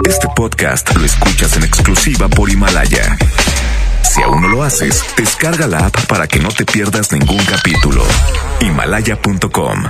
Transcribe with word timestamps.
Este 0.00 0.26
podcast 0.34 0.94
lo 0.96 1.04
escuchas 1.04 1.56
en 1.56 1.62
exclusiva 1.64 2.28
por 2.28 2.50
Himalaya. 2.50 3.16
Si 4.02 4.20
aún 4.22 4.42
no 4.42 4.48
lo 4.48 4.62
haces, 4.64 5.04
descarga 5.16 5.66
la 5.66 5.86
app 5.86 6.06
para 6.06 6.26
que 6.26 6.40
no 6.40 6.48
te 6.48 6.64
pierdas 6.64 7.12
ningún 7.12 7.42
capítulo. 7.44 8.02
Himalaya.com 8.60 9.84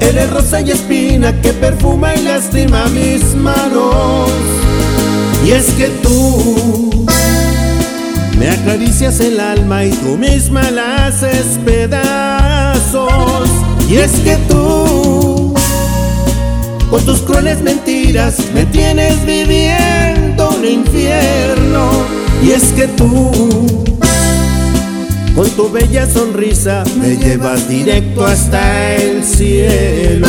Eres 0.00 0.30
rosa 0.30 0.60
y 0.60 0.70
espina 0.72 1.40
que 1.40 1.52
perfuma 1.52 2.14
y 2.16 2.22
lastima 2.22 2.86
mis 2.88 3.34
manos. 3.36 4.30
Y 5.46 5.52
es 5.52 5.66
que 5.74 5.86
tú 6.02 7.06
me 8.38 8.50
acaricias 8.50 9.20
el 9.20 9.38
alma 9.38 9.84
y 9.84 9.90
tú 9.92 10.16
misma 10.16 10.70
la 10.70 11.06
haces 11.06 11.58
pedazos. 11.64 13.48
Y 13.88 13.96
es 13.96 14.12
que 14.20 14.36
tú, 14.48 15.39
con 16.90 17.04
tus 17.04 17.20
crueles 17.20 17.62
mentiras, 17.62 18.36
me 18.52 18.66
tienes 18.66 19.24
viviendo 19.24 20.50
un 20.50 20.64
infierno. 20.64 21.88
Y 22.42 22.50
es 22.50 22.64
que 22.72 22.88
tú, 22.88 23.84
con 25.34 25.50
tu 25.50 25.70
bella 25.70 26.06
sonrisa, 26.08 26.82
me 27.00 27.16
llevas 27.16 27.68
directo 27.68 28.26
hasta 28.26 28.96
el 28.96 29.24
cielo. 29.24 30.28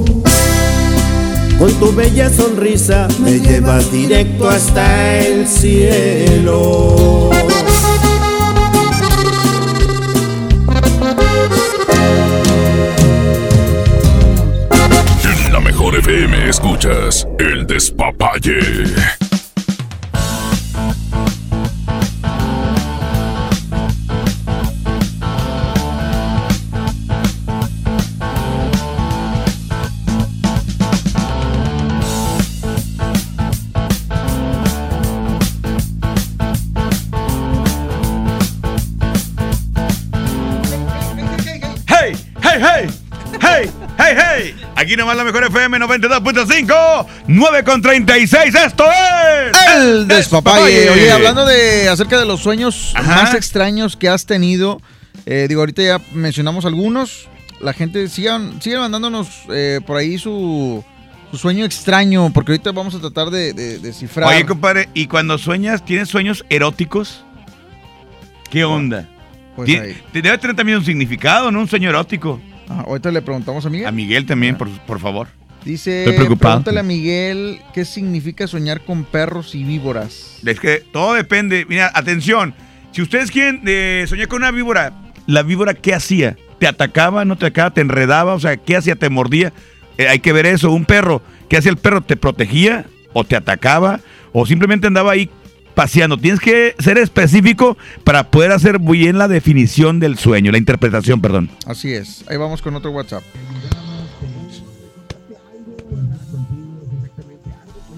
con 1.61 1.71
tu 1.75 1.93
bella 1.93 2.27
sonrisa 2.27 3.07
me 3.19 3.39
llevas 3.39 3.91
directo 3.91 4.49
hasta 4.49 5.19
el 5.19 5.47
cielo. 5.47 7.29
En 15.23 15.53
la 15.53 15.59
mejor 15.59 15.99
FM 15.99 16.49
escuchas 16.49 17.27
El 17.37 17.67
Despapalle. 17.67 19.20
La 45.15 45.25
mejor 45.25 45.43
FM 45.43 45.77
92.5, 45.77 47.05
9 47.27 47.63
con 47.65 47.81
36. 47.81 48.55
¡Esto 48.55 48.85
es! 48.85 49.57
El 49.75 50.07
despapalle. 50.07 50.89
Oye, 50.89 51.11
hablando 51.11 51.45
de 51.45 51.89
acerca 51.89 52.17
de 52.17 52.25
los 52.25 52.39
sueños 52.39 52.93
Ajá. 52.95 53.23
más 53.23 53.33
extraños 53.33 53.97
que 53.97 54.07
has 54.07 54.25
tenido, 54.25 54.81
eh, 55.25 55.47
digo, 55.49 55.61
ahorita 55.61 55.83
ya 55.83 56.01
mencionamos 56.13 56.63
algunos. 56.63 57.27
La 57.59 57.73
gente 57.73 58.07
sigan, 58.07 58.61
sigue 58.61 58.77
mandándonos 58.77 59.27
eh, 59.49 59.81
por 59.85 59.97
ahí 59.97 60.17
su, 60.17 60.83
su 61.29 61.37
sueño 61.37 61.65
extraño, 61.65 62.31
porque 62.33 62.53
ahorita 62.53 62.71
vamos 62.71 62.95
a 62.95 62.99
tratar 62.99 63.29
de, 63.31 63.51
de 63.53 63.79
descifrar. 63.79 64.29
Oye, 64.29 64.45
compadre, 64.45 64.87
¿y 64.93 65.07
cuando 65.07 65.37
sueñas, 65.37 65.83
tienes 65.83 66.07
sueños 66.07 66.45
eróticos? 66.49 67.25
¿Qué 68.49 68.63
onda? 68.63 69.09
Pues 69.57 69.67
te 69.67 70.21
debe 70.21 70.37
tener 70.37 70.55
también 70.55 70.77
un 70.77 70.85
significado, 70.85 71.51
¿no? 71.51 71.59
Un 71.59 71.67
sueño 71.67 71.89
erótico. 71.89 72.39
Ah, 72.71 72.85
ahorita 72.87 73.11
le 73.11 73.21
preguntamos 73.21 73.65
a 73.65 73.69
Miguel. 73.69 73.87
A 73.87 73.91
Miguel 73.91 74.25
también, 74.25 74.57
por, 74.57 74.69
por 74.81 74.99
favor. 74.99 75.27
Dice, 75.65 75.99
Estoy 76.03 76.15
preocupado. 76.15 76.55
pregúntale 76.55 76.79
a 76.79 76.83
Miguel 76.83 77.59
qué 77.73 77.85
significa 77.85 78.47
soñar 78.47 78.81
con 78.81 79.03
perros 79.03 79.53
y 79.53 79.63
víboras. 79.63 80.39
Es 80.45 80.59
que 80.59 80.83
todo 80.91 81.13
depende. 81.13 81.65
Mira, 81.67 81.91
atención. 81.93 82.55
Si 82.91 83.01
ustedes 83.01 83.29
quieren 83.29 83.61
eh, 83.67 84.05
soñar 84.07 84.27
con 84.27 84.41
una 84.41 84.51
víbora, 84.51 84.93
¿la 85.27 85.43
víbora 85.43 85.73
qué 85.73 85.93
hacía? 85.93 86.35
¿Te 86.59 86.67
atacaba, 86.67 87.25
no 87.25 87.37
te 87.37 87.45
atacaba, 87.47 87.71
te 87.71 87.81
enredaba? 87.81 88.33
O 88.33 88.39
sea, 88.39 88.57
¿qué 88.57 88.75
hacía? 88.75 88.95
¿Te 88.95 89.09
mordía? 89.09 89.53
Eh, 89.97 90.07
hay 90.07 90.19
que 90.19 90.33
ver 90.33 90.45
eso. 90.45 90.71
Un 90.71 90.85
perro, 90.85 91.21
¿qué 91.49 91.57
hacía 91.57 91.71
el 91.71 91.77
perro? 91.77 92.01
¿Te 92.01 92.15
protegía 92.17 92.85
o 93.13 93.23
te 93.23 93.35
atacaba? 93.35 93.99
¿O 94.33 94.45
simplemente 94.45 94.87
andaba 94.87 95.11
ahí 95.11 95.29
paseando? 95.73 96.17
Tienes 96.17 96.39
que 96.39 96.75
ser 96.79 96.97
específico 96.97 97.77
para 98.03 98.29
poder 98.29 98.51
hacer 98.51 98.79
bien 98.79 99.17
la 99.17 99.27
definición 99.27 99.99
del 99.99 100.17
sueño, 100.17 100.51
la 100.51 100.57
interpretación, 100.57 101.21
perdón. 101.21 101.49
Así 101.65 101.93
es. 101.93 102.23
Ahí 102.29 102.37
vamos 102.37 102.61
con 102.61 102.75
otro 102.75 102.91
WhatsApp. 102.91 103.23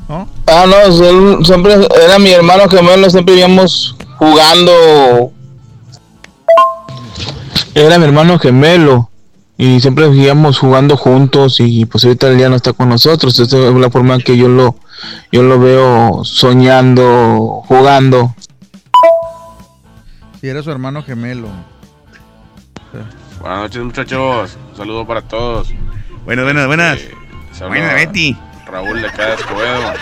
¿No? 0.10 0.28
Ah, 0.48 0.66
no, 0.68 1.06
él 1.06 1.46
siempre 1.46 1.74
era 2.06 2.20
mi 2.20 2.32
hermano 2.32 2.68
gemelo, 2.70 3.10
siempre 3.10 3.36
íbamos 3.36 3.96
jugando. 4.18 5.32
Era 7.74 7.98
mi 7.98 8.06
hermano 8.06 8.38
gemelo 8.38 9.10
y 9.58 9.80
siempre 9.80 10.08
íbamos 10.14 10.60
jugando 10.60 10.98
juntos 10.98 11.60
y 11.60 11.86
pues 11.86 12.04
ahorita 12.04 12.30
él 12.30 12.38
ya 12.38 12.50
no 12.50 12.56
está 12.56 12.74
con 12.74 12.90
nosotros. 12.90 13.40
Esa 13.40 13.70
es 13.70 13.76
la 13.76 13.90
forma 13.90 14.16
en 14.16 14.22
que 14.22 14.38
yo 14.38 14.48
lo, 14.48 14.76
yo 15.32 15.44
lo 15.44 15.60
veo 15.60 16.24
soñando, 16.24 17.62
jugando. 17.68 18.36
Si 20.42 20.48
era 20.50 20.62
su 20.64 20.72
hermano 20.72 21.04
gemelo. 21.04 21.48
Buenas 23.40 23.60
noches 23.60 23.84
muchachos, 23.84 24.58
un 24.72 24.78
saludo 24.78 25.06
para 25.08 25.22
todos. 25.22 25.70
Buenas, 26.26 26.46
buenas, 26.46 26.68
buenas. 26.68 27.00
Eh, 27.00 27.14
Buenas, 27.68 27.94
Betty. 27.96 28.38
Raúl 28.66 29.02
de 29.02 29.10
cada 29.12 29.36
Escobedo. 29.36 29.94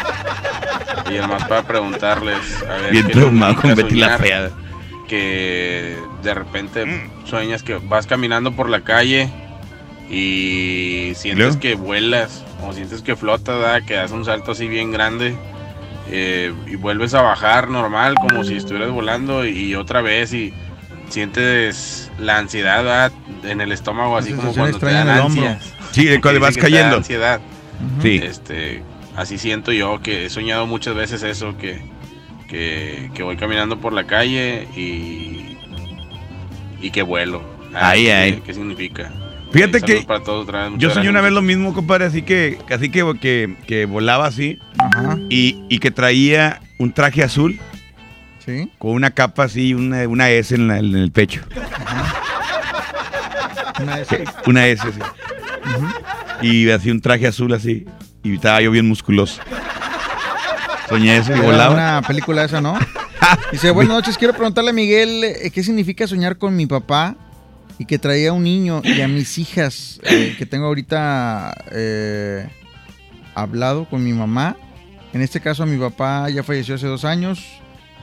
Y 1.11 1.17
además 1.17 1.43
para 1.45 1.63
preguntarles, 1.63 2.63
a 2.63 2.73
ver, 2.75 2.91
Bien 2.91 3.07
¿qué 3.07 3.13
les 3.13 3.23
traumado 3.23 3.55
con 3.55 3.75
Betty 3.75 3.95
la 3.95 4.05
soñar 4.17 4.21
fea. 4.21 4.49
Que 5.07 5.97
de 6.23 6.33
repente 6.33 6.85
Mm. 6.85 7.25
sueñas 7.27 7.63
que 7.63 7.75
vas 7.75 8.07
caminando 8.07 8.55
por 8.55 8.69
la 8.69 8.81
calle 8.81 9.29
y 10.11 11.13
sientes 11.15 11.55
que 11.57 11.75
vuelas 11.75 12.43
o 12.67 12.73
sientes 12.73 13.01
que 13.01 13.15
flotas, 13.15 13.57
¿verdad? 13.59 13.83
que 13.85 13.93
das 13.95 14.11
un 14.11 14.25
salto 14.25 14.51
así 14.51 14.67
bien 14.67 14.91
grande 14.91 15.35
eh, 16.09 16.53
y 16.67 16.75
vuelves 16.75 17.13
a 17.13 17.21
bajar 17.21 17.69
normal 17.69 18.15
como 18.15 18.43
si 18.43 18.55
estuvieras 18.57 18.91
volando 18.91 19.45
y 19.45 19.73
otra 19.75 20.01
vez 20.01 20.33
y 20.33 20.53
sientes 21.09 22.11
la 22.19 22.37
ansiedad 22.37 22.77
¿verdad? 22.83 23.11
en 23.43 23.61
el 23.61 23.71
estómago 23.71 24.17
así 24.17 24.33
como 24.33 24.53
cuando 24.53 24.79
te 24.79 24.85
dan 24.87 25.09
ansias. 25.09 25.73
Sí, 25.91 26.05
de 26.05 26.19
cuando 26.21 26.39
Que 26.39 26.45
vas 26.45 26.57
cayendo. 26.57 26.97
ansiedad. 26.97 27.39
Sí. 28.01 28.19
Este, 28.23 28.83
así 29.15 29.37
siento 29.37 29.71
yo 29.71 30.01
que 30.01 30.25
he 30.25 30.29
soñado 30.29 30.67
muchas 30.67 30.93
veces 30.95 31.23
eso, 31.23 31.57
que, 31.57 31.81
que, 32.47 33.09
que 33.13 33.23
voy 33.23 33.37
caminando 33.37 33.79
por 33.79 33.91
la 33.93 34.05
calle 34.05 34.67
y, 34.75 35.57
y 36.81 36.91
que 36.91 37.01
vuelo. 37.01 37.41
Ah, 37.73 37.93
¿qué- 37.95 38.13
ay. 38.13 38.41
¿Qué 38.45 38.53
significa? 38.53 39.11
Fíjate 39.51 39.79
Saludos 39.79 40.01
que 40.01 40.07
para 40.07 40.23
todos 40.23 40.43
otra 40.43 40.63
vez, 40.63 40.71
muchas 40.71 40.81
yo 40.81 40.93
soñé 40.93 41.09
una 41.09 41.21
vez 41.21 41.31
lo 41.33 41.41
mismo, 41.41 41.73
compadre, 41.73 42.05
así 42.05 42.21
que, 42.21 42.57
así 42.73 42.89
que, 42.89 43.03
que, 43.19 43.55
que 43.67 43.85
volaba 43.85 44.25
así 44.27 44.59
Ajá. 44.77 45.17
y, 45.29 45.63
y 45.69 45.79
que 45.79 45.91
traía 45.91 46.61
un 46.77 46.93
traje 46.93 47.23
azul 47.23 47.59
Sí. 48.45 48.71
con 48.79 48.91
una 48.91 49.11
capa 49.11 49.43
así, 49.43 49.73
una, 49.75 50.07
una 50.07 50.29
S 50.31 50.55
en, 50.55 50.67
la- 50.67 50.79
en 50.79 50.95
el 50.95 51.11
pecho. 51.11 51.41
Una 53.81 53.97
vez. 53.97 54.07
Una 54.47 54.67
S, 54.67 54.83
sí. 54.91 54.99
Y 56.41 56.69
así 56.71 56.89
un 56.89 57.01
traje 57.01 57.27
azul 57.27 57.53
así. 57.53 57.85
Y 58.23 58.35
estaba 58.35 58.59
yo 58.61 58.71
bien 58.71 58.87
musculoso. 58.87 59.41
Soñé 60.89 61.17
eso 61.17 61.31
y 61.31 61.35
Era 61.35 61.43
volaba. 61.43 61.73
una 61.73 62.01
película 62.07 62.43
esa, 62.43 62.61
¿no? 62.61 62.77
Dice, 63.51 63.69
buenas 63.71 63.93
noches, 63.93 64.17
quiero 64.17 64.33
preguntarle 64.33 64.71
a 64.71 64.73
Miguel 64.73 65.23
eh, 65.23 65.51
qué 65.53 65.63
significa 65.63 66.07
soñar 66.07 66.37
con 66.37 66.55
mi 66.55 66.65
papá 66.65 67.15
y 67.81 67.85
que 67.85 67.97
traía 67.97 68.31
un 68.31 68.43
niño 68.43 68.83
y 68.83 69.01
a 69.01 69.07
mis 69.07 69.39
hijas 69.39 69.99
eh, 70.03 70.35
que 70.37 70.45
tengo 70.45 70.67
ahorita 70.67 71.51
eh, 71.71 72.47
hablado 73.33 73.89
con 73.89 74.03
mi 74.03 74.13
mamá. 74.13 74.55
En 75.13 75.21
este 75.21 75.39
caso 75.39 75.63
a 75.63 75.65
mi 75.65 75.77
papá 75.79 76.29
ya 76.29 76.43
falleció 76.43 76.75
hace 76.75 76.85
dos 76.85 77.05
años 77.05 77.43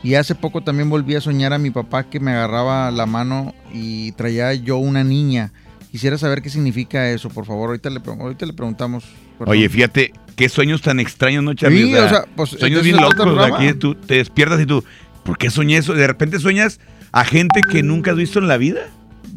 y 0.03 0.15
hace 0.15 0.35
poco 0.35 0.63
también 0.63 0.91
volví 0.91 1.15
a 1.15 1.21
soñar 1.21 1.53
a 1.53 1.59
mi 1.59 1.71
papá 1.71 2.11
que 2.11 2.19
me 2.19 2.33
agarraba 2.33 2.91
la 2.91 3.07
mano 3.07 3.55
y 3.73 4.11
traía 4.13 4.53
yo 4.53 4.79
una 4.79 5.05
niña. 5.05 5.53
Quisiera 5.93 6.19
saber 6.19 6.43
qué 6.43 6.51
significa 6.51 7.09
eso, 7.11 7.29
por 7.29 7.47
favor. 7.47 7.69
Ahorita 7.69 7.89
le, 7.89 8.01
pre- 8.01 8.15
ahorita 8.15 8.47
le 8.47 8.53
preguntamos. 8.55 9.05
perdón. 9.39 9.53
Oye, 9.53 9.69
fíjate, 9.69 10.13
qué 10.35 10.49
sueños 10.49 10.83
tan 10.83 10.99
extraños, 10.99 11.45
¿no, 11.45 11.55
Charlie? 11.55 11.85
Sí, 11.85 11.95
o 11.95 12.09
sea, 12.09 12.25
pues, 12.35 12.51
sueños 12.51 12.83
¿de 12.83 12.91
bien 12.91 13.01
locos. 13.01 13.39
Aquí 13.45 13.75
tú 13.75 13.95
te 13.95 14.15
despiertas 14.17 14.61
y 14.61 14.67
tú, 14.67 14.83
¿por 15.23 15.39
qué 15.39 15.51
soñé 15.51 15.77
eso? 15.77 15.95
De 15.95 16.09
repente 16.09 16.41
sueñas 16.41 16.81
a 17.13 17.25
gente 17.25 17.61
que 17.71 17.85
nunca 17.85 18.11
has 18.11 18.17
visto 18.17 18.41
en 18.41 18.49
la 18.49 18.57
vida. 18.57 18.81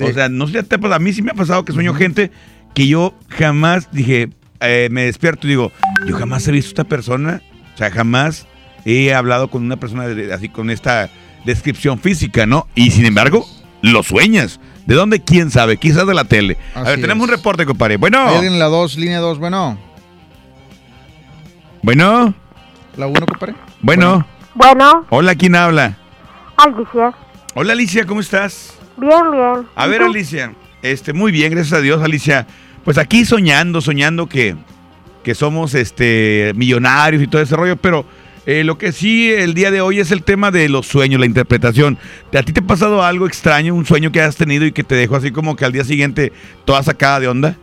O 0.10 0.14
sea, 0.14 0.30
no 0.30 0.48
sé 0.48 0.60
a 0.60 1.00
mí 1.00 1.14
sí 1.14 1.22
me 1.22 1.32
ha 1.32 1.36
pasado 1.36 1.64
que 1.66 1.74
sueño 1.74 1.94
gente 1.94 2.32
que 2.74 2.88
yo 2.88 3.14
jamás 3.30 3.90
dije, 3.92 4.30
eh, 4.60 4.88
me 4.92 5.04
despierto 5.06 5.48
y 5.48 5.52
digo, 5.52 5.72
yo 6.08 6.16
jamás 6.18 6.48
he 6.48 6.52
visto 6.52 6.70
a 6.70 6.72
esta 6.72 6.84
persona, 6.84 7.42
o 7.74 7.78
sea, 7.78 7.92
jamás 7.92 8.48
he 8.86 9.14
hablado 9.14 9.50
con 9.50 9.64
una 9.64 9.78
persona 9.78 10.08
de- 10.08 10.34
así 10.34 10.50
con 10.50 10.70
esta 10.70 11.10
descripción 11.46 12.00
física, 12.00 12.46
¿no? 12.46 12.68
Y 12.76 12.92
sin 12.92 13.06
embargo, 13.06 13.46
lo 13.82 14.04
sueñas. 14.04 14.60
¿De 14.86 14.96
dónde? 14.96 15.22
¿Quién 15.22 15.52
sabe? 15.52 15.78
Quizás 15.78 16.08
de 16.08 16.14
la 16.14 16.24
tele. 16.26 16.58
a 16.74 16.82
ver, 16.84 17.02
tenemos 17.02 17.26
es. 17.28 17.32
un 17.32 17.38
reporte, 17.38 17.66
compadre. 17.66 17.98
Bueno, 17.98 18.20
alguien 18.28 18.54
en 18.54 18.60
la 18.60 18.66
2, 18.66 18.98
línea 18.98 19.20
2, 19.20 19.38
bueno. 19.40 19.78
bueno, 21.84 22.34
La 22.98 23.08
1, 23.08 23.26
compadre. 23.26 23.56
bueno. 23.82 24.26
Bueno, 24.54 25.06
Hola, 25.10 25.36
¿quién 25.36 25.56
habla? 25.56 25.98
Alicia. 26.58 27.14
Hola, 27.56 27.72
Alicia, 27.74 28.06
¿cómo 28.06 28.20
estás? 28.20 28.74
Bien, 29.02 29.32
bien. 29.32 29.68
A 29.76 29.88
¿Y 29.88 29.90
ver? 29.90 30.04
Alicia, 30.04 30.54
este, 30.84 31.12
muy 31.12 31.32
bien, 31.32 31.52
gracias 31.52 31.74
a 31.74 31.82
Dios, 31.82 32.04
Alicia. 32.04 32.46
Pues 32.86 33.00
aquí 33.00 33.26
soñando, 33.26 33.82
soñando 33.82 34.30
que, 34.30 34.56
que 35.24 35.34
somos 35.34 35.74
este 35.74 36.52
millonarios 36.56 37.24
y 37.24 37.28
todo 37.28 37.42
ese 37.42 37.56
rollo, 37.56 37.78
pero 37.78 38.06
eh, 38.46 38.64
lo 38.64 38.78
que 38.78 38.92
sí 38.92 39.32
el 39.32 39.56
día 39.56 39.72
de 39.72 39.82
hoy 39.82 40.00
es 40.00 40.12
el 40.12 40.24
tema 40.24 40.52
de 40.52 40.70
los 40.70 40.86
sueños, 40.86 41.20
la 41.20 41.26
interpretación. 41.26 41.98
¿A 42.32 42.44
ti 42.44 42.54
te 42.54 42.60
ha 42.60 42.64
pasado 42.64 43.04
algo 43.04 43.26
extraño, 43.26 43.74
un 43.74 43.88
sueño 43.88 44.12
que 44.12 44.22
has 44.22 44.36
tenido 44.36 44.66
y 44.68 44.72
que 44.72 44.84
te 44.84 44.94
dejó 44.94 45.16
así 45.16 45.32
como 45.32 45.56
que 45.56 45.66
al 45.66 45.72
día 45.72 45.84
siguiente 45.84 46.32
toda 46.64 46.84
sacada 46.84 47.22
de 47.22 47.28
onda? 47.28 47.56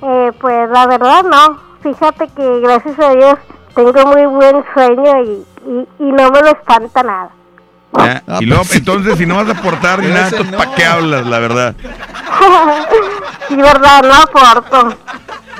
Eh, 0.00 0.32
pues 0.40 0.70
la 0.70 0.86
verdad 0.86 1.24
no. 1.24 1.60
Fíjate 1.82 2.26
que 2.34 2.60
gracias 2.60 2.98
a 2.98 3.14
Dios 3.14 3.34
tengo 3.74 4.06
muy 4.06 4.24
buen 4.24 4.64
sueño 4.72 5.24
y, 5.24 5.70
y, 5.70 6.04
y 6.08 6.10
no 6.10 6.30
me 6.30 6.40
lo 6.40 6.48
espanta 6.48 7.02
nada. 7.02 7.35
¿Ya? 7.98 8.22
Ah, 8.26 8.38
y 8.40 8.46
luego, 8.46 8.62
pues 8.62 8.72
sí. 8.72 8.78
entonces, 8.78 9.18
si 9.18 9.26
no 9.26 9.36
vas 9.36 9.48
a 9.48 9.58
aportar 9.58 10.00
ni 10.00 10.08
nada, 10.08 10.28
entonces, 10.28 10.54
¿para 10.54 10.70
no. 10.70 10.74
qué 10.74 10.84
hablas, 10.84 11.26
la 11.26 11.38
verdad? 11.38 11.74
sí, 13.48 13.56
verdad, 13.56 14.02
no 14.02 14.14
aporto. 14.14 14.96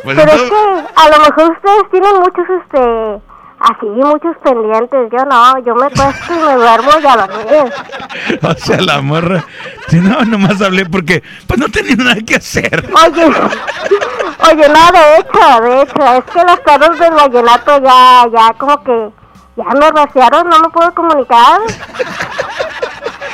Pues 0.02 0.16
Pero 0.16 0.32
es 0.32 0.42
que 0.42 0.56
a 0.94 1.08
lo 1.08 1.18
mejor 1.18 1.50
ustedes 1.52 1.90
tienen 1.90 2.16
muchos, 2.20 2.44
este, 2.62 3.20
así, 3.58 3.86
muchos 3.86 4.36
pendientes. 4.42 5.08
Yo 5.10 5.24
no, 5.24 5.58
yo 5.64 5.74
me 5.74 5.90
cuesto 5.90 6.34
y 6.34 6.38
me 6.38 6.54
duermo 6.54 6.90
y 7.02 7.06
a 7.06 7.16
dormir. 7.16 7.72
O 8.42 8.54
sea, 8.54 8.80
la 8.80 9.00
morra. 9.00 9.44
Si 9.88 9.96
no, 9.96 10.24
nomás 10.24 10.60
hablé 10.62 10.86
porque 10.86 11.22
pues 11.46 11.58
no 11.58 11.68
tenía 11.68 11.96
nada 11.96 12.16
que 12.26 12.36
hacer. 12.36 12.88
Oye, 13.04 13.24
oye, 14.50 14.68
no, 14.68 14.92
de 14.92 15.18
hecho, 15.18 15.60
de 15.62 15.82
hecho, 15.82 16.14
es 16.14 16.24
que 16.24 16.44
los 16.44 16.60
perros 16.60 16.98
del 16.98 17.14
vallenato 17.14 17.82
ya, 17.82 18.26
ya 18.32 18.52
como 18.58 18.82
que, 18.82 19.08
ya 19.56 19.64
me 19.64 19.90
rociaron, 19.90 20.48
no 20.48 20.58
me 20.60 20.68
puedo 20.70 20.94
comunicar. 20.94 21.60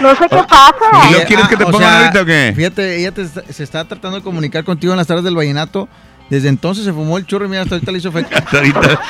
No 0.00 0.10
sé 0.16 0.28
qué 0.28 0.36
pasa. 0.48 1.10
¿Y 1.10 1.12
lo 1.12 1.24
quieres 1.24 1.48
que 1.48 1.56
te 1.56 1.64
Ah, 1.64 1.69
o 1.69 1.70
pongan 1.70 1.88
sea, 1.90 2.00
ahorita 2.00 2.22
o 2.22 2.24
qué? 2.24 2.52
Fíjate, 2.56 2.96
ella 3.00 3.12
te 3.12 3.26
se 3.26 3.62
está 3.62 3.84
tratando 3.86 4.16
de 4.19 4.22
comunicar 4.24 4.64
contigo 4.64 4.92
en 4.92 4.96
las 4.96 5.06
tardes 5.06 5.24
del 5.24 5.36
vallenato. 5.36 5.88
Desde 6.28 6.48
entonces 6.48 6.84
se 6.84 6.92
fumó 6.92 7.19
el 7.19 7.26
churro 7.26 7.44
y 7.44 7.48
mira, 7.48 7.62
hasta 7.62 7.74
ahorita 7.76 7.92
le 7.92 7.98
hizo 7.98 8.08
efecto. 8.08 8.34
Hasta 8.36 8.56
ahorita. 8.56 9.00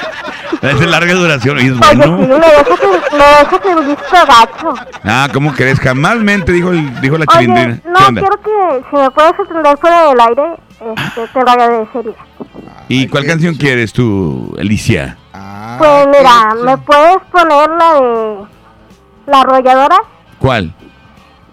Es 0.60 0.78
de 0.80 0.86
larga 0.86 1.14
duración. 1.14 1.58
Y 1.60 1.62
es 1.68 1.72
Oye, 1.72 1.80
sí, 1.92 1.96
bueno. 1.96 2.16
me 2.18 2.26
dejas 2.36 2.80
en, 3.64 3.74
me 3.74 3.80
visto 3.86 4.04
gacho. 4.12 4.74
Ah, 5.04 5.28
¿cómo 5.32 5.52
crees? 5.54 5.78
Jamás 5.80 6.16
mente, 6.16 6.52
dijo, 6.52 6.70
el- 6.70 7.00
dijo 7.00 7.16
la 7.18 7.26
chilindrina. 7.26 7.78
¿Qué 7.82 7.88
no, 7.88 8.20
quiero 8.20 8.40
que 8.42 8.84
si 8.90 8.96
me 8.96 9.10
puedes 9.10 9.32
atender 9.40 9.78
fuera 9.78 10.08
del 10.08 10.20
aire, 10.20 10.42
este, 10.96 11.28
te 11.32 11.40
lo 11.44 11.50
agradecería. 11.50 12.12
¿Y 12.88 13.00
Ay, 13.00 13.08
cuál 13.08 13.24
canción 13.24 13.54
quieres 13.54 13.92
tú, 13.92 14.54
Alicia? 14.60 15.16
Ah, 15.44 15.76
Pues 15.78 16.06
mira, 16.06 16.54
qué- 16.56 16.64
¿me 16.64 16.78
puedes 16.78 17.16
poner 17.32 17.70
la 17.70 17.94
de 18.00 18.36
la 19.26 19.40
arrolladora? 19.40 19.96
¿Cuál? 20.38 20.74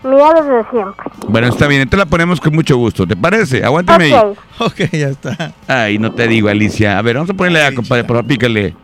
Mía 0.04 0.28
desde 0.36 0.70
siempre. 0.72 1.06
Bueno, 1.28 1.48
está 1.48 1.68
bien, 1.68 1.90
te 1.90 1.98
la 1.98 2.06
ponemos 2.06 2.40
con 2.40 2.54
mucho 2.56 2.78
gusto. 2.78 3.06
¿Te 3.06 3.18
parece? 3.18 3.64
Aguántame 3.66 4.06
ahí. 4.06 4.34
Ok. 4.60 4.92
Ya 4.94 5.08
está. 5.10 5.52
Ay, 5.68 5.98
no 5.98 6.12
te 6.12 6.28
digo, 6.28 6.48
Alicia. 6.50 6.98
A 6.98 7.02
ver, 7.02 7.16
vamos 7.16 7.30
a 7.30 7.34
ponerle 7.34 7.66
a 7.66 7.74
compadre, 7.76 8.04
por 8.04 8.16
favor, 8.18 8.28
pícale. 8.28 8.76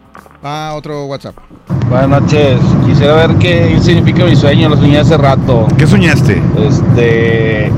Ah, 0.44 0.74
otro 0.75 1.06
WhatsApp. 1.06 1.36
Buenas 1.90 2.10
noches. 2.22 2.60
Quisiera 2.86 3.13
ver 3.28 3.36
qué 3.38 3.78
significa 3.81 4.25
mi 4.25 4.36
sueño. 4.36 4.69
Lo 4.69 4.75
soñé 4.78 5.00
hace 5.00 5.18
rato. 5.18 5.68
¿Qué 5.78 5.88
soñaste? 5.88 6.42
Este. 6.58 7.72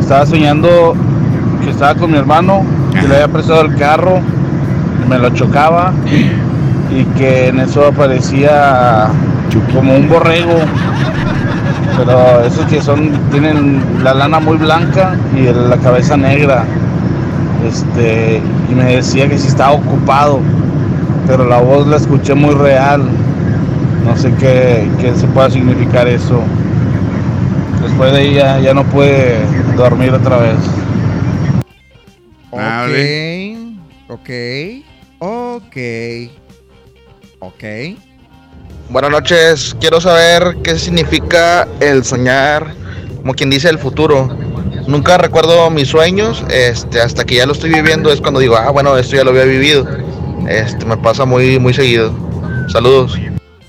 Estaba 0.00 0.26
soñando 0.26 0.94
que 1.64 1.70
estaba 1.70 1.94
con 1.94 2.10
mi 2.10 2.18
hermano, 2.18 2.64
que 2.92 3.06
le 3.08 3.14
había 3.14 3.28
prestado 3.28 3.62
el 3.62 3.76
carro, 3.76 4.20
me 5.10 5.18
lo 5.18 5.28
chocaba 5.30 5.92
y 6.96 7.04
que 7.18 7.48
en 7.48 7.58
eso 7.58 7.84
aparecía 7.88 9.08
como 9.74 9.96
un 9.96 10.08
borrego. 10.08 10.54
Pero 11.96 12.44
esos 12.46 12.64
que 12.66 12.80
son, 12.80 13.10
tienen 13.32 13.82
la 14.04 14.14
lana 14.14 14.38
muy 14.38 14.56
blanca 14.56 15.16
y 15.36 15.52
la 15.52 15.76
cabeza 15.78 16.16
negra. 16.16 16.64
Este, 17.68 18.40
y 18.70 18.74
me 18.74 18.84
decía 18.84 19.28
que 19.28 19.36
si 19.36 19.48
estaba 19.48 19.72
ocupado, 19.72 20.40
pero 21.26 21.44
la 21.44 21.58
voz 21.58 21.88
la 21.88 21.96
escuché 21.96 22.34
muy 22.34 22.54
real. 22.54 23.02
No 24.06 24.16
sé 24.16 24.32
qué, 24.34 24.88
qué 25.00 25.12
se 25.16 25.26
pueda 25.26 25.50
significar 25.50 26.06
eso. 26.06 26.40
Después 27.82 28.12
de 28.12 28.18
ahí 28.18 28.34
ya, 28.34 28.60
ya 28.60 28.72
no 28.74 28.84
pude 28.84 29.40
dormir 29.76 30.12
otra 30.12 30.36
vez. 30.38 30.56
Ok. 32.52 32.60
Ok. 34.08 34.30
Ok. 35.20 35.76
Ok. 37.40 37.64
Buenas 38.88 39.10
noches, 39.10 39.76
quiero 39.80 40.00
saber 40.00 40.56
qué 40.64 40.76
significa 40.78 41.68
el 41.78 42.02
soñar, 42.04 42.74
como 43.18 43.34
quien 43.34 43.48
dice, 43.50 43.68
el 43.68 43.78
futuro. 43.78 44.28
Nunca 44.88 45.16
recuerdo 45.18 45.70
mis 45.70 45.88
sueños, 45.88 46.42
este, 46.50 47.00
hasta 47.00 47.24
que 47.24 47.36
ya 47.36 47.46
lo 47.46 47.52
estoy 47.52 47.70
viviendo 47.72 48.10
es 48.12 48.20
cuando 48.20 48.40
digo, 48.40 48.56
ah, 48.56 48.70
bueno, 48.70 48.96
esto 48.98 49.14
ya 49.14 49.22
lo 49.22 49.30
había 49.30 49.44
vivido. 49.44 49.86
Este, 50.48 50.84
me 50.86 50.96
pasa 50.96 51.24
muy, 51.24 51.58
muy 51.60 51.72
seguido. 51.72 52.12
Saludos. 52.72 53.16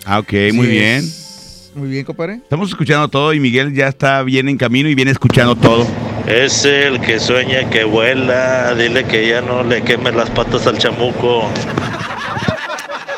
Ah, 0.06 0.20
ok, 0.20 0.32
muy 0.54 0.66
Sí 0.66 0.72
bien. 0.72 0.98
es- 1.00 1.72
Muy 1.76 1.90
bien, 1.90 2.04
compadre. 2.04 2.36
Estamos 2.36 2.70
escuchando 2.70 3.08
todo 3.08 3.34
y 3.34 3.40
Miguel 3.40 3.74
ya 3.74 3.88
está 3.88 4.24
bien 4.24 4.50
en 4.50 4.58
camino 4.58 4.90
y 4.90 4.96
viene 4.96 5.12
escuchando 5.12 5.56
todo. 5.56 5.86
Es 6.32 6.64
el 6.64 7.02
que 7.02 7.20
sueña 7.20 7.70
que 7.70 7.84
vuela. 7.84 8.74
Dile 8.74 9.04
que 9.04 9.28
ya 9.28 9.42
no 9.42 9.64
le 9.64 9.82
queme 9.82 10.14
las 10.14 10.30
patas 10.30 10.66
al 10.66 10.78
chamuco. 10.78 11.44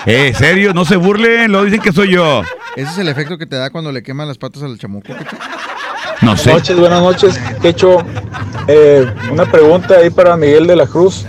Eh, 0.07 0.33
serio, 0.35 0.73
no 0.73 0.83
se 0.83 0.95
burlen, 0.95 1.51
lo 1.51 1.63
dicen 1.63 1.79
que 1.79 1.91
soy 1.91 2.13
yo. 2.13 2.41
Ese 2.75 2.89
es 2.89 2.97
el 2.97 3.07
efecto 3.07 3.37
que 3.37 3.45
te 3.45 3.55
da 3.55 3.69
cuando 3.69 3.91
le 3.91 4.01
queman 4.01 4.27
las 4.27 4.39
patas 4.39 4.63
al 4.63 4.79
chamuco. 4.79 5.13
¿qué 5.13 5.25
No 6.23 6.35
sé. 6.35 6.49
Buenas 6.49 6.69
noches, 6.69 6.79
buenas 6.79 7.01
noches. 7.03 7.39
Quecho, 7.61 8.03
eh, 8.67 9.05
una 9.31 9.45
pregunta 9.45 9.97
ahí 9.97 10.09
para 10.09 10.35
Miguel 10.35 10.65
de 10.65 10.75
la 10.75 10.87
Cruz. 10.87 11.27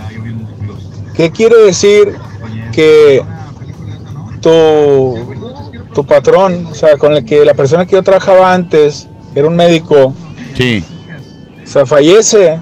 ¿Qué 1.13 1.29
quiere 1.29 1.55
decir 1.65 2.15
que 2.73 3.21
tu, 4.41 5.35
tu 5.93 6.03
patrón, 6.03 6.65
o 6.65 6.73
sea, 6.73 6.97
con 6.97 7.13
el 7.13 7.23
que 7.23 7.45
la 7.45 7.53
persona 7.53 7.85
que 7.85 7.91
yo 7.91 8.01
trabajaba 8.01 8.53
antes, 8.53 9.07
era 9.35 9.47
un 9.47 9.55
médico, 9.55 10.15
Sí. 10.57 10.83
O 11.65 11.67
sea, 11.67 11.85
fallece, 11.85 12.59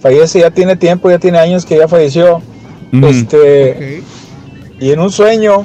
fallece, 0.00 0.40
ya 0.40 0.50
tiene 0.50 0.76
tiempo, 0.76 1.08
ya 1.10 1.18
tiene 1.18 1.38
años 1.38 1.64
que 1.64 1.78
ya 1.78 1.88
falleció, 1.88 2.42
este, 2.92 4.02
y 4.80 4.90
en 4.90 5.00
un 5.00 5.10
sueño, 5.10 5.64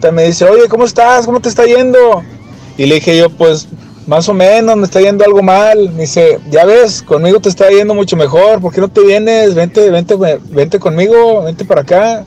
te 0.00 0.10
me 0.10 0.24
dice, 0.24 0.44
oye, 0.44 0.68
¿cómo 0.68 0.84
estás? 0.84 1.24
¿Cómo 1.24 1.40
te 1.40 1.48
está 1.48 1.64
yendo? 1.64 2.22
Y 2.76 2.86
le 2.86 2.96
dije 2.96 3.16
yo, 3.16 3.30
pues, 3.30 3.68
más 4.06 4.28
o 4.28 4.34
menos, 4.34 4.76
me 4.76 4.84
está 4.84 5.00
yendo 5.00 5.24
algo 5.24 5.42
mal. 5.42 5.90
Me 5.90 6.02
dice, 6.02 6.40
ya 6.50 6.64
ves, 6.64 7.02
conmigo 7.02 7.40
te 7.40 7.48
está 7.48 7.70
yendo 7.70 7.94
mucho 7.94 8.16
mejor, 8.16 8.60
¿por 8.60 8.72
qué 8.74 8.80
no 8.80 8.88
te 8.88 9.00
vienes? 9.00 9.54
Vente, 9.54 9.90
vente, 9.90 10.16
vente 10.50 10.78
conmigo, 10.78 11.44
vente 11.44 11.64
para 11.64 11.82
acá. 11.82 12.24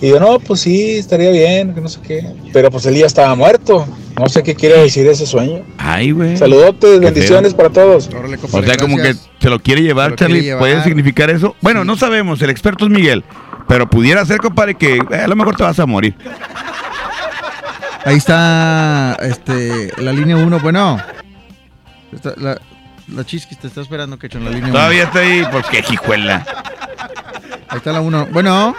Y 0.00 0.10
yo, 0.10 0.20
no, 0.20 0.38
pues 0.38 0.60
sí, 0.60 0.98
estaría 0.98 1.30
bien, 1.30 1.74
que 1.74 1.80
no 1.80 1.88
sé 1.88 2.00
qué. 2.06 2.24
Pero 2.52 2.70
pues 2.70 2.86
él 2.86 2.94
ya 2.94 3.06
estaba 3.06 3.34
muerto. 3.34 3.84
No 4.18 4.28
sé 4.28 4.42
qué 4.42 4.54
quiere 4.54 4.78
decir 4.80 5.06
ese 5.06 5.26
sueño. 5.26 5.62
Ay, 5.78 6.10
güey. 6.12 6.36
Saludotes, 6.36 7.00
bendiciones 7.00 7.52
para 7.54 7.68
todos. 7.70 8.08
O 8.52 8.62
sea, 8.62 8.76
como 8.76 8.96
que 8.96 9.14
se 9.38 9.50
lo 9.50 9.58
quiere 9.60 9.82
llevar, 9.82 10.10
lo 10.12 10.16
quiere 10.16 10.32
Charlie. 10.32 10.42
llevar. 10.44 10.60
¿Puede 10.60 10.82
significar 10.84 11.28
eso? 11.30 11.54
Bueno, 11.60 11.84
no 11.84 11.96
sabemos. 11.96 12.40
El 12.40 12.50
experto 12.50 12.86
es 12.86 12.90
Miguel. 12.90 13.24
Pero 13.68 13.90
pudiera 13.90 14.24
ser, 14.24 14.38
compadre, 14.38 14.74
que 14.76 14.96
eh, 14.96 15.16
a 15.24 15.28
lo 15.28 15.36
mejor 15.36 15.56
te 15.56 15.64
vas 15.64 15.78
a 15.80 15.86
morir. 15.86 16.14
Ahí 18.04 18.16
está 18.16 19.16
este, 19.20 19.92
la 20.00 20.12
línea 20.12 20.36
1. 20.36 20.60
Bueno, 20.60 20.98
está- 22.12 22.34
la, 22.36 22.58
la 23.12 23.24
chisquis 23.26 23.58
te 23.58 23.66
está 23.66 23.80
esperando, 23.80 24.18
que 24.18 24.28
en 24.28 24.44
la 24.44 24.50
línea 24.50 24.66
1. 24.68 24.72
Todavía 24.72 25.02
está 25.02 25.18
ahí. 25.18 25.44
¿Por 25.50 25.64
qué, 25.64 25.84
hijuela? 25.90 26.46
Ahí 27.68 27.78
está 27.78 27.92
la 27.92 28.00
1. 28.00 28.28
Bueno, 28.32 28.74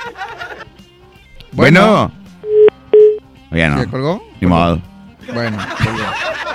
Bueno. 1.51 2.11
Oye, 3.51 3.67
no. 3.69 3.79
¿se 3.79 3.87
colgó? 3.87 4.23
Ni 4.41 4.47
modo. 4.47 4.81
Bueno, 5.33 5.57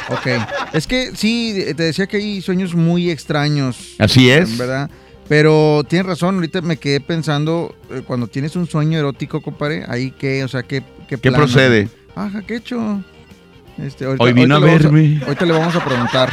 ok. 0.08 0.26
Es 0.72 0.86
que 0.86 1.12
sí, 1.14 1.54
te 1.76 1.82
decía 1.82 2.06
que 2.06 2.16
hay 2.18 2.40
sueños 2.40 2.74
muy 2.74 3.10
extraños. 3.10 3.94
Así 3.98 4.30
es. 4.30 4.56
¿Verdad? 4.58 4.90
Pero 5.28 5.84
tienes 5.88 6.06
razón, 6.06 6.34
ahorita 6.36 6.60
me 6.62 6.76
quedé 6.76 7.00
pensando, 7.00 7.74
eh, 7.90 8.02
cuando 8.06 8.26
tienes 8.26 8.56
un 8.56 8.66
sueño 8.66 8.98
erótico, 8.98 9.40
compadre, 9.40 9.84
ahí 9.88 10.10
qué, 10.10 10.44
o 10.44 10.48
sea, 10.48 10.62
qué, 10.62 10.82
qué, 11.08 11.16
¿Qué 11.16 11.30
procede? 11.32 11.88
Ajá, 12.14 12.42
¿qué 12.42 12.54
he 12.54 12.56
hecho? 12.58 13.02
Este, 13.78 14.04
ahorita- 14.04 14.24
Hoy 14.24 14.32
vino 14.34 14.56
a 14.56 14.58
vamos 14.58 14.82
verme. 14.82 15.20
ahorita 15.24 15.46
le 15.46 15.52
vamos 15.52 15.74
a 15.76 15.84
preguntar. 15.84 16.30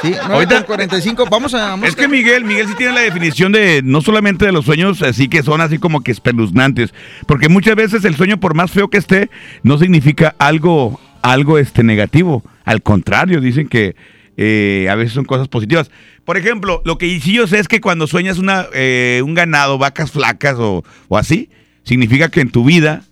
Sí, 0.00 0.14
Ahorita- 0.14 0.32
ahorita 0.32 0.62
45, 0.64 1.26
vamos 1.28 1.52
a... 1.54 1.74
Es 1.82 1.96
que 1.96 2.06
Miguel, 2.06 2.44
Miguel 2.44 2.68
sí 2.68 2.74
tiene 2.78 2.92
la 2.94 3.00
definición 3.00 3.50
de 3.50 3.82
no 3.84 4.00
solamente 4.00 4.46
de 4.46 4.52
los 4.52 4.64
sueños 4.64 5.02
así 5.02 5.28
que 5.28 5.42
son 5.42 5.60
así 5.60 5.78
como 5.78 6.02
que 6.02 6.12
espeluznantes, 6.12 6.94
porque 7.26 7.48
muchas 7.48 7.74
veces 7.74 8.04
el 8.04 8.14
sueño 8.16 8.38
por 8.38 8.54
más 8.54 8.70
feo 8.70 8.88
que 8.88 8.96
esté 8.98 9.28
no 9.64 9.76
significa 9.76 10.36
algo 10.38 11.00
algo 11.32 11.58
este 11.58 11.82
negativo, 11.82 12.42
al 12.64 12.82
contrario, 12.82 13.40
dicen 13.40 13.68
que 13.68 13.96
eh, 14.36 14.88
a 14.90 14.94
veces 14.94 15.12
son 15.12 15.24
cosas 15.24 15.48
positivas. 15.48 15.90
Por 16.24 16.36
ejemplo, 16.36 16.82
lo 16.84 16.98
que 16.98 17.18
sí 17.20 17.32
yo 17.32 17.46
sé 17.46 17.58
es 17.58 17.68
que 17.68 17.80
cuando 17.80 18.06
sueñas 18.06 18.38
una 18.38 18.66
eh, 18.74 19.20
un 19.24 19.34
ganado, 19.34 19.78
vacas 19.78 20.10
flacas 20.12 20.56
o, 20.58 20.84
o 21.08 21.18
así, 21.18 21.50
significa 21.82 22.28
que 22.28 22.40
en 22.40 22.50
tu 22.50 22.64
vida 22.64 23.02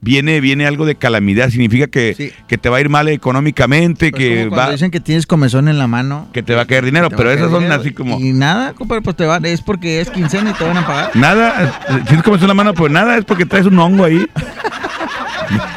viene 0.00 0.40
viene 0.40 0.66
algo 0.66 0.86
de 0.86 0.94
calamidad, 0.94 1.50
significa 1.50 1.86
que, 1.86 2.32
que 2.48 2.58
te 2.58 2.68
va 2.68 2.78
a 2.78 2.80
ir 2.80 2.88
mal 2.88 3.08
económicamente, 3.08 4.10
Pues 4.10 4.22
que 4.22 4.48
va 4.48 4.70
dicen 4.70 4.90
que 4.90 5.00
tienes 5.00 5.26
comezón 5.26 5.68
en 5.68 5.78
la 5.78 5.86
mano. 5.86 6.28
que 6.32 6.42
te 6.42 6.54
va 6.54 6.62
a 6.62 6.66
caer 6.66 6.84
dinero, 6.84 7.10
pero 7.10 7.30
esas 7.30 7.50
son 7.50 7.64
dinero. 7.64 7.80
así 7.80 7.92
como 7.92 8.18
Y 8.18 8.32
nada, 8.32 8.72
compadre, 8.72 9.02
pues 9.02 9.16
te 9.16 9.52
es 9.52 9.60
porque 9.62 10.00
es 10.00 10.10
quincena 10.10 10.50
y 10.50 10.54
te 10.54 10.64
van 10.64 10.78
a 10.78 10.86
pagar. 10.86 11.10
Nada, 11.14 11.84
eh, 11.88 12.02
tienes 12.06 12.24
como 12.24 12.36
en 12.36 12.48
la 12.48 12.54
mano, 12.54 12.74
pues 12.74 12.90
nada, 12.90 13.18
es 13.18 13.24
porque 13.24 13.46
traes 13.46 13.66
un 13.66 13.78
hongo 13.78 14.04
ahí. 14.04 14.26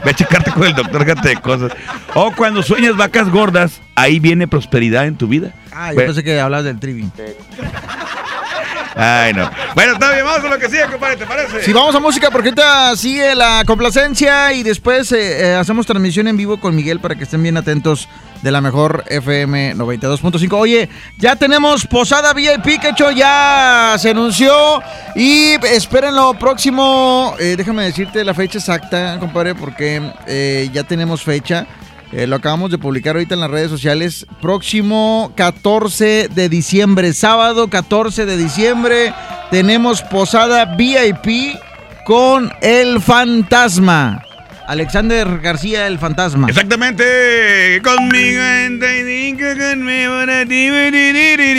Ve 0.05 0.11
a 0.11 0.13
checarte 0.13 0.51
con 0.51 0.63
el 0.63 0.73
doctor, 0.75 1.03
fíjate 1.03 1.29
de 1.29 1.35
cosas. 1.37 1.71
O 2.13 2.31
cuando 2.33 2.61
sueñas 2.63 2.95
vacas 2.97 3.29
gordas, 3.29 3.81
ahí 3.95 4.19
viene 4.19 4.47
prosperidad 4.47 5.05
en 5.07 5.15
tu 5.17 5.27
vida. 5.27 5.53
Ah, 5.71 5.91
yo 5.91 5.97
Ve- 5.99 6.05
pensé 6.05 6.23
que 6.23 6.39
hablabas 6.39 6.65
del 6.65 6.79
trivi. 6.79 7.09
Ay, 8.95 9.33
no. 9.33 9.49
Bueno, 9.75 9.93
está 9.93 10.11
bien, 10.11 10.25
vamos 10.25 10.45
a 10.45 10.49
lo 10.49 10.59
que 10.59 10.69
sigue, 10.69 10.85
compadre, 10.87 11.17
¿te 11.17 11.25
parece? 11.25 11.63
Si 11.63 11.73
vamos 11.73 11.95
a 11.95 11.99
música, 11.99 12.29
porque 12.29 12.49
ahorita 12.49 12.95
sigue 12.95 13.33
la 13.35 13.63
complacencia 13.65 14.53
y 14.53 14.63
después 14.63 15.11
eh, 15.11 15.51
eh, 15.51 15.55
hacemos 15.55 15.85
transmisión 15.85 16.27
en 16.27 16.37
vivo 16.37 16.59
con 16.59 16.75
Miguel 16.75 16.99
para 16.99 17.15
que 17.15 17.23
estén 17.23 17.41
bien 17.41 17.57
atentos 17.57 18.07
de 18.41 18.51
la 18.51 18.61
mejor 18.61 19.03
FM 19.07 19.75
92.5. 19.75 20.53
Oye, 20.53 20.89
ya 21.17 21.35
tenemos 21.35 21.87
Posada 21.87 22.33
VIP, 22.33 22.79
que 22.79 22.89
hecho 22.89 23.09
ya 23.11 23.95
se 23.97 24.11
anunció 24.11 24.81
y 25.15 25.53
esperen 25.65 26.15
lo 26.15 26.33
próximo. 26.35 27.35
eh, 27.39 27.55
déjame 27.57 27.85
decirte 27.85 28.23
la 28.23 28.33
fecha 28.33 28.59
exacta, 28.59 29.17
compadre, 29.19 29.55
porque 29.55 30.69
ya 30.71 30.83
tenemos 30.83 31.23
fecha. 31.23 31.65
Eh, 32.15 32.27
lo 32.27 32.35
acabamos 32.35 32.69
de 32.69 32.77
publicar 32.77 33.15
ahorita 33.15 33.33
en 33.33 33.41
las 33.41 33.49
redes 33.49 33.71
sociales. 33.71 34.27
Próximo 34.39 35.31
14 35.35 36.27
de 36.27 36.47
diciembre, 36.47 37.11
sábado 37.11 37.69
14 37.69 38.27
de 38.27 38.37
diciembre, 38.37 39.13
tenemos 39.49 40.03
posada 40.03 40.75
VIP 40.75 41.57
con 42.05 42.51
el 42.61 43.01
fantasma. 43.01 44.21
Alexander 44.67 45.39
García, 45.39 45.87
el 45.87 45.99
fantasma. 45.99 46.47
Exactamente. 46.47 47.81
Conmigo. 47.83 48.41
Se 48.41 48.69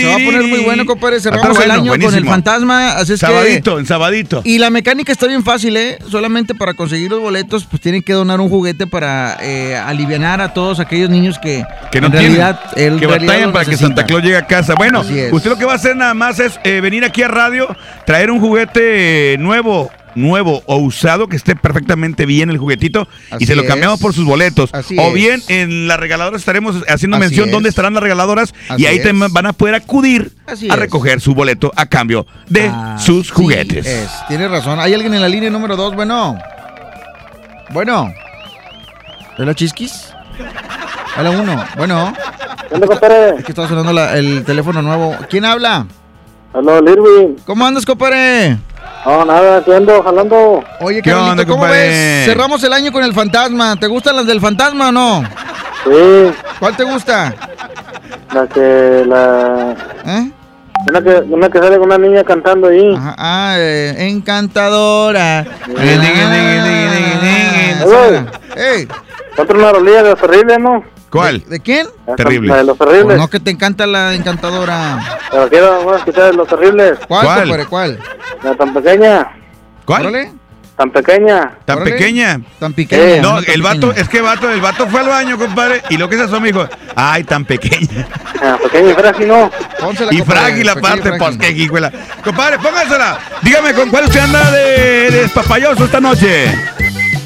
Se 0.01 0.07
va 0.07 0.15
a 0.15 0.19
poner 0.19 0.43
muy 0.45 0.61
bueno, 0.61 0.87
compadre. 0.87 1.21
Cerramos 1.21 1.59
el 1.61 1.71
año 1.71 1.93
con 2.01 2.15
el 2.15 2.25
fantasma. 2.27 2.93
Así 2.93 3.15
es 3.15 3.21
que- 3.21 3.27
Sabadito, 3.27 3.79
en 3.79 3.87
sabadito. 3.87 4.43
Y 4.45 4.59
la 4.59 4.71
mecánica 4.71 5.13
está 5.13 5.27
bien 5.27 5.45
fácil, 5.45 5.77
¿eh? 5.77 5.99
Solamente 6.11 6.55
para 6.55 6.75
conseguir 6.75 7.11
los 7.11 7.21
boletos, 7.21 7.65
pues 7.65 7.81
tienen 7.83 8.03
que 8.03 8.13
donar 8.13 8.41
un 8.41 8.49
juguete 8.49 8.87
para 8.87 9.37
eh, 9.41 9.77
alivianar 9.77 10.41
a 10.41 10.53
todos 10.55 10.81
aquellos 10.81 11.11
niños 11.11 11.39
que, 11.39 11.65
que 11.91 12.01
no 12.01 12.07
en 12.07 12.13
tienen, 12.13 12.37
realidad, 12.37 12.61
en 12.77 12.99
que 12.99 13.07
realidad 13.07 13.33
batallan 13.33 13.53
para 13.53 13.65
que. 13.65 13.77
Santa 13.77 14.05
Claus 14.07 14.23
llegue 14.23 14.37
a 14.37 14.47
casa. 14.47 14.75
Bueno, 14.75 15.03
usted 15.33 15.51
lo 15.51 15.59
que 15.59 15.65
va 15.65 15.73
a 15.73 15.77
hacer 15.77 15.97
nada 15.97 16.15
más 16.15 16.39
es 16.41 16.59
eh, 16.65 16.81
venir 16.81 17.05
aquí 17.05 17.23
a 17.23 17.29
radio, 17.29 17.75
traer 18.07 18.31
un 18.31 18.41
juguete 18.41 19.37
nuevo, 19.39 19.91
nuevo 20.15 20.63
o 20.67 20.77
usado 20.77 21.29
que 21.29 21.37
esté 21.37 21.57
perfectamente 21.57 22.27
bien 22.27 22.51
el 22.51 22.59
juguetito 22.59 23.09
y 23.39 23.47
se 23.47 23.55
lo 23.57 23.63
es. 23.63 23.69
cambiamos 23.69 24.01
por 24.01 24.13
sus 24.15 24.25
boletos. 24.25 24.71
Así 24.73 24.97
o 24.99 25.09
es. 25.09 25.15
bien 25.15 25.43
en 25.49 25.89
las 25.89 25.99
regaladoras 25.99 26.41
estaremos 26.41 26.77
haciendo 26.89 27.17
Así 27.17 27.21
mención 27.27 27.47
es. 27.49 27.53
dónde 27.53 27.69
estarán 27.69 27.95
las 27.95 28.03
regaladoras 28.03 28.55
y 28.77 28.87
ahí 28.87 29.01
te 29.01 29.13
van 29.13 29.47
a 29.47 29.53
poder 29.53 29.75
acudir 29.75 30.33
Así 30.47 30.71
a 30.71 30.75
es. 30.75 30.79
recoger 30.81 31.21
su 31.21 31.35
boleto 31.35 31.73
a 31.77 31.87
cambio 31.87 32.27
de 32.49 32.71
sus 32.99 33.31
juguetes. 33.31 33.87
Es, 33.87 34.11
tienes 34.29 34.51
razón. 34.51 34.79
Hay 34.81 34.95
alguien 34.95 35.15
en 35.15 35.21
la 35.23 35.29
línea 35.29 35.51
número 35.51 35.77
dos, 35.77 35.95
bueno. 35.95 36.39
Bueno. 37.73 38.13
¿Es 39.39 39.45
la 39.47 39.55
chisquis? 39.55 40.11
A 41.17 41.23
la 41.23 41.31
uno. 41.31 41.65
Bueno. 41.77 42.13
Es 42.71 43.45
que 43.45 43.53
estaba 43.53 43.69
sonando 43.69 43.93
la- 43.93 44.17
el 44.17 44.45
teléfono 44.45 44.83
nuevo. 44.83 45.17
¿Quién 45.31 45.45
habla? 45.45 45.87
Hola, 46.53 46.81
Lirwin. 46.81 47.37
¿Cómo 47.45 47.65
andas, 47.67 47.85
compadre? 47.85 48.57
No, 49.05 49.25
nada, 49.25 49.59
aquí 49.59 49.73
ando, 49.73 50.03
jalando. 50.03 50.65
Oye, 50.81 51.03
¿Qué 51.03 51.11
Carlito, 51.11 51.31
onda, 51.33 51.45
¿cómo 51.45 51.59
compadre? 51.59 51.89
ves? 51.89 52.25
Cerramos 52.25 52.65
el 52.65 52.73
año 52.73 52.91
con 52.91 53.05
el 53.05 53.13
fantasma. 53.13 53.77
¿Te 53.77 53.87
gustan 53.87 54.17
las 54.17 54.27
del 54.27 54.41
fantasma 54.41 54.89
o 54.89 54.93
no? 54.93 55.23
Sí. 55.85 56.33
¿Cuál 56.59 56.77
te 56.77 56.85
gusta? 56.85 57.35
La 58.33 58.47
que, 58.47 59.05
la... 59.07 59.75
¿Eh? 60.07 60.31
Una 60.89 61.03
que, 61.03 61.11
una 61.29 61.49
que 61.51 61.59
sale 61.59 61.77
con 61.77 61.87
una 61.87 61.99
niña 61.99 62.25
cantando 62.25 62.69
ahí. 62.69 62.95
Ah, 62.99 63.55
eh, 63.59 63.95
encantadora. 64.09 65.45
Ey. 68.57 68.89
Otra 69.37 69.57
una 69.59 69.73
rolilla 69.73 70.03
de 70.03 70.11
los 70.11 70.21
terribles, 70.21 70.59
¿no? 70.59 70.85
¿Cuál? 71.15 71.45
¿De 71.49 71.61
quién? 71.61 71.87
Terrible. 72.17 72.49
La 72.49 72.57
de 72.57 72.65
los 72.65 72.77
terribles. 72.77 73.05
Pues 73.05 73.19
no 73.19 73.29
que 73.29 73.39
te 73.39 73.53
encanta 73.53 73.87
la 73.87 74.15
encantadora. 74.15 75.19
Pero 75.31 75.49
quiero 75.49 75.71
vamos 75.79 75.93
a 75.93 75.97
escuchar 75.99 76.25
de 76.25 76.33
los 76.33 76.49
terribles. 76.49 76.99
¿Cuál, 77.07 77.25
¿Cuál? 77.25 77.41
compadre? 77.43 77.67
¿Cuál? 77.67 77.99
La 78.43 78.55
tan 78.57 78.75
pequeña. 78.75 79.33
¿Cuál? 79.85 80.03
Órale. 80.07 80.33
Tan 80.77 80.91
pequeña. 80.91 81.53
Tan 81.65 81.77
Órale. 81.77 81.93
pequeña. 81.93 82.41
Tan 82.59 82.73
pequeña. 82.73 83.23
No, 83.23 83.41
tan 83.41 83.55
el 83.55 83.63
vato, 83.63 83.81
pequeña. 83.91 84.03
es 84.03 84.09
que 84.09 84.21
vato, 84.23 84.51
el 84.51 84.61
vato 84.61 84.89
fue 84.89 85.01
al 85.01 85.09
baño, 85.09 85.39
compadre, 85.39 85.83
y 85.89 85.97
lo 85.99 86.09
que 86.09 86.17
se 86.17 86.23
asomó 86.25 86.47
dijo, 86.47 86.69
ay, 86.97 87.23
tan 87.23 87.45
pequeña. 87.45 88.09
Ah, 88.43 88.59
pequeña 88.61 88.91
y 88.91 88.95
frágil, 88.95 89.29
¿no? 89.29 89.51
Pónsela, 89.79 90.13
Y 90.13 90.21
frágil 90.23 90.69
aparte, 90.69 91.13
pues 91.13 91.39
qué 91.39 91.51
hijuela. 91.53 91.93
Compadre, 92.25 92.59
póngasela. 92.59 93.21
Dígame, 93.43 93.73
¿con 93.73 93.89
cuál 93.89 94.05
usted 94.07 94.19
anda 94.19 94.51
de, 94.51 95.11
de 95.13 95.85
esta 95.85 96.01
noche? 96.01 96.47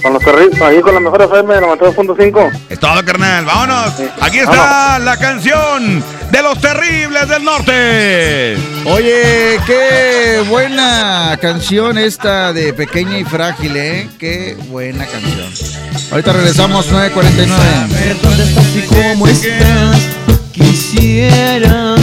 Con 0.09 0.15
los 0.15 0.25
terribles, 0.25 0.63
ahí 0.63 0.81
con 0.81 0.95
la 0.95 1.01
mejor 1.01 1.21
FM 1.21 1.55
de 1.55 1.61
92.5. 1.61 2.51
Es 2.71 2.81
todo, 2.81 3.05
carnal. 3.05 3.45
Vámonos. 3.45 3.93
Aquí 4.23 4.39
está 4.39 4.99
la 4.99 5.19
canción 5.19 6.03
de 6.31 6.43
los 6.43 6.59
terribles 6.63 7.29
del 7.29 7.45
norte. 7.45 8.57
Oye, 8.87 9.61
qué 9.67 10.43
buena 10.49 11.37
canción 11.43 11.99
esta 11.99 12.55
de 12.55 12.73
Pequeña 12.73 13.19
y 13.19 13.25
Frágil, 13.25 13.77
¿eh? 13.77 14.09
Qué 14.19 14.57
buena 14.69 15.05
canción. 15.05 15.77
Ahorita 16.11 16.33
regresamos, 16.33 16.91
9.49. 16.91 18.17
¿Dónde 18.23 18.45
estás 18.45 18.77
y 18.77 18.81
cómo 18.87 19.29
estás? 19.29 20.09
Quisiera, 20.53 21.97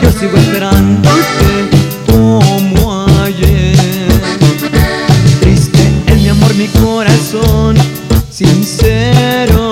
yo 0.00 0.10
sigo 0.18 0.38
esperándote 0.38 1.81
mi 6.62 6.68
corazón, 6.80 7.74
sincero. 8.30 9.71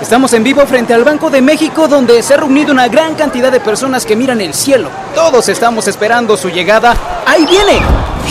Estamos 0.00 0.32
en 0.32 0.42
vivo 0.42 0.64
frente 0.66 0.94
al 0.94 1.04
Banco 1.04 1.28
de 1.28 1.42
México 1.42 1.86
donde 1.86 2.22
se 2.22 2.32
ha 2.32 2.38
reunido 2.38 2.72
una 2.72 2.88
gran 2.88 3.14
cantidad 3.14 3.52
de 3.52 3.60
personas 3.60 4.06
que 4.06 4.16
miran 4.16 4.40
el 4.40 4.54
cielo. 4.54 4.88
Todos 5.14 5.48
estamos 5.50 5.86
esperando 5.88 6.38
su 6.38 6.48
llegada. 6.48 6.96
¡Ahí 7.26 7.44
viene! 7.44 7.80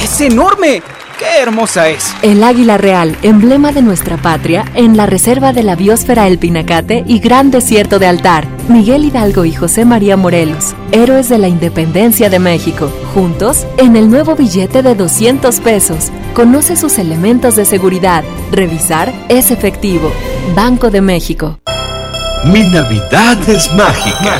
¡Es 0.03 0.19
enorme! 0.19 0.81
¡Qué 1.19 1.39
hermosa 1.39 1.89
es! 1.89 2.11
El 2.23 2.43
águila 2.43 2.77
real, 2.77 3.15
emblema 3.21 3.71
de 3.71 3.83
nuestra 3.83 4.17
patria, 4.17 4.65
en 4.73 4.97
la 4.97 5.05
reserva 5.05 5.53
de 5.53 5.63
la 5.63 5.75
biosfera 5.75 6.25
El 6.27 6.39
Pinacate 6.39 7.03
y 7.05 7.19
Gran 7.19 7.51
Desierto 7.51 7.99
de 7.99 8.07
Altar. 8.07 8.58
Miguel 8.69 9.03
Hidalgo 9.05 9.45
y 9.45 9.51
José 9.51 9.83
María 9.83 10.15
Morelos, 10.15 10.75
héroes 10.91 11.27
de 11.27 11.39
la 11.39 11.47
independencia 11.47 12.29
de 12.29 12.37
México. 12.37 12.91
Juntos, 13.15 13.65
en 13.77 13.95
el 13.95 14.11
nuevo 14.11 14.35
billete 14.35 14.83
de 14.83 14.93
200 14.93 15.59
pesos. 15.59 16.11
Conoce 16.35 16.75
sus 16.75 16.99
elementos 16.99 17.55
de 17.55 17.65
seguridad. 17.65 18.23
Revisar 18.51 19.11
es 19.27 19.49
efectivo. 19.49 20.11
Banco 20.55 20.91
de 20.91 21.01
México. 21.01 21.59
Mi 22.45 22.61
Navidad 22.69 23.37
es 23.49 23.73
mágica. 23.73 24.39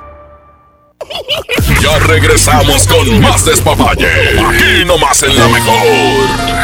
Ya 1.81 1.99
regresamos 1.99 2.87
con 2.87 3.19
más 3.21 3.45
despapalle. 3.45 4.07
Aquí 4.07 4.85
nomás 4.85 5.23
en 5.23 5.37
la 5.37 5.47
mejor. 5.47 6.61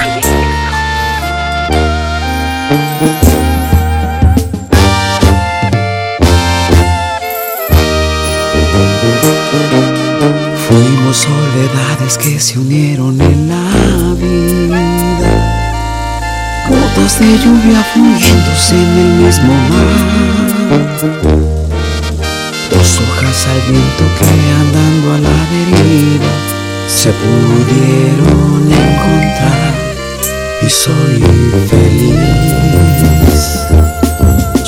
Fuimos 10.67 11.17
soledades 11.17 12.17
que 12.17 12.39
se 12.39 12.59
unieron 12.59 13.19
en 13.21 13.47
la 13.47 14.13
vida, 14.15 14.81
gotas 16.69 17.19
de 17.19 17.25
lluvia 17.37 17.83
fluyéndose 17.93 18.75
en 18.75 18.97
el 18.99 19.13
mismo 19.25 19.53
mar, 19.69 21.46
dos 22.69 22.99
hojas 22.99 23.47
al 23.47 23.61
viento 23.71 24.03
que 24.17 24.25
andando 24.61 25.13
a 25.13 25.19
la 25.19 25.37
deriva 25.51 26.33
se 26.87 27.11
pudieron 27.11 28.71
encontrar 28.71 29.73
y 30.61 30.69
soy 30.69 31.23
feliz. 31.69 32.17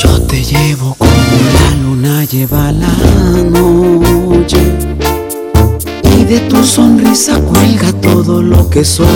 Yo 0.02 0.22
te 0.24 0.44
llevo 0.44 0.96
como 0.96 1.12
la 1.12 1.76
luna 1.84 2.26
lleva 2.26 2.72
la 2.72 2.96
noche 3.50 4.62
y 6.18 6.24
de 6.26 6.40
tu 6.42 6.64
sonrisa 6.64 7.40
cuelga 7.40 7.92
todo 8.02 8.42
lo 8.42 8.70
que 8.70 8.84
soy. 8.86 9.08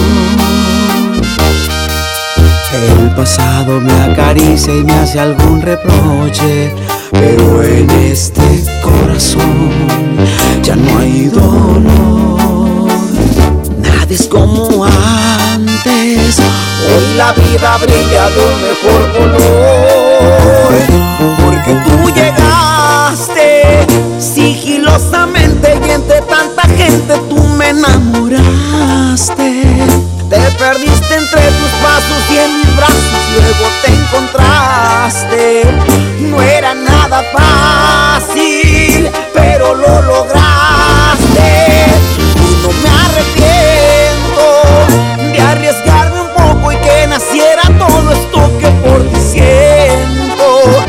El 2.84 3.15
pasado 3.15 3.80
me 3.80 3.93
acaricia 4.02 4.76
y 4.76 4.84
me 4.84 4.93
hace 4.93 5.19
algún 5.19 5.62
reproche, 5.62 6.74
pero 7.12 7.63
en 7.63 7.89
este 7.89 8.63
corazón 8.82 9.72
ya 10.62 10.76
no 10.76 11.00
hay 11.00 11.28
dolor. 11.28 12.89
Nada 13.80 14.08
es 14.10 14.28
como 14.28 14.86
antes, 14.86 16.39
hoy 16.39 17.15
la 17.15 17.32
vida 17.34 17.78
brilla 17.78 18.30
de 18.30 18.39
un 18.52 18.62
mejor 18.67 19.02
color, 19.13 20.74
porque 21.41 21.74
tú 21.86 21.96
llegaste 22.13 23.88
sigilosamente 24.19 25.80
y 25.88 25.91
entre 25.91 26.22
tanta 26.22 26.63
gente 26.63 27.13
tú 27.30 27.38
me 27.58 27.69
enamoraste. 27.69 29.52
Te 30.30 30.39
perdiste 30.58 31.13
entre 31.15 31.41
tus 31.41 31.72
pasos 31.84 32.24
y 32.32 32.38
en 32.38 32.62
luego 33.34 33.65
te 33.82 33.93
encontraste. 33.93 35.63
No 36.19 36.41
era 36.41 36.74
nada 36.74 37.24
fácil, 37.32 39.10
pero 39.34 39.74
lo 39.76 40.02
lograste. 40.02 41.86
Y 42.36 42.56
no 42.62 42.69
me 42.82 42.89
arrepiento 43.06 44.46
de 45.32 45.41
arriesgarme 45.41 46.22
un 46.22 46.30
poco 46.30 46.72
y 46.72 46.78
que 46.78 47.08
naciera 47.08 47.63
todo 47.78 48.12
esto 48.12 48.58
que 48.60 48.67
por 48.88 49.02
ti 49.10 49.19
siento. 49.32 50.86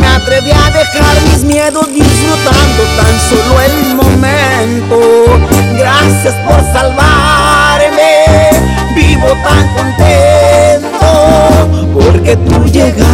Me 0.00 0.06
atreví 0.06 0.50
a 0.50 0.70
dejar 0.70 1.20
mis 1.30 1.44
miedos 1.44 1.92
disfrutando 1.92 2.82
tan 2.96 3.20
solo 3.28 3.60
el 3.60 3.94
momento. 3.94 4.98
Gracias 5.78 6.34
por 6.46 6.60
salvarme, 6.72 8.24
vivo 8.94 9.28
tan 9.44 9.68
contento 9.74 10.25
porque 12.26 12.36
tú 12.48 12.64
llegaste. 12.72 13.06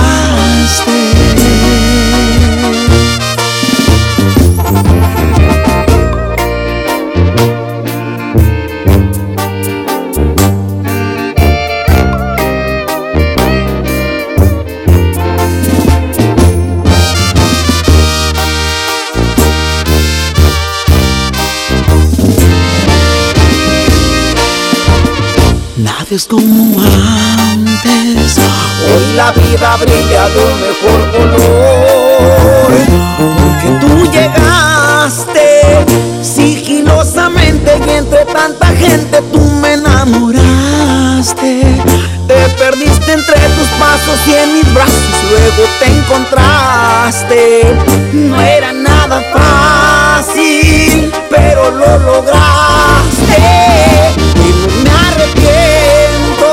Nada 25.76 26.06
es 26.10 26.26
como 26.26 26.80
antes, 26.80 28.38
la 29.16 29.30
vida 29.32 29.76
brilla 29.76 30.28
de 30.28 30.38
un 30.44 30.60
mejor 30.60 31.00
color. 31.12 32.72
Porque 33.38 33.68
tú 33.80 33.92
llegaste 34.10 35.84
sigilosamente 36.22 37.78
y 37.86 37.90
entre 37.90 38.24
tanta 38.26 38.66
gente 38.68 39.20
tú 39.32 39.40
me 39.60 39.74
enamoraste. 39.74 41.62
Te 42.26 42.48
perdiste 42.58 43.12
entre 43.12 43.40
tus 43.56 43.68
pasos 43.78 44.18
y 44.26 44.34
en 44.34 44.54
mis 44.54 44.74
brazos 44.74 45.24
luego 45.30 45.68
te 45.78 45.86
encontraste. 45.86 47.76
No 48.12 48.40
era 48.40 48.72
nada 48.72 49.22
fácil, 49.32 51.12
pero 51.28 51.70
lo 51.70 51.98
lograste. 51.98 53.42
Y 54.36 54.48
no 54.58 54.66
me 54.84 54.90
arrepiento 55.08 56.48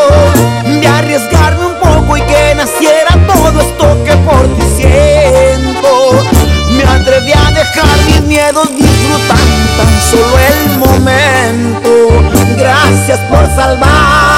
de 0.82 0.88
arriesgarme 0.88 1.66
un 1.68 1.76
poco 1.76 2.18
y 2.18 2.22
que 2.22 2.39
naciera 2.56 3.10
todo 3.28 3.62
esto 3.62 4.04
que 4.04 4.16
por 4.18 4.48
ti 4.56 4.64
siento. 4.76 6.24
Me 6.72 6.84
atreví 6.84 7.34
a 7.34 7.52
dejar 7.52 7.98
mis 8.06 8.22
miedos, 8.22 8.70
disfrutando 8.76 9.68
tan 9.78 10.02
solo 10.10 10.38
el 10.40 10.78
momento. 10.78 11.90
Gracias 12.58 13.20
por 13.30 13.46
salvarme, 13.56 14.29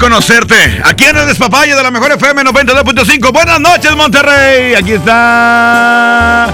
conocerte. 0.00 0.80
Aquí 0.82 1.04
en 1.04 1.16
el 1.18 1.26
Despapalle 1.26 1.74
de 1.74 1.82
la 1.82 1.90
Mejor 1.90 2.10
FM 2.12 2.42
92.5. 2.42 3.32
Buenas 3.32 3.60
noches, 3.60 3.94
Monterrey. 3.94 4.74
Aquí 4.74 4.92
está 4.92 6.48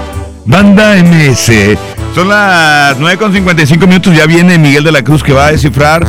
Banda 0.45 0.95
MS. 0.97 1.77
Son 2.13 2.27
las 2.27 2.99
9.55 2.99 3.87
minutos. 3.87 4.13
Ya 4.13 4.25
viene 4.25 4.57
Miguel 4.57 4.83
de 4.83 4.91
la 4.91 5.01
Cruz 5.01 5.23
que 5.23 5.31
va 5.31 5.47
a 5.47 5.51
descifrar 5.51 6.05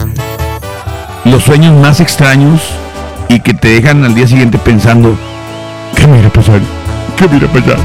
los 1.24 1.44
sueños 1.44 1.80
más 1.80 2.00
extraños 2.00 2.60
y 3.28 3.40
que 3.40 3.54
te 3.54 3.68
dejan 3.68 4.04
al 4.04 4.14
día 4.14 4.26
siguiente 4.26 4.58
pensando, 4.58 5.16
¿qué 5.94 6.06
me 6.08 6.18
irá 6.18 6.28
a 6.28 6.32
pasar? 6.32 6.60
¿Qué 7.16 7.28
me 7.28 7.36
irá 7.36 7.46
a 7.46 7.52
pasar? 7.52 7.78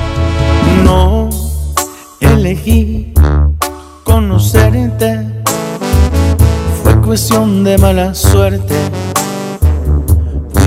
No 0.84 1.30
elegí 2.20 3.13
conocerte. 4.04 5.28
Fue 6.84 7.00
cuestión 7.02 7.63
de 7.63 7.78
mala 7.78 8.16
suerte. 8.16 8.76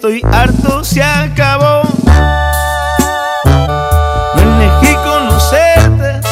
Estoy 0.00 0.22
harto, 0.32 0.82
se 0.82 1.02
acabó. 1.02 1.82
No 4.34 4.40
elegí 4.40 4.94
conocerte, 5.04 6.26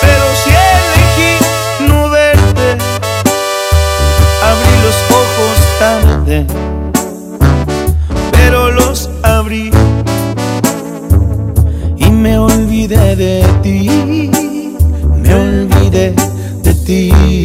pero 0.00 0.24
sí 0.42 0.50
elegí 0.72 1.86
no 1.86 2.08
verte. 2.08 2.78
Abrí 4.42 4.74
los 4.84 4.96
ojos 5.20 5.56
tarde 5.78 6.46
pero 8.32 8.70
los 8.70 9.10
abrí 9.22 9.70
y 11.98 12.10
me 12.10 12.38
olvidé 12.38 13.16
de 13.16 13.44
ti, 13.62 14.30
me 15.14 15.34
olvidé 15.34 16.14
de 16.62 16.74
ti. 16.86 17.37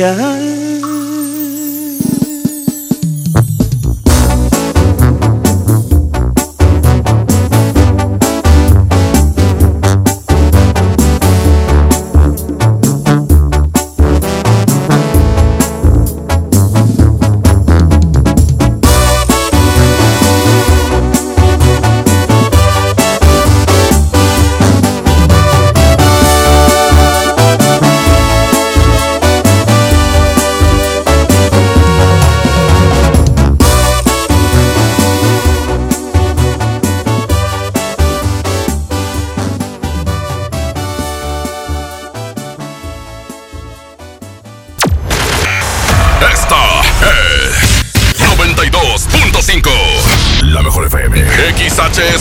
Es 0.00 0.43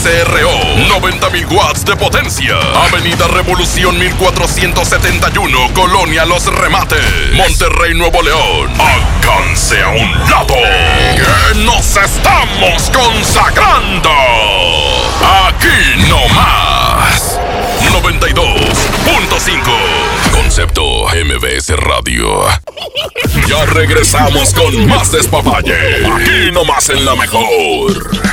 XHSRO. 0.03 0.51
90.000 0.89 1.47
watts 1.51 1.85
de 1.85 1.95
potencia. 1.95 2.57
Avenida 2.75 3.25
Revolución 3.27 3.97
1471. 3.97 5.73
Colonia 5.73 6.25
Los 6.25 6.45
Remates. 6.47 6.99
Monterrey, 7.33 7.93
Nuevo 7.93 8.21
León. 8.21 8.69
Alcance 8.79 9.81
a 9.81 9.87
un 9.89 10.11
lado. 10.29 10.55
Nos 11.63 11.95
estamos 11.95 12.89
consagrando. 12.91 14.09
Aquí 15.47 16.07
no 16.09 16.27
más. 16.33 17.39
92.5. 17.93 19.61
Concepto 20.31 21.05
MBS 21.07 21.69
Radio. 21.77 22.43
Ya 23.47 23.65
regresamos 23.67 24.53
con 24.53 24.85
más 24.87 25.11
despapalle. 25.13 26.05
Aquí 26.05 26.51
nomás 26.51 26.89
en 26.89 27.05
la 27.05 27.15
mejor. 27.15 28.32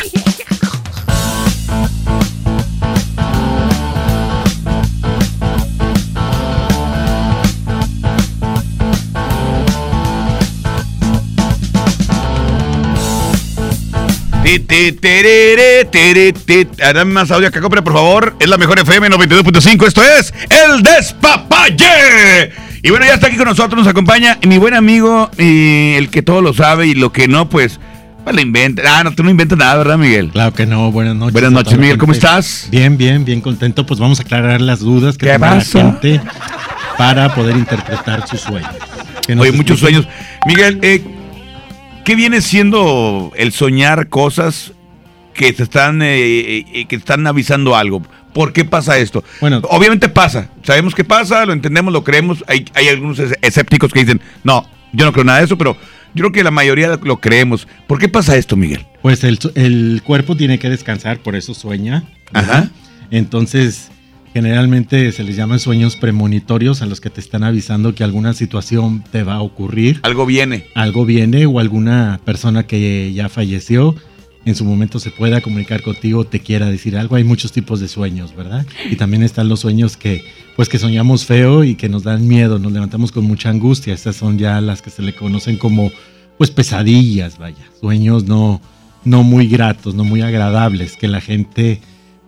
Dame 16.92 17.12
más 17.12 17.30
audio 17.30 17.48
acá, 17.48 17.60
compre, 17.60 17.82
por 17.82 17.92
favor. 17.92 18.34
Es 18.40 18.48
la 18.48 18.56
mejor 18.56 18.80
FM 18.80 19.08
92.5. 19.08 19.86
Esto 19.86 20.02
es 20.02 20.34
El 20.48 20.82
Despapalle. 20.82 22.50
Y 22.82 22.90
bueno, 22.90 23.06
ya 23.06 23.14
está 23.14 23.28
aquí 23.28 23.36
con 23.36 23.46
nosotros, 23.46 23.78
nos 23.78 23.86
acompaña 23.86 24.38
mi 24.46 24.58
buen 24.58 24.74
amigo, 24.74 25.30
y 25.38 25.94
el 25.94 26.08
que 26.08 26.22
todo 26.22 26.40
lo 26.40 26.54
sabe 26.54 26.86
y 26.86 26.94
lo 26.94 27.12
que 27.12 27.28
no, 27.28 27.48
pues, 27.48 27.78
pues 28.24 28.34
lo 28.34 28.40
inventa. 28.40 28.82
Ah, 28.86 29.04
no, 29.04 29.12
tú 29.12 29.22
no 29.22 29.30
inventas 29.30 29.58
nada, 29.58 29.76
¿verdad, 29.76 29.98
Miguel? 29.98 30.30
Claro 30.30 30.52
que 30.54 30.66
no, 30.66 30.90
buenas 30.90 31.14
noches. 31.14 31.32
Buenas 31.34 31.52
noches, 31.52 31.78
Miguel, 31.78 31.98
¿cómo 31.98 32.12
estás? 32.12 32.68
Bien, 32.70 32.96
bien, 32.96 33.24
bien 33.24 33.42
contento. 33.42 33.84
Pues 33.84 34.00
vamos 34.00 34.18
a 34.18 34.22
aclarar 34.22 34.62
las 34.62 34.80
dudas 34.80 35.16
que 35.18 35.26
¿Qué 35.26 35.32
tenga 35.32 35.54
la 35.56 35.60
gente 35.60 36.20
para 36.96 37.34
poder 37.34 37.56
interpretar 37.56 38.26
sus 38.26 38.40
sueños. 38.40 38.70
Que 39.26 39.34
Oye, 39.34 39.52
muchos 39.52 39.78
sueños. 39.78 40.08
Miguel, 40.46 40.78
eh, 40.82 41.04
¿qué 42.10 42.16
viene 42.16 42.40
siendo 42.40 43.30
el 43.36 43.52
soñar 43.52 44.08
cosas 44.08 44.72
que 45.32 45.52
te 45.52 45.62
están, 45.62 46.02
eh, 46.02 46.18
eh, 46.18 46.64
eh, 46.72 46.84
que 46.86 46.96
están 46.96 47.24
avisando 47.24 47.76
algo? 47.76 48.02
¿Por 48.34 48.52
qué 48.52 48.64
pasa 48.64 48.98
esto? 48.98 49.22
Bueno, 49.40 49.60
obviamente 49.70 50.08
pasa. 50.08 50.50
Sabemos 50.64 50.92
que 50.92 51.04
pasa, 51.04 51.46
lo 51.46 51.52
entendemos, 51.52 51.92
lo 51.92 52.02
creemos. 52.02 52.42
Hay, 52.48 52.64
hay 52.74 52.88
algunos 52.88 53.20
es- 53.20 53.38
escépticos 53.42 53.92
que 53.92 54.00
dicen, 54.00 54.20
no, 54.42 54.68
yo 54.92 55.04
no 55.04 55.12
creo 55.12 55.22
nada 55.22 55.38
de 55.38 55.44
eso, 55.44 55.56
pero 55.56 55.76
yo 56.12 56.22
creo 56.24 56.32
que 56.32 56.42
la 56.42 56.50
mayoría 56.50 56.98
lo 57.00 57.20
creemos. 57.20 57.68
¿Por 57.86 58.00
qué 58.00 58.08
pasa 58.08 58.36
esto, 58.36 58.56
Miguel? 58.56 58.84
Pues 59.02 59.22
el, 59.22 59.38
el 59.54 60.02
cuerpo 60.04 60.36
tiene 60.36 60.58
que 60.58 60.68
descansar, 60.68 61.20
por 61.20 61.36
eso 61.36 61.54
sueña. 61.54 62.02
¿verdad? 62.32 62.50
Ajá. 62.64 62.70
Entonces, 63.12 63.92
generalmente 64.32 65.10
se 65.12 65.24
les 65.24 65.36
llaman 65.36 65.58
sueños 65.58 65.96
premonitorios 65.96 66.82
a 66.82 66.86
los 66.86 67.00
que 67.00 67.10
te 67.10 67.20
están 67.20 67.44
avisando 67.44 67.94
que 67.94 68.04
alguna 68.04 68.32
situación 68.32 69.04
te 69.10 69.22
va 69.22 69.34
a 69.34 69.42
ocurrir. 69.42 70.00
Algo 70.02 70.26
viene. 70.26 70.66
Algo 70.74 71.04
viene 71.04 71.46
o 71.46 71.58
alguna 71.58 72.20
persona 72.24 72.66
que 72.66 73.12
ya 73.12 73.28
falleció 73.28 73.94
en 74.44 74.54
su 74.54 74.64
momento 74.64 74.98
se 74.98 75.10
pueda 75.10 75.40
comunicar 75.40 75.82
contigo, 75.82 76.24
te 76.24 76.40
quiera 76.40 76.66
decir 76.66 76.96
algo. 76.96 77.16
Hay 77.16 77.24
muchos 77.24 77.52
tipos 77.52 77.80
de 77.80 77.88
sueños, 77.88 78.34
¿verdad? 78.34 78.66
Y 78.90 78.96
también 78.96 79.22
están 79.22 79.48
los 79.48 79.60
sueños 79.60 79.96
que, 79.96 80.24
pues 80.56 80.68
que 80.68 80.78
soñamos 80.78 81.26
feo 81.26 81.62
y 81.62 81.74
que 81.74 81.88
nos 81.88 82.04
dan 82.04 82.26
miedo, 82.26 82.58
nos 82.58 82.72
levantamos 82.72 83.12
con 83.12 83.24
mucha 83.24 83.50
angustia. 83.50 83.92
Estas 83.92 84.16
son 84.16 84.38
ya 84.38 84.60
las 84.60 84.80
que 84.80 84.90
se 84.90 85.02
le 85.02 85.14
conocen 85.14 85.58
como, 85.58 85.92
pues 86.38 86.50
pesadillas, 86.50 87.38
vaya. 87.38 87.64
Sueños 87.80 88.24
no, 88.24 88.62
no 89.04 89.22
muy 89.22 89.46
gratos, 89.46 89.94
no 89.94 90.04
muy 90.04 90.22
agradables, 90.22 90.96
que 90.96 91.08
la 91.08 91.20
gente 91.20 91.80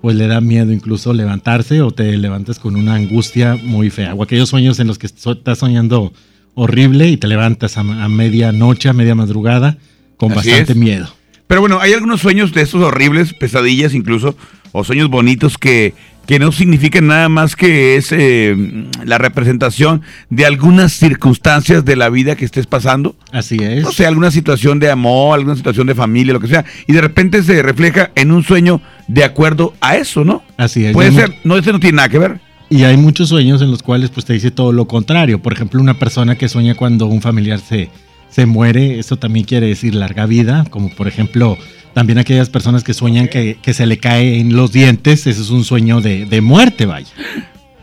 pues 0.03 0.17
le 0.17 0.27
da 0.27 0.41
miedo 0.41 0.73
incluso 0.73 1.13
levantarse 1.13 1.81
o 1.81 1.93
te 1.93 2.19
levantas 2.19 2.59
con 2.59 2.75
una 2.75 2.97
angustia 2.97 3.57
muy 3.63 3.89
fea. 3.89 4.15
O 4.15 4.23
aquellos 4.25 4.49
sueños 4.49 4.81
en 4.81 4.89
los 4.89 4.99
que 4.99 5.07
estás 5.07 5.59
soñando 5.59 6.13
horrible 6.55 7.09
y 7.09 7.17
te 7.17 7.29
levantas 7.29 7.79
a, 7.79 7.81
a 7.81 8.09
medianoche, 8.09 8.89
a 8.89 8.93
media 8.93 9.15
madrugada, 9.15 9.79
con 10.17 10.33
Así 10.33 10.51
bastante 10.51 10.73
es. 10.73 10.79
miedo. 10.79 11.09
Pero 11.47 11.61
bueno, 11.61 11.81
hay 11.81 11.93
algunos 11.93 12.21
sueños 12.21 12.53
de 12.53 12.63
estos 12.63 12.83
horribles, 12.83 13.35
pesadillas 13.35 13.95
incluso, 13.95 14.37
o 14.73 14.85
sueños 14.85 15.11
bonitos 15.11 15.59
que, 15.59 15.95
que 16.27 16.39
no 16.39 16.53
significan 16.53 17.09
nada 17.09 17.29
más 17.29 17.57
que 17.57 17.97
es 17.97 18.11
eh, 18.13 18.57
la 19.05 19.19
representación 19.19 20.03
de 20.31 20.47
algunas 20.47 20.93
circunstancias 20.93 21.85
de 21.85 21.97
la 21.97 22.09
vida 22.09 22.37
que 22.37 22.45
estés 22.45 22.67
pasando. 22.67 23.17
Así 23.33 23.57
es. 23.61 23.83
No 23.83 23.93
sé, 23.93 24.07
alguna 24.07 24.31
situación 24.31 24.79
de 24.79 24.91
amor, 24.91 25.39
alguna 25.39 25.57
situación 25.57 25.87
de 25.87 25.95
familia, 25.95 26.33
lo 26.33 26.41
que 26.41 26.49
sea. 26.49 26.65
Y 26.87 26.93
de 26.93 27.01
repente 27.01 27.43
se 27.43 27.63
refleja 27.63 28.11
en 28.15 28.33
un 28.33 28.43
sueño 28.45 28.81
de 29.09 29.25
acuerdo 29.25 29.75
a 29.81 29.97
eso, 29.97 30.25
¿no? 30.25 30.43
Así 30.57 30.85
es. 30.85 30.93
Puede 30.93 31.13
ser, 31.13 31.35
no, 31.45 31.57
ese 31.57 31.73
no 31.73 31.81
tiene 31.81 31.97
nada 31.97 32.09
que 32.09 32.19
ver. 32.19 32.41
Y 32.71 32.85
hay 32.85 32.97
muchos 32.97 33.29
sueños 33.29 33.61
en 33.61 33.71
los 33.71 33.83
cuales 33.83 34.09
pues 34.09 34.25
te 34.25 34.33
dice 34.33 34.51
todo 34.51 34.73
lo 34.73 34.87
contrario. 34.87 35.43
Por 35.43 35.53
ejemplo, 35.53 35.79
una 35.79 35.99
persona 35.99 36.39
que 36.39 36.49
sueña 36.49 36.75
cuando 36.75 37.05
un 37.05 37.21
familiar 37.21 37.61
se, 37.61 37.91
se 38.33 38.47
muere, 38.47 38.99
eso 38.99 39.17
también 39.17 39.47
quiere 39.47 39.69
decir 39.69 39.95
larga 39.95 40.27
vida, 40.27 40.65
como 40.71 40.89
por 40.91 41.07
ejemplo 41.07 41.57
también 41.95 42.19
aquellas 42.19 42.49
personas 42.51 42.83
que 42.83 42.95
sueñan 42.95 43.29
que, 43.29 43.59
que 43.63 43.75
se 43.75 43.87
le 43.87 43.99
caen 43.99 44.57
los 44.57 44.73
dientes, 44.73 45.27
eso 45.27 45.43
es 45.43 45.51
un 45.51 45.63
sueño 45.65 46.01
de, 46.01 46.25
de 46.27 46.41
muerte, 46.41 46.87
vaya. 46.87 47.09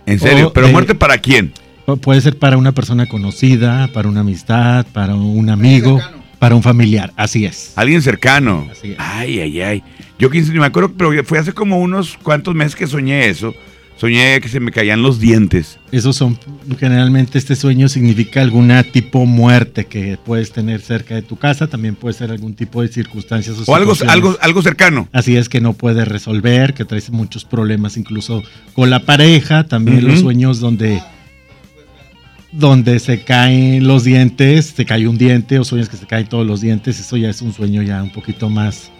En 0.06 0.20
serio, 0.20 0.48
O 0.48 0.54
pero 0.54 0.68
de- 0.68 0.74
muerte 0.74 0.96
para 0.96 1.20
quién? 1.20 1.54
Pu- 1.86 2.00
Puede 2.00 2.20
ser 2.22 2.38
para 2.38 2.58
una 2.58 2.72
persona 2.72 3.06
conocida, 3.06 3.88
para 3.94 4.10
una 4.10 4.22
amistad, 4.22 4.86
para 4.92 5.14
un 5.16 5.50
amigo, 5.50 6.02
para 6.40 6.56
un 6.56 6.64
familiar, 6.64 7.14
así 7.16 7.46
es. 7.46 7.74
Alguien 7.76 8.02
cercano. 8.02 8.68
Así 8.72 8.92
es. 8.92 8.96
Ay, 8.98 9.40
ay, 9.42 9.62
ay. 9.62 9.84
Yo 10.18 10.30
quince, 10.32 10.52
ni 10.52 10.60
me 10.60 10.66
acuerdo, 10.66 10.92
pero 10.98 11.12
fue 11.24 11.38
hace 11.38 11.54
como 11.54 11.80
unos 11.80 12.18
cuantos 12.24 12.56
meses 12.56 12.76
que 12.76 12.88
soñé 12.88 13.28
eso. 13.30 13.54
Soñé 14.00 14.40
que 14.40 14.48
se 14.48 14.62
me 14.62 14.72
caían 14.72 15.02
los 15.02 15.20
dientes. 15.20 15.78
Esos 15.92 16.16
son, 16.16 16.40
generalmente 16.80 17.38
este 17.38 17.58
sueño 17.58 17.90
significa 17.90 18.42
alguna 18.42 18.82
tipo 18.84 19.26
muerte 19.26 19.88
que 19.88 20.18
puedes 20.24 20.54
tener 20.54 20.80
cerca 20.80 21.16
de 21.16 21.22
tu 21.22 21.36
casa, 21.36 21.68
también 21.68 21.96
puede 21.96 22.14
ser 22.14 22.32
algún 22.32 22.54
tipo 22.54 22.82
de 22.82 22.88
circunstancias 22.88 23.58
O 23.66 23.76
algo, 23.76 23.94
situaciones. 23.94 24.14
algo, 24.14 24.38
algo 24.40 24.62
cercano. 24.62 25.10
Así 25.12 25.36
es 25.36 25.50
que 25.50 25.60
no 25.60 25.74
puedes 25.74 26.08
resolver, 26.08 26.74
que 26.74 26.86
traes 26.86 27.10
muchos 27.10 27.44
problemas 27.44 27.98
incluso 27.98 28.42
con 28.74 28.90
la 28.90 29.02
pareja, 29.02 29.66
también 29.66 30.08
los 30.08 30.22
sueños 30.22 30.62
donde 30.62 31.02
donde 32.54 33.00
se 33.00 33.22
caen 33.24 33.86
los 33.86 34.06
dientes, 34.06 34.74
se 34.78 34.86
cae 34.86 35.10
un 35.10 35.18
diente 35.18 35.60
o 35.60 35.66
sueños 35.66 35.90
que 35.90 35.98
se 35.98 36.08
caen 36.08 36.28
todos 36.28 36.48
los 36.48 36.62
dientes, 36.62 37.00
eso 37.02 37.18
ya 37.18 37.30
es 37.30 37.42
un 37.42 37.54
sueño 37.54 37.84
ya 37.84 38.02
un 38.02 38.12
poquito 38.12 38.50
más 38.50 38.92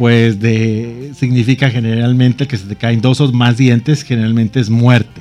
pues 0.00 0.40
de 0.40 1.12
significa 1.14 1.68
generalmente 1.68 2.48
que 2.48 2.56
se 2.56 2.64
te 2.64 2.74
caen 2.74 3.02
dos 3.02 3.20
o 3.20 3.30
más 3.32 3.58
dientes, 3.58 4.02
generalmente 4.02 4.58
es 4.58 4.70
muerte. 4.70 5.20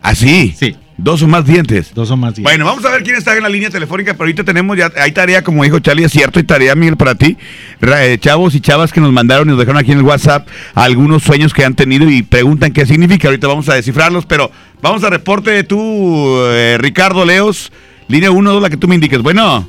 ¿Ah, 0.00 0.14
sí? 0.14 0.54
Sí. 0.56 0.76
Dos 0.96 1.22
o 1.22 1.26
más 1.26 1.44
dientes. 1.44 1.92
Dos 1.92 2.08
o 2.12 2.16
más 2.16 2.36
dientes. 2.36 2.44
Bueno, 2.44 2.64
vamos 2.64 2.84
a 2.84 2.92
ver 2.92 3.02
quién 3.02 3.16
está 3.16 3.36
en 3.36 3.42
la 3.42 3.48
línea 3.48 3.68
telefónica, 3.68 4.12
pero 4.12 4.22
ahorita 4.22 4.44
tenemos 4.44 4.78
ya, 4.78 4.92
hay 4.96 5.10
tarea, 5.10 5.42
como 5.42 5.64
dijo 5.64 5.80
Charlie, 5.80 6.04
es 6.04 6.12
cierto, 6.12 6.38
hay 6.38 6.44
tarea, 6.44 6.76
Miguel, 6.76 6.96
para 6.96 7.16
ti. 7.16 7.36
Eh, 7.80 8.16
chavos 8.20 8.54
y 8.54 8.60
chavas 8.60 8.92
que 8.92 9.00
nos 9.00 9.10
mandaron 9.10 9.48
y 9.48 9.50
nos 9.50 9.58
dejaron 9.58 9.80
aquí 9.80 9.90
en 9.90 9.98
el 9.98 10.04
WhatsApp 10.04 10.46
algunos 10.76 11.24
sueños 11.24 11.52
que 11.52 11.64
han 11.64 11.74
tenido 11.74 12.08
y 12.08 12.22
preguntan 12.22 12.72
qué 12.72 12.86
significa. 12.86 13.26
Ahorita 13.26 13.48
vamos 13.48 13.68
a 13.70 13.74
descifrarlos, 13.74 14.24
pero 14.24 14.52
vamos 14.80 15.02
a 15.02 15.10
reporte 15.10 15.50
de 15.50 15.64
tú, 15.64 16.44
eh, 16.46 16.76
Ricardo 16.78 17.24
Leos, 17.24 17.72
línea 18.06 18.30
1, 18.30 18.52
2, 18.52 18.62
la 18.62 18.70
que 18.70 18.76
tú 18.76 18.86
me 18.86 18.94
indiques. 18.94 19.20
Bueno. 19.20 19.68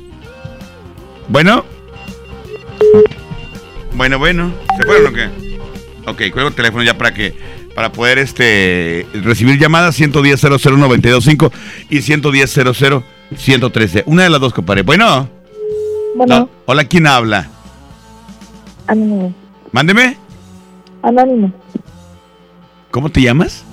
Bueno. 1.28 1.64
Bueno, 3.94 4.18
bueno. 4.18 4.52
¿Se 4.76 4.84
fueron 4.84 5.06
o 5.08 5.12
qué? 5.12 5.28
Ok, 6.06 6.32
cuelgo 6.32 6.48
el 6.48 6.54
teléfono 6.54 6.82
ya 6.82 6.96
para 6.98 7.14
que 7.14 7.34
para 7.74 7.90
poder 7.90 8.18
este 8.18 9.06
recibir 9.14 9.58
llamadas 9.58 9.94
110 9.96 10.40
00925 10.42 11.52
y 11.90 12.02
110 12.02 12.60
113. 13.36 14.02
Una 14.06 14.24
de 14.24 14.30
las 14.30 14.40
dos, 14.40 14.52
compadre. 14.52 14.82
Bueno. 14.82 15.28
Bueno, 16.16 16.38
No. 16.40 16.50
Hola, 16.66 16.84
¿quién 16.84 17.06
habla? 17.06 17.48
anónimo. 18.86 19.34
Mándeme. 19.72 20.16
Anónimo. 21.02 21.52
¿Cómo 22.90 23.08
te 23.08 23.22
llamas? 23.22 23.64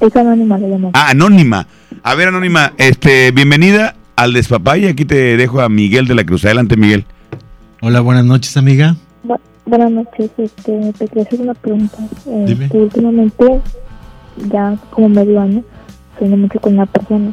Es 0.00 0.14
anónima, 0.14 0.58
le 0.58 0.68
llamo. 0.68 0.90
Ah, 0.92 1.10
Anónima. 1.10 1.66
A 2.02 2.14
ver, 2.14 2.28
Anónima, 2.28 2.74
este, 2.76 3.30
bienvenida 3.30 3.96
al 4.16 4.34
Despapay. 4.34 4.86
Aquí 4.88 5.04
te 5.06 5.36
dejo 5.38 5.62
a 5.62 5.68
Miguel 5.70 6.06
de 6.06 6.14
la 6.14 6.24
Cruz. 6.24 6.44
Adelante, 6.44 6.76
Miguel. 6.76 7.06
Hola, 7.88 8.00
buenas 8.00 8.24
noches, 8.24 8.56
amiga. 8.56 8.96
Bu- 9.22 9.38
buenas 9.64 9.92
noches, 9.92 10.28
este, 10.38 10.92
te 10.98 11.06
quería 11.06 11.22
hacer 11.22 11.40
una 11.40 11.54
pregunta. 11.54 11.96
Eh, 12.26 12.44
Dime. 12.48 12.68
que 12.68 12.78
últimamente, 12.78 13.60
ya 14.52 14.76
como 14.90 15.08
medio 15.08 15.40
año, 15.40 15.62
sueño 16.18 16.36
mucho 16.36 16.58
con 16.58 16.74
una 16.74 16.86
persona. 16.86 17.32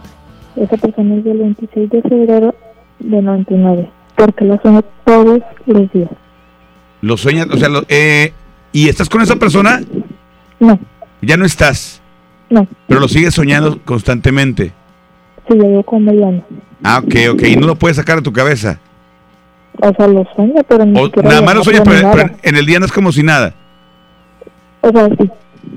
Esa 0.55 0.77
persona 0.77 1.15
es 1.15 1.23
del 1.23 1.39
26 1.39 1.89
de 1.89 2.01
febrero 2.03 2.53
de 2.99 3.19
99, 3.23 3.89
porque 4.15 4.45
lo 4.45 4.61
sueño 4.61 4.83
todos 5.03 5.41
los 5.65 5.91
días. 5.91 6.11
Lo 7.01 7.17
sueñas, 7.17 7.47
o 7.51 7.57
sea, 7.57 7.69
lo- 7.69 7.85
eh, 7.89 8.31
¿y 8.71 8.89
estás 8.89 9.09
con 9.09 9.23
esa 9.23 9.37
persona? 9.37 9.81
No, 10.59 10.79
Ya 11.23 11.35
no 11.35 11.45
estás, 11.45 11.99
no, 12.51 12.67
pero 12.87 12.99
lo 12.99 13.07
sigues 13.07 13.33
soñando 13.33 13.79
constantemente. 13.85 14.71
sí, 15.49 15.57
ya 15.57 15.63
llevo 15.67 15.81
como 15.81 16.11
medio 16.11 16.27
año. 16.27 16.43
Ah, 16.83 16.99
ok, 17.03 17.15
ok. 17.31 17.41
Y 17.47 17.55
no 17.55 17.65
lo 17.65 17.73
puedes 17.75 17.97
sacar 17.97 18.17
de 18.17 18.21
tu 18.21 18.31
cabeza. 18.33 18.79
O 19.79 19.93
sea, 19.93 20.07
lo 20.07 20.25
sueño, 20.35 20.61
pero 20.67 20.85
ni 20.85 20.99
O 20.99 21.05
siquiera 21.05 21.29
nada 21.29 21.41
más 21.41 21.55
lo 21.55 21.63
sueñas, 21.63 21.83
sueño 21.83 22.01
pero, 22.01 22.29
pero 22.29 22.39
en 22.41 22.55
el 22.55 22.65
día 22.65 22.79
no 22.79 22.85
es 22.85 22.91
como 22.91 23.11
si 23.11 23.23
nada. 23.23 23.53
O 24.81 24.91
sea, 24.91 25.07
sí. 25.07 25.29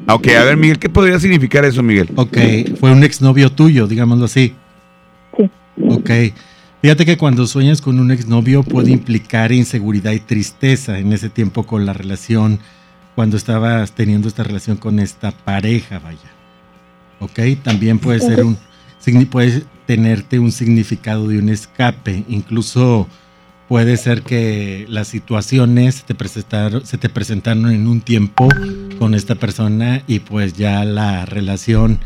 Ah, 0.06 0.14
Ok, 0.14 0.28
a 0.28 0.44
ver, 0.44 0.56
Miguel, 0.56 0.78
¿qué 0.78 0.88
podría 0.88 1.18
significar 1.18 1.64
eso, 1.64 1.82
Miguel? 1.82 2.10
Ok, 2.16 2.38
fue 2.78 2.92
un 2.92 3.02
exnovio 3.04 3.50
tuyo, 3.50 3.86
digámoslo 3.86 4.26
así. 4.26 4.54
Sí. 5.36 5.50
Ok. 5.88 6.10
Fíjate 6.82 7.04
que 7.04 7.16
cuando 7.16 7.46
sueñas 7.46 7.80
con 7.80 7.98
un 7.98 8.10
exnovio 8.10 8.62
puede 8.62 8.92
implicar 8.92 9.50
inseguridad 9.50 10.12
y 10.12 10.20
tristeza 10.20 10.98
en 10.98 11.12
ese 11.12 11.28
tiempo 11.28 11.64
con 11.64 11.86
la 11.86 11.92
relación, 11.92 12.60
cuando 13.14 13.36
estabas 13.36 13.92
teniendo 13.92 14.28
esta 14.28 14.44
relación 14.44 14.76
con 14.76 15.00
esta 15.00 15.32
pareja, 15.32 15.98
vaya. 15.98 16.30
Ok, 17.18 17.40
también 17.62 17.98
puede 17.98 18.20
ser 18.20 18.44
un, 18.44 18.56
puede 19.30 19.64
tenerte 19.86 20.38
un 20.38 20.52
significado 20.52 21.28
de 21.28 21.38
un 21.38 21.48
escape, 21.48 22.24
incluso 22.28 23.08
puede 23.68 23.96
ser 23.96 24.22
que 24.22 24.86
las 24.88 25.08
situaciones 25.08 26.04
te 26.04 26.14
presentaron, 26.14 26.86
se 26.86 26.98
te 26.98 27.08
presentaron 27.08 27.70
en 27.70 27.86
un 27.86 28.00
tiempo 28.00 28.48
con 28.98 29.14
esta 29.14 29.34
persona 29.34 30.02
y 30.06 30.20
pues 30.20 30.54
ya 30.54 30.84
la 30.84 31.24
relación 31.26 31.98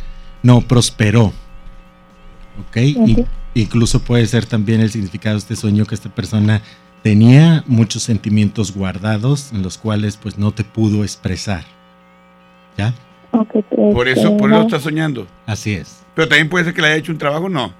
no 0.42 0.60
prosperó. 0.62 1.32
¿Ok? 2.68 2.76
In- 2.76 3.26
incluso 3.54 4.00
puede 4.00 4.26
ser 4.26 4.46
también 4.46 4.80
el 4.80 4.90
significado 4.90 5.34
de 5.36 5.40
este 5.40 5.56
sueño 5.56 5.84
que 5.86 5.94
esta 5.94 6.08
persona 6.08 6.62
tenía 7.02 7.64
muchos 7.66 8.02
sentimientos 8.02 8.74
guardados 8.74 9.52
en 9.52 9.62
los 9.62 9.78
cuales 9.78 10.16
pues 10.16 10.38
no 10.38 10.52
te 10.52 10.64
pudo 10.64 11.02
expresar. 11.02 11.64
¿Ya? 12.78 12.94
Ok, 13.32 13.50
Por 13.92 14.08
eso, 14.08 14.36
por 14.36 14.50
eso 14.52 14.62
estás 14.62 14.82
soñando. 14.82 15.26
Así 15.46 15.74
es. 15.74 16.02
Pero 16.14 16.28
también 16.28 16.48
puede 16.48 16.64
ser 16.64 16.74
que 16.74 16.80
le 16.82 16.88
haya 16.88 16.96
hecho 16.96 17.12
un 17.12 17.18
trabajo, 17.18 17.48
no. 17.48 17.72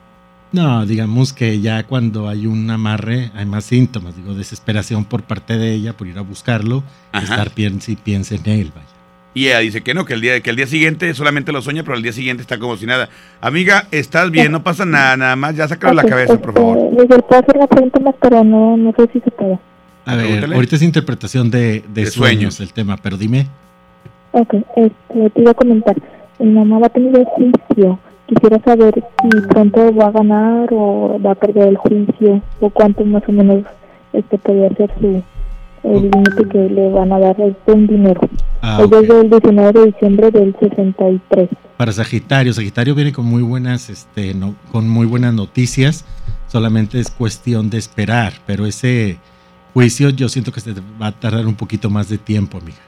No, 0.53 0.85
digamos 0.85 1.33
que 1.33 1.61
ya 1.61 1.85
cuando 1.85 2.29
hay 2.29 2.47
un 2.47 2.69
amarre 2.71 3.31
hay 3.37 3.47
más 3.47 3.65
síntomas, 3.65 4.17
digo, 4.17 4.35
desesperación 4.35 5.05
por 5.05 5.23
parte 5.23 5.57
de 5.57 5.73
ella 5.75 5.93
por 5.97 6.09
ir 6.09 6.19
a 6.19 6.23
buscarlo, 6.23 6.83
Ajá. 7.13 7.25
estar 7.35 7.51
piensa 7.51 7.93
y 7.93 7.97
piensa 7.97 8.35
en 8.35 8.47
él, 8.49 8.73
vaya. 8.75 8.87
Y 9.33 9.47
ella 9.47 9.61
dice 9.61 9.81
que 9.83 9.95
no, 9.95 10.05
que 10.05 10.15
el 10.15 10.21
día, 10.21 10.41
que 10.41 10.51
el 10.51 10.57
día 10.57 10.67
siguiente 10.67 11.15
solamente 11.15 11.53
lo 11.53 11.63
sueña, 11.63 11.85
pero 11.85 11.97
el 11.97 12.03
día 12.03 12.13
siguiente 12.13 12.43
está 12.43 12.59
como 12.59 12.77
si 12.77 12.85
nada. 12.85 13.09
Amiga, 13.41 13.87
estás 13.93 14.33
bien, 14.33 14.51
no 14.51 14.65
pasa 14.65 14.85
nada, 14.85 15.17
nada 15.17 15.37
más, 15.37 15.55
ya 15.55 15.69
sácalo 15.69 15.95
de 15.95 16.03
la 16.03 16.09
cabeza, 16.11 16.37
por 16.41 16.53
favor. 16.53 16.79
este, 16.79 17.03
Miguel, 17.03 17.23
puedo 17.29 17.41
hacer 17.41 17.57
una 17.57 17.67
pregunta 17.69 18.01
más, 18.01 18.15
pero 18.21 18.43
no, 18.43 18.77
no 18.77 18.93
sé 18.97 19.09
si 19.13 19.21
se 19.21 19.31
puede. 19.31 19.57
A 20.05 20.17
ver, 20.17 20.25
Pregúntale. 20.25 20.55
ahorita 20.57 20.77
es 20.77 20.83
interpretación 20.83 21.49
de, 21.49 21.59
de 21.61 22.05
De 22.05 22.07
sueños, 22.07 22.55
sueños. 22.57 22.61
el 22.61 22.73
tema, 22.73 22.97
pero 22.97 23.17
dime. 23.17 23.47
Ok, 24.33 24.53
este, 24.77 25.31
te 25.31 25.41
iba 25.43 25.53
a 25.53 25.55
comentar. 25.55 25.95
Mi 26.41 26.51
mamá 26.51 26.81
va 26.81 26.87
a 26.87 26.91
tener 26.91 27.15
el 27.17 27.25
juicio. 27.25 28.01
Quisiera 28.31 28.63
saber 28.63 28.95
si 28.95 29.41
pronto 29.49 29.93
va 29.93 30.07
a 30.07 30.11
ganar 30.13 30.69
o 30.71 31.19
va 31.21 31.33
a 31.33 31.35
perder 31.35 31.67
el 31.67 31.77
juicio 31.77 32.41
o 32.61 32.71
cuánto 32.71 33.05
más 33.05 33.25
o 33.29 33.33
menos 33.33 33.65
este 34.13 34.39
podría 34.39 34.69
ser 34.77 34.89
su 35.01 35.21
el 35.83 36.03
límite 36.03 36.49
que 36.49 36.71
le 36.71 36.91
van 36.91 37.13
a 37.13 37.19
dar 37.19 37.37
de 37.37 37.57
un 37.67 37.89
dinero. 37.89 38.21
Ah, 38.63 38.83
es 38.85 38.89
desde 38.91 39.21
el 39.23 39.31
19 39.31 39.73
de 39.73 39.87
diciembre 39.87 40.31
del 40.31 40.55
63. 40.61 41.49
Para 41.77 41.91
Sagitario, 41.91 42.53
Sagitario 42.53 42.95
viene 42.95 43.13
con 43.13 43.25
muy 43.25 43.43
buenas, 43.43 43.91
este, 43.91 44.33
no, 44.33 44.55
con 44.71 44.89
muy 44.89 45.07
buenas 45.07 45.35
noticias. 45.35 46.05
Solamente 46.47 47.01
es 47.01 47.11
cuestión 47.11 47.69
de 47.69 47.79
esperar, 47.79 48.35
pero 48.47 48.65
ese 48.65 49.19
juicio 49.75 50.11
yo 50.11 50.29
siento 50.29 50.53
que 50.53 50.61
se 50.61 50.73
va 51.03 51.09
a 51.09 51.13
tardar 51.13 51.49
un 51.49 51.57
poquito 51.57 51.91
más 51.91 52.09
de 52.09 52.19
tiempo, 52.19 52.59
amiga. 52.59 52.79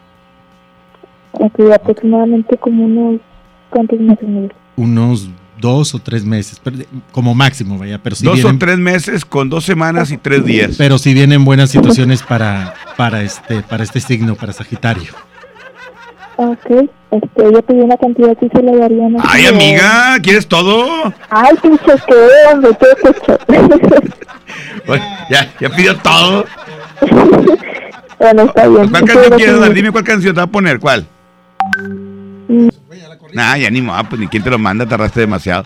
Aproximadamente 1.74 2.56
como 2.58 2.84
unos 2.84 3.20
cuántos 3.70 3.98
meses. 3.98 4.28
Unos 4.76 5.28
dos 5.62 5.94
o 5.94 5.98
tres 5.98 6.24
meses, 6.24 6.60
como 7.12 7.34
máximo, 7.34 7.78
vaya. 7.78 7.98
Pero 8.02 8.16
si 8.16 8.24
dos 8.24 8.34
vienen, 8.34 8.56
o 8.56 8.58
tres 8.58 8.78
meses 8.78 9.24
con 9.24 9.48
dos 9.48 9.64
semanas 9.64 10.10
y 10.10 10.18
tres 10.18 10.44
días. 10.44 10.74
pero 10.76 10.98
si 10.98 11.14
vienen 11.14 11.44
buenas 11.44 11.70
situaciones 11.70 12.22
para, 12.22 12.74
para 12.96 13.22
este, 13.22 13.62
para 13.62 13.84
este 13.84 14.00
signo, 14.00 14.34
para 14.34 14.52
Sagitario. 14.52 15.12
Ok, 16.36 16.88
este, 17.10 17.46
ella 17.46 17.62
pidió 17.62 17.84
una 17.84 17.96
cantidad 17.96 18.36
que 18.36 18.48
se 18.48 18.62
le 18.62 18.76
daría. 18.76 19.08
no 19.08 19.18
Ay, 19.22 19.42
sé, 19.42 19.48
amiga, 19.48 20.18
¿quieres 20.20 20.46
todo? 20.48 21.12
Ay, 21.30 21.54
pinche, 21.62 21.92
que 22.06 22.52
hombre, 22.52 22.70
qué 22.80 24.02
Ya, 25.30 25.52
ya 25.60 25.70
pidió 25.70 25.96
todo. 25.98 26.44
bueno, 28.18 28.42
está 28.42 28.66
bien. 28.66 28.88
¿Cuál 28.90 29.04
canción 29.04 29.36
quieres 29.36 29.60
dar? 29.60 29.74
Dime 29.74 29.92
cuál 29.92 30.04
canción 30.04 30.34
te 30.34 30.40
va 30.40 30.44
a 30.44 30.50
poner, 30.50 30.80
¿cuál? 30.80 31.06
Nah, 33.32 33.56
ya 33.56 33.70
ni 33.70 33.80
modo, 33.82 34.02
pues 34.08 34.20
ni 34.20 34.28
quién 34.28 34.42
te 34.42 34.50
lo 34.50 34.58
manda, 34.58 34.86
tardaste 34.86 35.20
demasiado. 35.20 35.64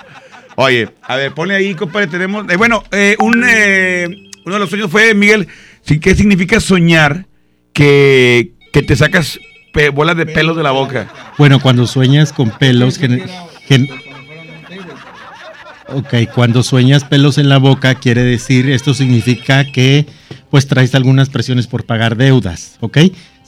Oye, 0.56 0.88
a 1.02 1.16
ver, 1.16 1.32
ponle 1.32 1.54
ahí, 1.54 1.74
compadre, 1.74 2.06
tenemos... 2.06 2.46
eh, 2.50 2.56
bueno, 2.56 2.82
eh, 2.90 3.16
un, 3.18 3.44
eh, 3.46 4.08
uno 4.44 4.54
de 4.54 4.58
los 4.60 4.70
sueños 4.70 4.90
fue, 4.90 5.14
Miguel, 5.14 5.48
¿qué 6.00 6.14
significa 6.14 6.60
soñar 6.60 7.26
que, 7.72 8.52
que 8.72 8.82
te 8.82 8.96
sacas 8.96 9.38
bolas 9.92 10.16
de 10.16 10.24
pelos 10.24 10.56
de 10.56 10.62
la 10.62 10.70
boca? 10.70 11.08
Bueno, 11.36 11.60
cuando 11.60 11.86
sueñas 11.86 12.32
con 12.32 12.50
pelos, 12.50 12.98
gen- 12.98 13.22
gen- 13.68 13.88
Ok, 15.88 16.14
cuando 16.34 16.62
sueñas 16.64 17.04
pelos 17.04 17.38
en 17.38 17.48
la 17.48 17.58
boca, 17.58 17.94
quiere 17.94 18.22
decir, 18.24 18.68
esto 18.70 18.92
significa 18.92 19.64
que 19.70 20.04
pues 20.50 20.66
traes 20.66 20.94
algunas 20.96 21.28
presiones 21.28 21.68
por 21.68 21.84
pagar 21.84 22.16
deudas, 22.16 22.76
¿ok? 22.80 22.98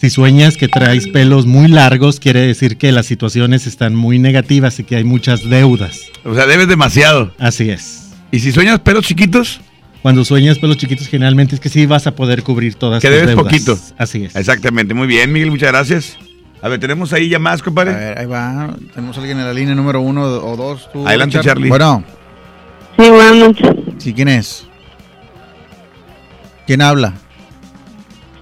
Si 0.01 0.11
sueñas 0.11 0.57
que 0.57 0.69
traes 0.69 1.09
pelos 1.09 1.45
muy 1.47 1.67
largos, 1.67 2.21
quiere 2.21 2.41
decir 2.41 2.77
que 2.77 2.93
las 2.93 3.07
situaciones 3.07 3.67
están 3.67 3.97
muy 3.97 4.21
negativas 4.21 4.79
y 4.79 4.85
que 4.85 4.95
hay 4.95 5.03
muchas 5.03 5.49
deudas. 5.49 6.03
O 6.25 6.35
sea, 6.35 6.47
debes 6.47 6.69
demasiado. 6.69 7.33
Así 7.39 7.69
es. 7.71 8.13
¿Y 8.31 8.39
si 8.39 8.53
sueñas 8.53 8.79
pelos 8.79 9.05
chiquitos? 9.05 9.61
Cuando 10.01 10.25
sueñas 10.25 10.61
pelos 10.61 10.77
chiquitos, 10.77 11.09
generalmente 11.09 11.57
es 11.57 11.61
que 11.61 11.69
sí 11.69 11.85
vas 11.87 12.07
a 12.07 12.15
poder 12.15 12.45
cubrir 12.45 12.77
todas 12.77 13.03
Que 13.03 13.09
tus 13.09 13.17
debes 13.17 13.31
deudas. 13.31 13.45
poquito. 13.45 13.77
Así 13.99 14.25
es. 14.25 14.37
Exactamente, 14.37 14.95
muy 14.95 15.09
bien, 15.09 15.33
Miguel, 15.33 15.51
muchas 15.51 15.71
gracias. 15.73 16.17
A 16.63 16.69
ver, 16.69 16.79
tenemos 16.79 17.13
ahí 17.13 17.29
ya 17.29 17.41
más, 17.41 17.61
compadre. 17.61 17.93
A 17.93 17.97
ver, 17.97 18.19
ahí 18.21 18.27
va. 18.27 18.77
Tenemos 18.95 19.17
a 19.17 19.21
alguien 19.21 19.39
en 19.41 19.47
la 19.47 19.53
línea 19.53 19.75
número 19.75 20.01
uno 20.01 20.23
o 20.23 20.57
dos. 20.57 20.89
tú, 20.93 21.07
Adelante. 21.09 21.41
Charlie. 21.41 21.69
Bueno. 21.71 22.05
Sí, 22.97 23.11
buenas 23.11 23.35
noches. 23.37 23.71
Sí, 23.99 24.13
¿quién 24.13 24.29
es? 24.29 24.65
¿Quién 26.67 26.83
habla? 26.83 27.15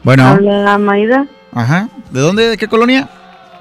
Bueno. 0.03 0.27
Habla 0.27 0.77
Maida 0.79 1.27
Ajá. 1.57 1.88
¿De 2.11 2.21
dónde? 2.21 2.50
¿De 2.50 2.57
qué 2.57 2.69
colonia? 2.69 3.09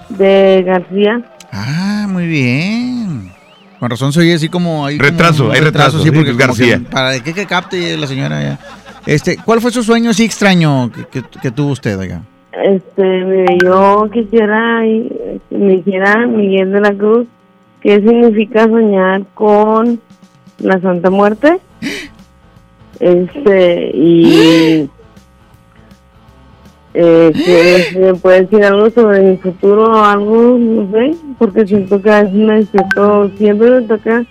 de 0.10 0.62
García. 0.64 1.20
Ah, 1.52 2.06
muy 2.08 2.28
bien. 2.28 3.32
Con 3.80 3.90
razón 3.90 4.14
se 4.14 4.20
oye 4.20 4.34
así 4.36 4.50
como 4.50 4.86
hay 4.86 4.98
Retraso, 5.00 5.52
hay 5.52 5.62
retraso, 5.62 6.00
sí, 6.04 6.12
porque 6.12 6.32
como 6.34 6.40
García. 6.46 6.78
que 6.80 6.84
para 6.86 7.20
que, 7.24 7.34
que 7.34 7.46
capte 7.48 7.98
la 7.98 8.06
señora 8.06 8.42
ya. 8.42 8.60
Este, 9.08 9.38
¿cuál 9.38 9.62
fue 9.62 9.72
su 9.72 9.82
sueño 9.84 10.12
así 10.12 10.24
extraño 10.24 10.92
que, 10.92 11.06
que- 11.08 11.40
que 11.42 11.52
tuvo 11.52 11.72
usted, 11.72 11.98
oiga? 11.98 12.22
Este, 12.64 13.04
mire, 13.26 13.58
yo 13.64 14.08
quisiera 14.14 14.82
que 15.50 15.58
me 15.58 15.74
dijera 15.78 16.26
Miguel 16.28 16.72
de 16.72 16.82
la 16.82 16.94
Cruz 16.94 17.28
qué 17.82 17.96
significa 17.96 18.66
soñar 18.66 19.24
con 19.34 20.00
la 20.60 20.80
Santa 20.82 21.10
Muerte. 21.10 21.58
Este, 23.00 23.92
y 23.94 24.90
eh, 26.96 27.32
que 27.94 28.00
me 28.00 28.14
puede 28.16 28.42
decir 28.44 28.64
algo 28.64 28.90
sobre 28.90 29.22
mi 29.22 29.38
futuro 29.38 29.84
o 29.92 30.04
algo, 30.04 30.58
no 30.58 30.90
sé, 30.92 31.16
porque 31.38 31.66
siento 31.68 32.02
que 32.02 32.10
a 32.10 32.24
veces 32.24 32.36
me 32.36 32.56
despierto, 32.60 33.32
siempre 33.38 33.70
me 33.70 33.82
toca 33.84 34.26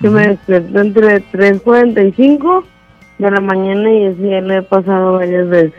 que 0.00 0.10
me 0.10 0.28
despierto 0.28 0.80
entre 0.80 1.22
3.45 1.32 2.64
de 3.18 3.30
la 3.30 3.40
mañana 3.40 3.90
y 3.92 4.06
así 4.06 4.22
ya 4.22 4.40
le 4.40 4.56
he 4.58 4.62
pasado 4.62 5.14
varias 5.14 5.48
veces. 5.48 5.72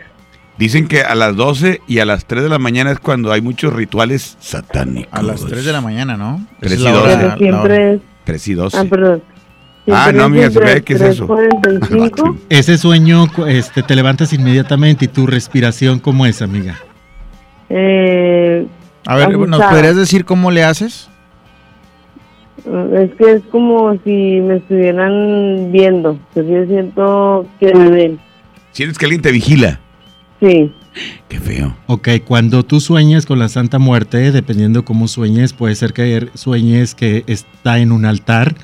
Dicen 0.58 0.88
que 0.88 1.02
a 1.02 1.14
las 1.14 1.36
12 1.36 1.82
y 1.86 2.00
a 2.00 2.04
las 2.04 2.24
3 2.24 2.42
de 2.42 2.48
la 2.48 2.58
mañana 2.58 2.90
es 2.90 2.98
cuando 2.98 3.30
hay 3.30 3.40
muchos 3.40 3.72
rituales 3.72 4.36
satánicos. 4.40 5.12
A 5.12 5.22
las 5.22 5.44
3 5.44 5.64
de 5.64 5.72
la 5.72 5.80
mañana, 5.80 6.16
¿no? 6.16 6.40
Esa 6.60 6.60
3 6.60 6.72
es 6.72 6.80
y 6.80 6.84
la 6.84 6.90
hora- 6.90 7.00
12. 7.02 7.18
Pero 7.20 7.36
siempre 7.38 7.92
es... 7.94 8.00
3 8.24 8.48
y 8.48 8.54
12. 8.54 8.76
Ah, 8.78 8.84
perdón. 8.90 9.22
Ah, 9.90 10.10
no, 10.12 10.20
es 10.20 10.24
amiga, 10.26 10.50
se 10.50 10.58
entre 10.58 10.74
ve 10.74 10.82
que 10.82 10.92
es 10.94 11.00
eso. 11.00 11.26
3:45. 11.26 12.36
Ese 12.48 12.78
sueño, 12.78 13.26
este, 13.46 13.82
te 13.82 13.96
levantas 13.96 14.32
inmediatamente 14.32 15.06
y 15.06 15.08
tu 15.08 15.26
respiración, 15.26 15.98
¿cómo 15.98 16.26
es, 16.26 16.42
amiga? 16.42 16.78
Eh, 17.70 18.66
A 19.06 19.16
ver, 19.16 19.36
¿nos 19.38 19.62
podrías 19.62 19.96
decir 19.96 20.24
cómo 20.24 20.50
le 20.50 20.64
haces? 20.64 21.08
Es 22.94 23.10
que 23.14 23.32
es 23.32 23.42
como 23.50 23.92
si 24.04 24.40
me 24.40 24.56
estuvieran 24.56 25.70
viendo. 25.72 26.18
que 26.34 26.40
yo 26.46 26.66
siento 26.66 27.46
que 27.60 27.72
me 27.74 27.90
ven. 27.90 28.18
Sientes 28.72 28.98
que 28.98 29.06
alguien 29.06 29.22
te 29.22 29.32
vigila. 29.32 29.80
Sí. 30.40 30.72
Qué 31.28 31.38
feo. 31.38 31.76
Ok, 31.86 32.08
cuando 32.24 32.64
tú 32.64 32.80
sueñas 32.80 33.26
con 33.26 33.38
la 33.38 33.48
Santa 33.48 33.78
Muerte, 33.78 34.32
dependiendo 34.32 34.84
cómo 34.84 35.08
sueñes, 35.08 35.52
puede 35.52 35.74
ser 35.76 35.92
que 35.92 36.28
sueñes 36.34 36.94
que 36.94 37.24
está 37.26 37.78
en 37.78 37.92
un 37.92 38.04
altar, 38.04 38.54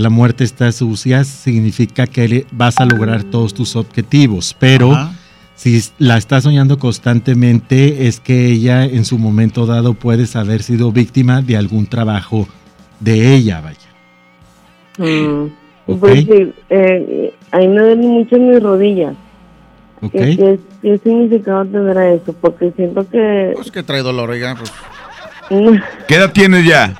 que 0.00 0.02
la 0.02 0.08
muerte 0.08 0.44
está 0.44 0.72
sucia, 0.72 1.24
significa 1.24 2.06
que 2.06 2.46
vas 2.52 2.78
a 2.78 2.86
lograr 2.86 3.22
todos 3.22 3.52
tus 3.52 3.76
objetivos, 3.76 4.56
pero 4.58 4.92
Ajá. 4.92 5.12
si 5.56 5.78
la 5.98 6.16
estás 6.16 6.44
soñando 6.44 6.78
constantemente, 6.78 8.06
es 8.06 8.18
que 8.18 8.46
ella 8.46 8.84
en 8.84 9.04
su 9.04 9.18
momento 9.18 9.66
dado 9.66 9.92
puedes 9.92 10.36
haber 10.36 10.62
sido 10.62 10.90
víctima 10.90 11.42
de 11.42 11.58
algún 11.58 11.86
trabajo 11.86 12.48
de 12.98 13.34
ella, 13.34 13.60
vaya. 13.60 13.78
Mm, 14.96 15.50
¿ok? 15.86 15.98
Pues 16.00 16.24
sí, 16.24 16.52
eh, 16.70 17.34
a 17.52 17.58
mí 17.58 17.68
me 17.68 17.80
duelen 17.80 18.08
mucho 18.08 18.38
mis 18.38 18.62
rodillas. 18.62 19.14
¿ok? 20.00 20.12
¿Qué, 20.12 20.36
qué, 20.38 20.60
qué 20.80 20.98
significado 21.04 21.66
tendrá 21.66 22.10
eso? 22.10 22.32
Porque 22.40 22.72
siento 22.74 23.06
que... 23.06 23.52
Pues 23.54 23.70
que 23.70 23.82
trae 23.82 24.00
dolor, 24.00 24.30
oiga, 24.30 24.56
pues. 24.56 24.72
¿Qué 26.08 26.14
edad 26.14 26.32
tienes 26.32 26.64
ya? 26.64 26.94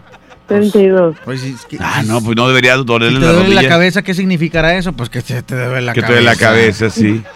32. 0.50 1.16
Pues, 1.24 1.42
es 1.42 1.64
que- 1.66 1.78
Ah, 1.80 2.02
no, 2.06 2.20
pues 2.22 2.36
no 2.36 2.46
debería 2.48 2.76
Si 2.76 2.84
dolerle 2.84 3.20
te 3.20 3.26
la 3.26 3.32
duele 3.32 3.54
la 3.54 3.68
cabeza, 3.68 4.02
¿qué 4.02 4.14
significará 4.14 4.76
eso? 4.76 4.92
Pues 4.92 5.08
que 5.08 5.20
se 5.22 5.42
te 5.42 5.54
duele 5.54 5.80
la 5.82 5.92
Que 5.94 6.00
te 6.00 6.06
cabeza. 6.06 6.20
duele 6.22 6.24
la 6.24 6.36
cabeza, 6.36 6.90
sí. 6.90 7.22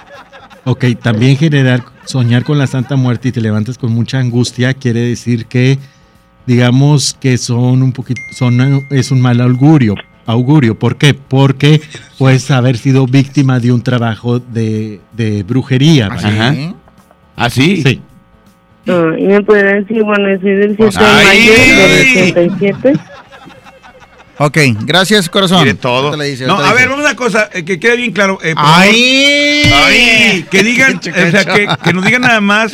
Ok, 0.66 0.84
también 1.02 1.36
generar, 1.36 1.84
soñar 2.06 2.42
con 2.42 2.58
la 2.58 2.66
Santa 2.66 2.96
Muerte 2.96 3.28
y 3.28 3.32
te 3.32 3.42
levantas 3.42 3.76
con 3.76 3.92
mucha 3.92 4.18
angustia 4.18 4.72
quiere 4.72 5.00
decir 5.00 5.44
que, 5.44 5.78
digamos 6.46 7.14
que 7.20 7.36
son 7.38 7.82
un 7.82 7.92
poquito, 7.92 8.20
son, 8.32 8.86
es 8.90 9.10
un 9.10 9.20
mal 9.20 9.40
augurio. 9.42 9.94
Augurio, 10.26 10.78
¿por 10.78 10.96
qué? 10.96 11.12
Porque 11.12 11.82
puedes 12.18 12.50
haber 12.50 12.78
sido 12.78 13.06
víctima 13.06 13.60
de 13.60 13.72
un 13.72 13.82
trabajo 13.82 14.38
de, 14.38 15.00
de 15.12 15.42
brujería. 15.42 16.08
¿Ah, 16.10 16.14
¿vale? 16.22 16.74
¿Ah, 17.36 17.50
sí? 17.50 17.82
Sí. 17.82 18.00
Ah, 18.86 19.12
y 19.18 19.22
me 19.24 19.42
podría 19.42 19.74
decir, 19.74 20.02
bueno, 20.02 20.28
soy 20.40 20.54
del 20.56 20.76
7 20.76 20.98
de 20.98 21.04
¡Ay! 21.06 21.26
mayo 21.26 21.52
del 21.52 22.50
87. 22.50 22.92
Ok, 24.36 24.58
gracias, 24.80 25.28
corazón. 25.28 25.62
Quiere 25.62 25.78
todo. 25.78 26.16
Le 26.16 26.24
dice, 26.26 26.44
No, 26.46 26.56
a 26.58 26.72
ver, 26.72 26.88
vamos 26.88 27.04
a 27.04 27.08
una 27.08 27.16
cosa, 27.16 27.48
eh, 27.52 27.64
que 27.64 27.78
quede 27.78 27.96
bien 27.96 28.12
claro. 28.12 28.38
eh, 28.42 28.52
¡Ay! 28.56 29.62
¡Ay! 29.72 30.46
Que 30.50 30.62
digan, 30.64 30.98
o 30.98 31.30
sea, 31.30 31.44
que, 31.44 31.68
que 31.82 31.92
nos 31.92 32.04
digan 32.04 32.22
nada 32.22 32.40
más 32.40 32.72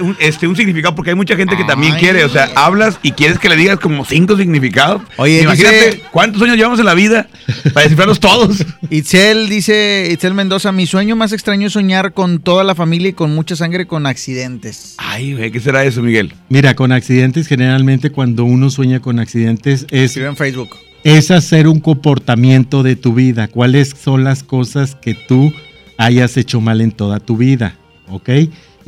un, 0.00 0.16
este, 0.20 0.46
un 0.46 0.56
significado, 0.56 0.94
porque 0.94 1.10
hay 1.10 1.16
mucha 1.16 1.36
gente 1.36 1.56
que 1.56 1.64
también 1.64 1.94
Ay. 1.94 2.00
quiere, 2.00 2.24
o 2.24 2.28
sea, 2.28 2.50
hablas 2.54 2.98
y 3.02 3.12
quieres 3.12 3.38
que 3.38 3.48
le 3.48 3.56
digas 3.56 3.78
como 3.78 4.04
cinco 4.04 4.36
significados. 4.36 5.02
Oye, 5.16 5.42
imagínate 5.42 5.76
dice- 5.90 6.02
cuántos 6.10 6.40
años 6.42 6.56
llevamos 6.56 6.78
en 6.80 6.86
la 6.86 6.94
vida 6.94 7.28
para 7.72 7.82
descifrarlos 7.82 8.20
todos. 8.20 8.64
Itzel 8.90 9.48
dice, 9.48 10.08
Itzel 10.12 10.34
Mendoza, 10.34 10.72
mi 10.72 10.86
sueño 10.86 11.16
más 11.16 11.32
extraño 11.32 11.66
es 11.68 11.72
soñar 11.72 12.12
con 12.12 12.40
toda 12.40 12.64
la 12.64 12.74
familia 12.74 13.08
y 13.10 13.12
con 13.12 13.34
mucha 13.34 13.56
sangre 13.56 13.86
con 13.86 14.06
accidentes. 14.06 14.94
Ay, 14.98 15.34
güey, 15.34 15.50
¿qué 15.50 15.60
será 15.60 15.84
eso, 15.84 16.02
Miguel? 16.02 16.34
Mira, 16.48 16.74
con 16.74 16.92
accidentes, 16.92 17.46
generalmente 17.46 18.10
cuando 18.10 18.44
uno 18.44 18.70
sueña 18.70 19.00
con 19.00 19.18
accidentes 19.18 19.86
es, 19.90 20.10
Escribe 20.10 20.28
en 20.28 20.36
Facebook. 20.36 20.70
es 21.04 21.30
hacer 21.30 21.68
un 21.68 21.80
comportamiento 21.80 22.82
de 22.82 22.96
tu 22.96 23.14
vida. 23.14 23.48
¿Cuáles 23.48 23.94
son 24.02 24.24
las 24.24 24.42
cosas 24.42 24.94
que 24.96 25.14
tú 25.14 25.52
hayas 25.98 26.36
hecho 26.36 26.60
mal 26.60 26.80
en 26.80 26.92
toda 26.92 27.20
tu 27.20 27.36
vida? 27.36 27.76
¿Ok? 28.08 28.30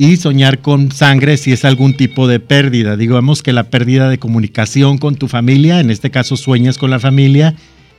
Y 0.01 0.15
soñar 0.15 0.59
con 0.59 0.93
sangre 0.93 1.35
si 1.35 1.51
es 1.51 1.65
algún 1.65 1.93
tipo 1.93 2.27
de 2.27 2.39
pérdida. 2.39 2.95
Digamos 2.95 3.43
que 3.43 3.51
la 3.51 3.65
pérdida 3.65 4.09
de 4.09 4.17
comunicación 4.17 4.97
con 4.97 5.15
tu 5.15 5.27
familia, 5.27 5.81
en 5.81 5.91
este 5.91 6.09
caso 6.09 6.37
sueñas 6.37 6.77
con 6.77 6.89
la 6.89 7.01
familia 7.01 7.53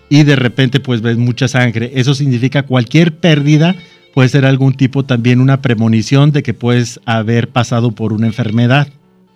y 0.08 0.24
de 0.24 0.34
repente 0.34 0.80
pues 0.80 1.02
ves 1.02 1.18
mucha 1.18 1.46
sangre. 1.46 1.92
Eso 1.94 2.14
significa 2.14 2.62
cualquier 2.62 3.16
pérdida 3.16 3.76
puede 4.14 4.30
ser 4.30 4.46
algún 4.46 4.72
tipo 4.72 5.04
también 5.04 5.40
una 5.40 5.60
premonición 5.60 6.32
de 6.32 6.42
que 6.42 6.54
puedes 6.54 7.00
haber 7.04 7.50
pasado 7.50 7.92
por 7.92 8.14
una 8.14 8.26
enfermedad. 8.26 8.88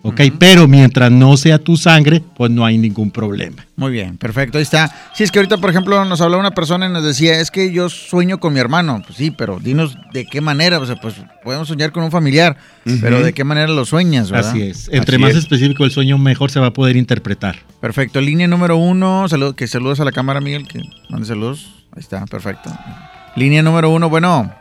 ¿Ok? 0.07 0.21
Pero 0.37 0.67
mientras 0.67 1.11
no 1.11 1.35
sea 1.35 1.57
tu 1.57 1.77
sangre, 1.77 2.21
pues 2.35 2.51
no 2.51 2.63
hay 2.63 2.77
ningún 2.77 3.09
problema. 3.09 3.65
Muy 3.75 3.91
bien, 3.91 4.17
perfecto, 4.17 4.59
ahí 4.59 4.61
está. 4.61 4.93
Si 5.15 5.23
es 5.23 5.31
que 5.31 5.39
ahorita, 5.39 5.57
por 5.57 5.71
ejemplo, 5.71 6.05
nos 6.05 6.21
habló 6.21 6.37
una 6.37 6.51
persona 6.51 6.85
y 6.85 6.91
nos 6.91 7.03
decía, 7.03 7.39
es 7.39 7.49
que 7.49 7.71
yo 7.71 7.89
sueño 7.89 8.39
con 8.39 8.53
mi 8.53 8.59
hermano. 8.59 9.01
Pues 9.03 9.17
sí, 9.17 9.31
pero 9.31 9.59
dinos 9.59 9.97
de 10.13 10.25
qué 10.25 10.41
manera, 10.41 10.77
o 10.77 10.85
sea, 10.85 10.95
pues 10.97 11.15
podemos 11.43 11.67
soñar 11.67 11.91
con 11.91 12.03
un 12.03 12.11
familiar, 12.11 12.55
pero 13.01 13.23
de 13.23 13.33
qué 13.33 13.43
manera 13.43 13.67
lo 13.67 13.83
sueñas, 13.83 14.29
¿verdad? 14.29 14.51
Así 14.51 14.61
es. 14.61 14.89
Entre 14.91 15.15
Así 15.15 15.21
más 15.23 15.31
es. 15.31 15.37
específico 15.37 15.83
el 15.83 15.91
sueño, 15.91 16.19
mejor 16.19 16.51
se 16.51 16.59
va 16.59 16.67
a 16.67 16.73
poder 16.73 16.97
interpretar. 16.97 17.55
Perfecto, 17.81 18.21
línea 18.21 18.47
número 18.47 18.77
uno, 18.77 19.27
salud, 19.27 19.55
que 19.55 19.65
saludos 19.67 19.99
a 19.99 20.05
la 20.05 20.11
cámara, 20.11 20.39
Miguel, 20.39 20.67
que 20.67 20.81
mande 21.09 21.25
saludos. 21.25 21.73
Ahí 21.93 22.01
está, 22.01 22.25
perfecto. 22.27 22.69
Línea 23.35 23.63
número 23.63 23.89
uno, 23.89 24.07
bueno. 24.07 24.53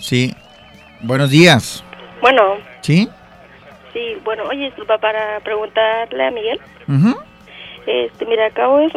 Sí. 0.00 0.32
Buenos 1.02 1.28
días. 1.30 1.84
Bueno, 2.22 2.42
¿Sí? 2.80 3.08
Sí, 3.96 4.18
bueno, 4.24 4.44
oye, 4.44 4.66
disculpa, 4.66 4.98
para 4.98 5.40
preguntarle 5.40 6.26
a 6.26 6.30
Miguel. 6.30 6.60
Este, 7.86 8.26
mira, 8.26 8.46
acabo 8.46 8.78
de, 8.78 8.90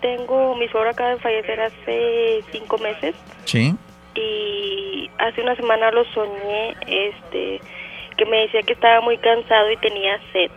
tengo, 0.00 0.56
mi 0.56 0.66
suegro 0.68 0.90
acaba 0.90 1.10
de 1.10 1.18
fallecer 1.20 1.60
hace 1.60 2.40
cinco 2.50 2.76
meses 2.78 3.14
Sí. 3.44 3.74
y 4.16 5.08
hace 5.18 5.40
una 5.42 5.54
semana 5.54 5.90
lo 5.92 6.04
soñé, 6.12 6.70
este, 6.88 7.60
que 8.16 8.26
me 8.26 8.38
decía 8.38 8.62
que 8.62 8.72
estaba 8.72 9.00
muy 9.00 9.16
cansado 9.18 9.70
y 9.70 9.76
tenía 9.76 10.18
sed. 10.32 10.50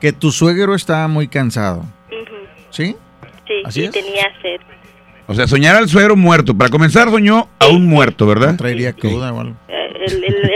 Que 0.00 0.12
tu 0.12 0.30
suegro 0.30 0.74
está 0.74 1.08
muy 1.08 1.28
cansado. 1.28 1.82
¿Sí? 2.70 2.94
Sí, 3.46 3.62
¿Así 3.64 3.80
y 3.80 3.84
es? 3.86 3.90
tenía 3.90 4.24
sed. 4.42 4.60
O 5.26 5.34
sea, 5.34 5.46
soñar 5.46 5.76
al 5.76 5.88
suegro 5.88 6.14
muerto. 6.14 6.56
Para 6.56 6.70
comenzar, 6.70 7.08
soñó 7.08 7.48
a 7.58 7.66
un 7.68 7.86
muerto, 7.86 8.26
¿verdad? 8.26 8.54
Traería 8.56 8.92
cruda 8.92 9.32
o 9.32 9.40
algo. 9.40 9.56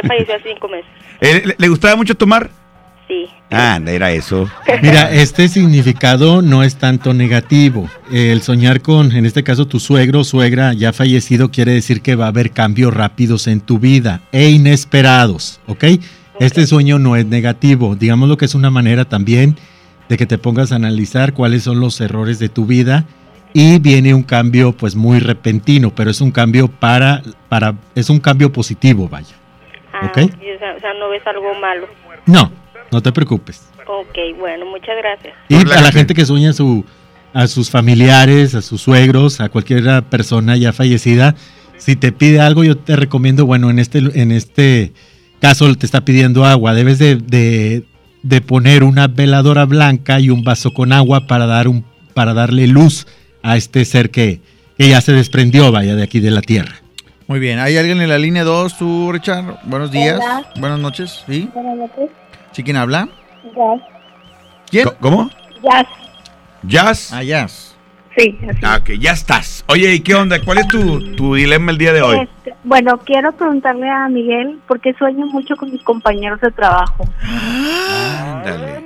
Él, 0.02 0.08
falleció 0.08 0.34
hace 0.34 0.48
cinco 0.50 0.68
meses. 0.68 0.86
Eh, 1.20 1.42
¿Le, 1.46 1.54
le 1.58 1.68
gustaba 1.68 1.96
mucho 1.96 2.14
tomar? 2.14 2.50
Sí. 3.08 3.26
Ah, 3.50 3.78
era 3.86 4.12
eso. 4.12 4.48
Mira, 4.82 5.12
este 5.12 5.46
significado 5.48 6.40
no 6.40 6.62
es 6.62 6.76
tanto 6.76 7.12
negativo. 7.12 7.88
El 8.10 8.40
soñar 8.40 8.80
con, 8.80 9.12
en 9.12 9.26
este 9.26 9.42
caso, 9.42 9.66
tu 9.66 9.78
suegro 9.78 10.20
o 10.20 10.24
suegra 10.24 10.72
ya 10.72 10.92
fallecido 10.92 11.50
quiere 11.50 11.72
decir 11.72 12.00
que 12.00 12.14
va 12.14 12.26
a 12.26 12.28
haber 12.28 12.52
cambios 12.52 12.94
rápidos 12.94 13.46
en 13.48 13.60
tu 13.60 13.78
vida 13.78 14.22
e 14.32 14.48
inesperados, 14.48 15.60
¿ok? 15.66 15.84
Este 16.40 16.66
sueño 16.66 16.98
no 16.98 17.14
es 17.14 17.26
negativo. 17.26 17.94
Digamos 17.94 18.28
lo 18.28 18.38
que 18.38 18.46
es 18.46 18.54
una 18.54 18.70
manera 18.70 19.04
también 19.04 19.56
de 20.08 20.16
que 20.16 20.26
te 20.26 20.38
pongas 20.38 20.72
a 20.72 20.76
analizar 20.76 21.34
cuáles 21.34 21.62
son 21.62 21.78
los 21.78 22.00
errores 22.00 22.38
de 22.38 22.48
tu 22.48 22.64
vida 22.64 23.04
y 23.52 23.78
viene 23.78 24.14
un 24.14 24.22
cambio 24.22 24.72
pues 24.72 24.96
muy 24.96 25.18
repentino, 25.18 25.94
pero 25.94 26.10
es 26.10 26.22
un 26.22 26.30
cambio 26.30 26.68
para, 26.68 27.22
para 27.50 27.74
es 27.94 28.08
un 28.08 28.18
cambio 28.18 28.50
positivo, 28.50 29.08
vaya. 29.10 29.41
Ah, 30.02 30.06
¿Ok? 30.10 30.18
O, 30.18 30.58
sea, 30.58 30.74
o 30.76 30.80
sea, 30.80 30.94
no 30.94 31.08
ves 31.10 31.22
algo 31.26 31.54
malo. 31.60 31.86
No, 32.26 32.50
no 32.90 33.00
te 33.02 33.12
preocupes. 33.12 33.68
Ok, 33.86 34.38
bueno, 34.38 34.66
muchas 34.66 34.96
gracias. 34.96 35.34
Y 35.48 35.56
a 35.56 35.80
la 35.80 35.92
gente 35.92 36.14
que 36.14 36.24
sueña 36.24 36.50
a, 36.50 36.52
su, 36.52 36.84
a 37.34 37.46
sus 37.46 37.70
familiares, 37.70 38.54
a 38.54 38.62
sus 38.62 38.82
suegros, 38.82 39.40
a 39.40 39.48
cualquier 39.48 40.02
persona 40.04 40.56
ya 40.56 40.72
fallecida, 40.72 41.34
si 41.78 41.96
te 41.96 42.12
pide 42.12 42.40
algo, 42.40 42.62
yo 42.64 42.76
te 42.76 42.94
recomiendo, 42.96 43.44
bueno, 43.44 43.70
en 43.70 43.78
este, 43.80 43.98
en 43.98 44.30
este 44.30 44.92
caso 45.40 45.74
te 45.74 45.84
está 45.86 46.04
pidiendo 46.04 46.44
agua, 46.44 46.74
debes 46.74 46.98
de, 46.98 47.16
de- 47.16 47.84
de 48.22 48.40
poner 48.40 48.84
una 48.84 49.08
veladora 49.08 49.64
blanca 49.64 50.20
y 50.20 50.30
un 50.30 50.44
vaso 50.44 50.70
con 50.72 50.92
agua 50.92 51.26
para, 51.26 51.46
dar 51.46 51.66
un, 51.66 51.84
para 52.14 52.34
darle 52.34 52.68
luz 52.68 53.08
a 53.42 53.56
este 53.56 53.84
ser 53.84 54.10
que, 54.10 54.40
que 54.78 54.88
ya 54.88 55.00
se 55.00 55.12
desprendió, 55.12 55.72
vaya, 55.72 55.96
de 55.96 56.04
aquí 56.04 56.20
de 56.20 56.30
la 56.30 56.40
tierra. 56.40 56.81
Muy 57.28 57.38
bien, 57.38 57.58
¿hay 57.58 57.76
alguien 57.76 58.00
en 58.00 58.08
la 58.08 58.18
línea 58.18 58.44
2, 58.44 58.76
tú, 58.76 59.12
Richard? 59.12 59.44
Buenos 59.64 59.90
días. 59.90 60.16
Hola. 60.16 60.44
Buenas 60.56 60.80
noches, 60.80 61.24
¿sí? 61.26 61.48
Buenas 61.54 61.76
noches. 61.76 62.10
¿Sí 62.50 62.62
quién 62.62 62.76
habla? 62.76 63.08
Jazz. 63.54 63.80
¿Quién? 64.70 64.88
¿Cómo? 65.00 65.30
Jazz. 65.62 65.86
¿Jazz? 66.62 67.12
Ah, 67.12 67.22
Jazz. 67.22 67.76
Sí, 68.16 68.38
así. 68.48 68.58
Ah, 68.62 68.78
ok, 68.80 68.90
ya 68.98 69.12
estás. 69.12 69.64
Oye, 69.68 69.94
¿y 69.94 70.00
qué 70.00 70.14
onda? 70.14 70.38
¿Cuál 70.44 70.58
es 70.58 70.68
tu, 70.68 71.14
tu 71.14 71.34
dilema 71.34 71.70
el 71.72 71.78
día 71.78 71.92
de 71.92 72.02
hoy? 72.02 72.18
Este, 72.18 72.54
bueno, 72.64 72.98
quiero 72.98 73.32
preguntarle 73.32 73.88
a 73.88 74.08
Miguel 74.08 74.60
porque 74.68 74.92
sueño 74.94 75.26
mucho 75.26 75.56
con 75.56 75.70
mis 75.70 75.82
compañeros 75.82 76.40
de 76.40 76.50
trabajo. 76.50 77.04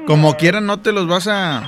Como 0.07 0.37
quieran, 0.37 0.66
no 0.66 0.78
te 0.78 0.93
los 0.93 1.09
vas 1.09 1.26
a... 1.26 1.64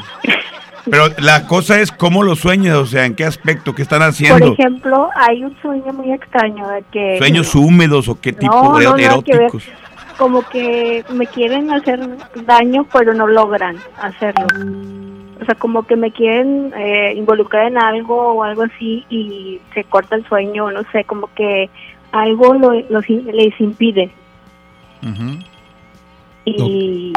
Pero 0.91 1.05
la 1.19 1.47
cosa 1.47 1.81
es 1.81 1.91
cómo 1.93 2.23
lo 2.23 2.35
sueñas, 2.37 2.77
o 2.77 2.87
sea, 2.87 3.05
en 3.07 3.15
qué 3.15 3.25
aspecto, 3.25 3.75
qué 3.75 3.83
están 3.83 4.01
Por 4.01 4.09
haciendo. 4.09 4.53
ejemplo, 4.53 5.09
hay 5.15 5.45
un 5.45 5.57
sueño 5.61 5.93
muy 5.93 6.13
extraño 6.13 6.69
de 6.69 6.83
que... 6.93 7.19
¿Sueños 7.19 7.55
húmedos 7.55 8.09
o 8.09 8.21
qué 8.21 8.33
tipo 8.33 8.53
No, 8.55 8.79
de 8.79 8.85
no, 8.85 8.97
nada 8.97 9.23
que 9.23 9.33
ver. 9.33 9.43
eróticos? 9.43 9.65
Como 10.17 10.43
que 10.49 11.05
me 11.13 11.27
quieren 11.27 11.71
hacer 11.73 12.01
daño, 12.45 12.87
pero 12.93 13.15
no 13.15 13.27
logran 13.29 13.77
hacerlo. 14.03 14.47
O 15.41 15.45
sea, 15.45 15.55
como 15.55 15.85
que 15.85 15.95
me 15.95 16.11
quieren 16.11 16.73
eh, 16.77 17.15
involucrar 17.17 17.67
en 17.69 17.79
algo 17.79 18.33
o 18.35 18.43
algo 18.43 18.65
así 18.65 19.05
y 19.09 19.61
se 19.75 19.85
corta 19.85 20.17
el 20.17 20.27
sueño, 20.27 20.71
no 20.73 20.83
sé, 20.91 21.05
como 21.05 21.31
que 21.35 21.71
algo 22.11 22.55
lo, 22.55 22.73
los- 22.91 23.09
les 23.09 23.61
impide 23.61 24.11
y, 26.45 27.13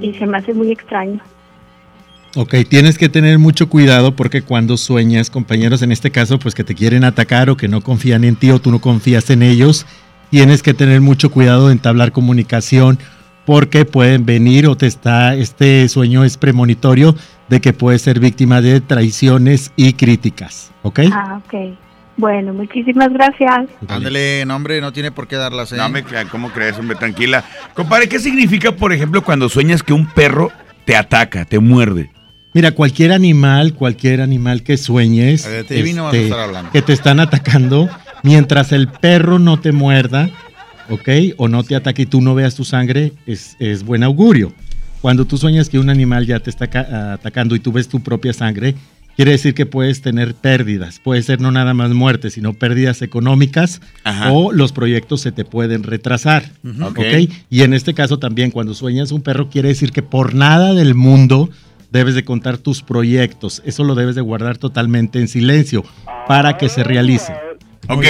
y 0.00 0.14
se 0.14 0.26
me 0.26 0.38
hace 0.38 0.52
muy 0.54 0.70
extraño. 0.72 1.20
Ok, 2.34 2.54
tienes 2.66 2.96
que 2.96 3.10
tener 3.10 3.38
mucho 3.38 3.68
cuidado 3.68 4.16
porque 4.16 4.40
cuando 4.40 4.78
sueñas, 4.78 5.28
compañeros, 5.28 5.82
en 5.82 5.92
este 5.92 6.10
caso, 6.10 6.38
pues 6.38 6.54
que 6.54 6.64
te 6.64 6.74
quieren 6.74 7.04
atacar 7.04 7.50
o 7.50 7.58
que 7.58 7.68
no 7.68 7.82
confían 7.82 8.24
en 8.24 8.36
ti 8.36 8.50
o 8.50 8.58
tú 8.58 8.70
no 8.70 8.80
confías 8.80 9.28
en 9.28 9.42
ellos, 9.42 9.86
tienes 10.30 10.62
que 10.62 10.72
tener 10.72 11.02
mucho 11.02 11.30
cuidado 11.30 11.66
de 11.66 11.74
entablar 11.74 12.10
comunicación 12.10 12.98
porque 13.44 13.84
pueden 13.84 14.24
venir 14.24 14.66
o 14.66 14.76
te 14.76 14.86
está, 14.86 15.34
este 15.34 15.86
sueño 15.90 16.24
es 16.24 16.38
premonitorio 16.38 17.14
de 17.50 17.60
que 17.60 17.74
puedes 17.74 18.00
ser 18.00 18.18
víctima 18.18 18.62
de 18.62 18.80
traiciones 18.80 19.70
y 19.76 19.92
críticas, 19.92 20.72
¿ok? 20.82 21.00
Ah, 21.12 21.38
ok. 21.44 21.76
Bueno, 22.16 22.54
muchísimas 22.54 23.12
gracias. 23.12 23.68
Ándale, 23.88 24.46
nombre, 24.46 24.80
no 24.80 24.90
tiene 24.92 25.12
por 25.12 25.28
qué 25.28 25.36
darlas, 25.36 25.72
¿eh? 25.72 25.76
No, 25.76 25.88
me, 25.90 26.02
¿cómo 26.30 26.50
crees, 26.50 26.78
hombre? 26.78 26.96
Tranquila. 26.96 27.44
Compadre, 27.74 28.08
¿qué 28.08 28.18
significa, 28.18 28.72
por 28.72 28.92
ejemplo, 28.94 29.22
cuando 29.22 29.50
sueñas 29.50 29.82
que 29.82 29.92
un 29.92 30.06
perro 30.06 30.50
te 30.86 30.96
ataca, 30.96 31.44
te 31.44 31.58
muerde? 31.58 32.10
Mira, 32.54 32.72
cualquier 32.72 33.12
animal, 33.12 33.74
cualquier 33.74 34.20
animal 34.20 34.62
que 34.62 34.76
sueñes, 34.76 35.46
ver, 35.46 35.54
a 35.56 35.60
este, 35.60 36.30
que 36.72 36.82
te 36.82 36.92
están 36.92 37.18
atacando, 37.20 37.88
mientras 38.22 38.72
el 38.72 38.88
perro 38.88 39.38
no 39.38 39.58
te 39.58 39.72
muerda, 39.72 40.28
¿ok? 40.90 41.08
O 41.38 41.48
no 41.48 41.64
te 41.64 41.74
ataque 41.76 42.02
y 42.02 42.06
tú 42.06 42.20
no 42.20 42.34
veas 42.34 42.54
tu 42.54 42.64
sangre, 42.64 43.12
es, 43.26 43.56
es 43.58 43.84
buen 43.84 44.02
augurio. 44.02 44.52
Cuando 45.00 45.24
tú 45.24 45.38
sueñas 45.38 45.68
que 45.68 45.78
un 45.78 45.88
animal 45.90 46.26
ya 46.26 46.40
te 46.40 46.50
está 46.50 46.68
ca- 46.68 47.14
atacando 47.14 47.56
y 47.56 47.60
tú 47.60 47.72
ves 47.72 47.88
tu 47.88 48.00
propia 48.00 48.32
sangre, 48.32 48.74
quiere 49.16 49.32
decir 49.32 49.52
que 49.54 49.66
puedes 49.66 50.00
tener 50.02 50.34
pérdidas. 50.34 51.00
Puede 51.02 51.22
ser 51.22 51.40
no 51.40 51.50
nada 51.50 51.74
más 51.74 51.90
muerte, 51.90 52.30
sino 52.30 52.52
pérdidas 52.52 53.02
económicas 53.02 53.80
Ajá. 54.04 54.30
o 54.30 54.52
los 54.52 54.72
proyectos 54.72 55.20
se 55.22 55.32
te 55.32 55.44
pueden 55.44 55.82
retrasar. 55.82 56.50
Ujú. 56.62 56.84
¿ok? 56.84 56.98
Ok. 56.98 57.30
Y 57.50 57.62
en 57.62 57.74
este 57.74 57.94
caso 57.94 58.18
también, 58.18 58.50
cuando 58.50 58.74
sueñas 58.74 59.10
un 59.10 59.22
perro, 59.22 59.48
quiere 59.48 59.68
decir 59.70 59.90
que 59.90 60.02
por 60.02 60.34
nada 60.34 60.72
del 60.74 60.94
mundo 60.94 61.50
debes 61.92 62.14
de 62.14 62.24
contar 62.24 62.58
tus 62.58 62.82
proyectos. 62.82 63.62
Eso 63.64 63.84
lo 63.84 63.94
debes 63.94 64.14
de 64.14 64.22
guardar 64.22 64.56
totalmente 64.56 65.20
en 65.20 65.28
silencio 65.28 65.84
para 66.26 66.56
que 66.56 66.68
se 66.68 66.82
realice. 66.82 67.34
Ok. 67.88 68.04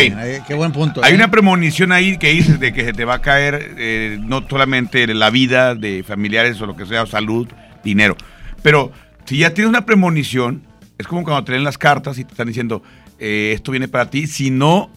qué 0.46 0.54
buen 0.54 0.70
punto. 0.70 1.02
Hay 1.02 1.12
¿eh? 1.12 1.16
una 1.16 1.30
premonición 1.30 1.92
ahí 1.92 2.16
que 2.16 2.30
dices 2.30 2.60
de 2.60 2.72
que 2.72 2.84
se 2.84 2.92
te 2.92 3.04
va 3.04 3.14
a 3.14 3.20
caer 3.20 3.74
eh, 3.78 4.18
no 4.20 4.46
solamente 4.48 5.06
la 5.12 5.30
vida 5.30 5.74
de 5.74 6.04
familiares 6.04 6.60
o 6.60 6.66
lo 6.66 6.76
que 6.76 6.86
sea, 6.86 7.04
salud, 7.06 7.48
dinero. 7.82 8.16
Pero 8.62 8.92
si 9.24 9.38
ya 9.38 9.52
tienes 9.52 9.68
una 9.68 9.84
premonición, 9.84 10.62
es 10.98 11.06
como 11.06 11.24
cuando 11.24 11.42
te 11.44 11.52
leen 11.52 11.64
las 11.64 11.78
cartas 11.78 12.18
y 12.18 12.24
te 12.24 12.30
están 12.30 12.46
diciendo, 12.46 12.82
eh, 13.18 13.52
esto 13.54 13.72
viene 13.72 13.88
para 13.88 14.08
ti, 14.08 14.26
si 14.28 14.50
no, 14.50 14.90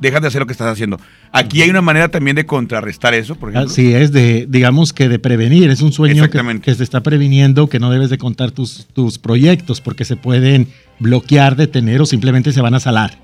dejas 0.00 0.22
de 0.22 0.28
hacer 0.28 0.40
lo 0.40 0.46
que 0.46 0.52
estás 0.52 0.72
haciendo. 0.72 0.98
Aquí 1.32 1.62
hay 1.62 1.70
una 1.70 1.82
manera 1.82 2.08
también 2.08 2.34
de 2.36 2.46
contrarrestar 2.46 3.14
eso, 3.14 3.34
por 3.36 3.50
ejemplo. 3.50 3.70
Así 3.70 3.92
es, 3.92 4.12
de, 4.12 4.46
digamos 4.48 4.92
que 4.92 5.08
de 5.08 5.18
prevenir. 5.18 5.70
Es 5.70 5.80
un 5.82 5.92
sueño 5.92 6.22
que, 6.30 6.60
que 6.60 6.74
se 6.74 6.82
está 6.82 7.00
previniendo, 7.02 7.68
que 7.68 7.78
no 7.78 7.90
debes 7.90 8.10
de 8.10 8.18
contar 8.18 8.50
tus, 8.50 8.86
tus 8.94 9.18
proyectos 9.18 9.80
porque 9.80 10.04
se 10.04 10.16
pueden 10.16 10.68
bloquear, 10.98 11.56
detener 11.56 12.00
o 12.00 12.06
simplemente 12.06 12.52
se 12.52 12.60
van 12.60 12.74
a 12.74 12.80
salar. 12.80 13.18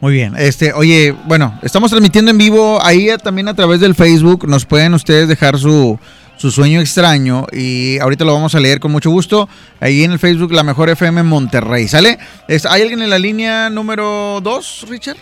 Muy 0.00 0.12
bien. 0.12 0.34
Este, 0.36 0.72
oye, 0.74 1.14
bueno, 1.26 1.58
estamos 1.62 1.90
transmitiendo 1.90 2.30
en 2.30 2.36
vivo 2.38 2.78
ahí 2.84 3.08
también 3.22 3.48
a 3.48 3.54
través 3.54 3.80
del 3.80 3.94
Facebook. 3.94 4.46
Nos 4.46 4.66
pueden 4.66 4.92
ustedes 4.92 5.26
dejar 5.26 5.58
su, 5.58 5.98
su 6.36 6.50
sueño 6.50 6.80
extraño 6.80 7.46
y 7.50 7.98
ahorita 7.98 8.24
lo 8.26 8.34
vamos 8.34 8.54
a 8.54 8.60
leer 8.60 8.78
con 8.78 8.92
mucho 8.92 9.10
gusto. 9.10 9.48
Ahí 9.80 10.04
en 10.04 10.12
el 10.12 10.18
Facebook 10.18 10.52
La 10.52 10.62
Mejor 10.64 10.90
FM 10.90 11.22
Monterrey, 11.22 11.88
¿sale? 11.88 12.18
Es- 12.46 12.66
¿Hay 12.66 12.82
alguien 12.82 13.00
en 13.00 13.08
la 13.08 13.18
línea 13.18 13.70
número 13.70 14.40
2, 14.42 14.84
Richard? 14.90 15.16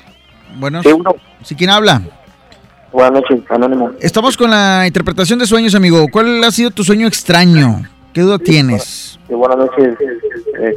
Bueno, 0.57 0.83
Sí, 0.83 0.93
uno. 0.93 1.15
¿sí 1.43 1.55
quién 1.55 1.71
habla? 1.71 2.03
Buenas 2.93 3.13
noches, 3.13 3.41
Anónimo. 3.51 3.91
Estamos 4.01 4.37
con 4.37 4.51
la 4.51 4.87
interpretación 4.87 5.39
de 5.39 5.47
sueños, 5.47 5.75
amigo. 5.75 6.07
¿Cuál 6.13 6.43
ha 6.45 6.51
sido 6.51 6.71
tu 6.71 6.85
sueño 6.85 7.07
extraño? 7.09 7.83
¿Qué 8.13 8.21
duda 8.21 8.39
tienes? 8.39 9.19
Sí, 9.27 9.35
buenas 9.35 9.59
noches. 9.59 9.97
Eh, 10.61 10.75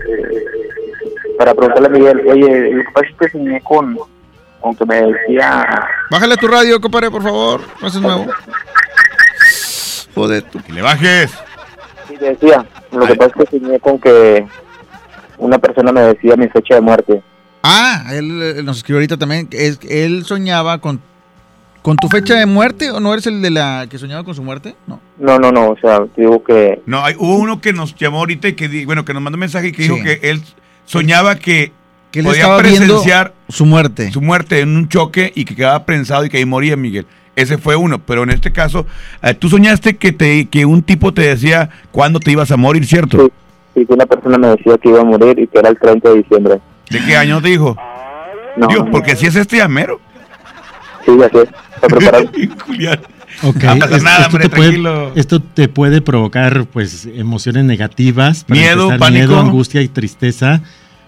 para 1.37 1.53
preguntarle 1.53 1.87
a 1.87 1.91
Miguel, 1.91 2.21
oye, 2.27 2.71
lo 2.71 2.83
que 2.83 2.89
pasa 2.91 3.07
es 3.07 3.15
que 3.19 3.29
soñé 3.29 3.61
con, 3.61 3.95
con 4.59 4.75
que 4.75 4.85
me 4.85 4.95
decía... 5.03 5.63
Bájale 6.09 6.33
a 6.33 6.37
tu 6.37 6.47
radio, 6.47 6.81
compadre, 6.81 7.11
por 7.11 7.21
favor. 7.21 7.61
No 7.79 7.87
haces 7.87 8.01
nuevo. 8.01 8.25
Joder, 10.15 10.41
tú. 10.43 10.59
Que 10.63 10.73
le 10.73 10.81
bajes. 10.81 11.31
Sí, 12.07 12.15
decía, 12.15 12.65
lo 12.91 13.05
que 13.05 13.15
pasa 13.15 13.31
es 13.43 13.49
que 13.49 13.59
soñé 13.59 13.79
con 13.79 13.99
que 13.99 14.47
una 15.37 15.59
persona 15.59 15.91
me 15.91 16.01
decía 16.01 16.35
mi 16.35 16.47
fecha 16.47 16.73
de 16.75 16.81
muerte. 16.81 17.21
Ah, 17.67 18.05
él 18.13 18.41
eh, 18.41 18.63
nos 18.63 18.77
escribió 18.77 18.97
ahorita 18.97 19.17
también. 19.17 19.47
que 19.47 19.67
Es, 19.67 19.79
él 19.89 20.23
soñaba 20.25 20.79
con, 20.79 21.01
con 21.81 21.95
tu 21.97 22.07
fecha 22.09 22.35
de 22.35 22.45
muerte 22.45 22.91
o 22.91 22.99
no 22.99 23.13
eres 23.13 23.27
el 23.27 23.41
de 23.41 23.49
la 23.49 23.87
que 23.89 23.97
soñaba 23.97 24.23
con 24.23 24.35
su 24.35 24.43
muerte? 24.43 24.75
No. 24.87 24.99
No, 25.19 25.37
no, 25.39 25.51
no, 25.51 25.69
o 25.71 25.77
sea, 25.79 26.01
digo 26.15 26.43
que... 26.43 26.81
No, 26.85 27.03
hay, 27.03 27.15
hubo 27.17 27.35
uno 27.37 27.59
que 27.61 27.73
nos 27.73 27.95
llamó 27.95 28.19
ahorita 28.19 28.47
y 28.49 28.53
que, 28.53 28.67
di- 28.67 28.85
bueno, 28.85 29.03
que 29.05 29.13
nos 29.13 29.21
mandó 29.21 29.35
un 29.35 29.41
mensaje 29.41 29.67
y 29.67 29.71
que 29.71 29.83
Sí. 29.83 29.89
dijo 29.89 30.03
que 30.03 30.19
él 30.29 30.41
soñaba 30.85 31.35
que, 31.35 31.71
Que 32.11 32.19
él 32.19 32.25
podía 32.25 32.41
estaba 32.41 32.57
presenciar 32.59 33.33
su 33.49 33.65
muerte. 33.65 34.11
su 34.11 34.21
muerte 34.21 34.59
en 34.61 34.75
un 34.75 34.87
choque 34.89 35.31
y 35.35 35.45
que 35.45 35.55
quedaba 35.55 35.85
prensado 35.85 36.23
y 36.25 36.29
que 36.29 36.37
ahí 36.37 36.45
moría 36.45 36.75
Miguel. 36.77 37.05
Ese 37.35 37.57
fue 37.59 37.75
uno, 37.75 37.99
pero 37.99 38.23
en 38.23 38.31
este 38.31 38.51
caso, 38.51 38.87
eh, 39.21 39.33
tú 39.35 39.47
soñaste 39.47 39.97
que 39.97 40.11
te 40.11 40.45
que 40.49 40.65
un 40.65 40.81
tipo 40.81 41.13
te 41.13 41.21
decía 41.21 41.69
cuándo 41.91 42.19
te 42.19 42.31
ibas 42.31 42.49
a 42.51 42.57
morir, 42.57 42.85
¿cierto? 42.87 43.29
Sí, 43.75 43.85
que 43.85 43.93
una 43.93 44.07
persona 44.07 44.39
me 44.39 44.47
decía 44.47 44.75
que 44.79 44.89
iba 44.89 45.01
a 45.01 45.03
morir 45.03 45.37
y 45.37 45.45
que 45.45 45.59
era 45.59 45.69
el 45.69 45.77
30 45.77 46.09
de 46.09 46.15
diciembre. 46.17 46.59
¿De 46.89 47.03
qué 47.05 47.15
año 47.17 47.41
te 47.41 47.49
dijo? 47.49 47.75
No, 48.57 48.67
Digo, 48.67 48.89
porque 48.91 49.15
si 49.15 49.25
es 49.27 49.35
este 49.35 49.57
llamero. 49.57 49.99
Sí, 51.05 51.11
ya 51.19 51.29
sé, 51.29 51.49
está 51.75 51.87
preparado. 51.87 52.29
Julián. 52.65 52.99
Ok, 53.43 53.63
No 53.63 53.77
pasa 53.79 53.97
nada, 53.99 54.17
esto, 54.25 54.27
hombre, 54.37 54.49
te 54.49 54.55
puede, 54.55 54.69
tranquilo. 54.69 55.11
esto 55.15 55.39
te 55.41 55.67
puede 55.67 56.01
provocar 56.01 56.65
pues 56.65 57.07
emociones 57.13 57.65
negativas, 57.65 58.43
para 58.45 58.59
Miedo, 58.59 58.83
empezar, 58.85 58.99
pánico. 58.99 59.27
miedo, 59.27 59.39
angustia 59.39 59.81
y 59.83 59.87
tristeza, 59.89 60.61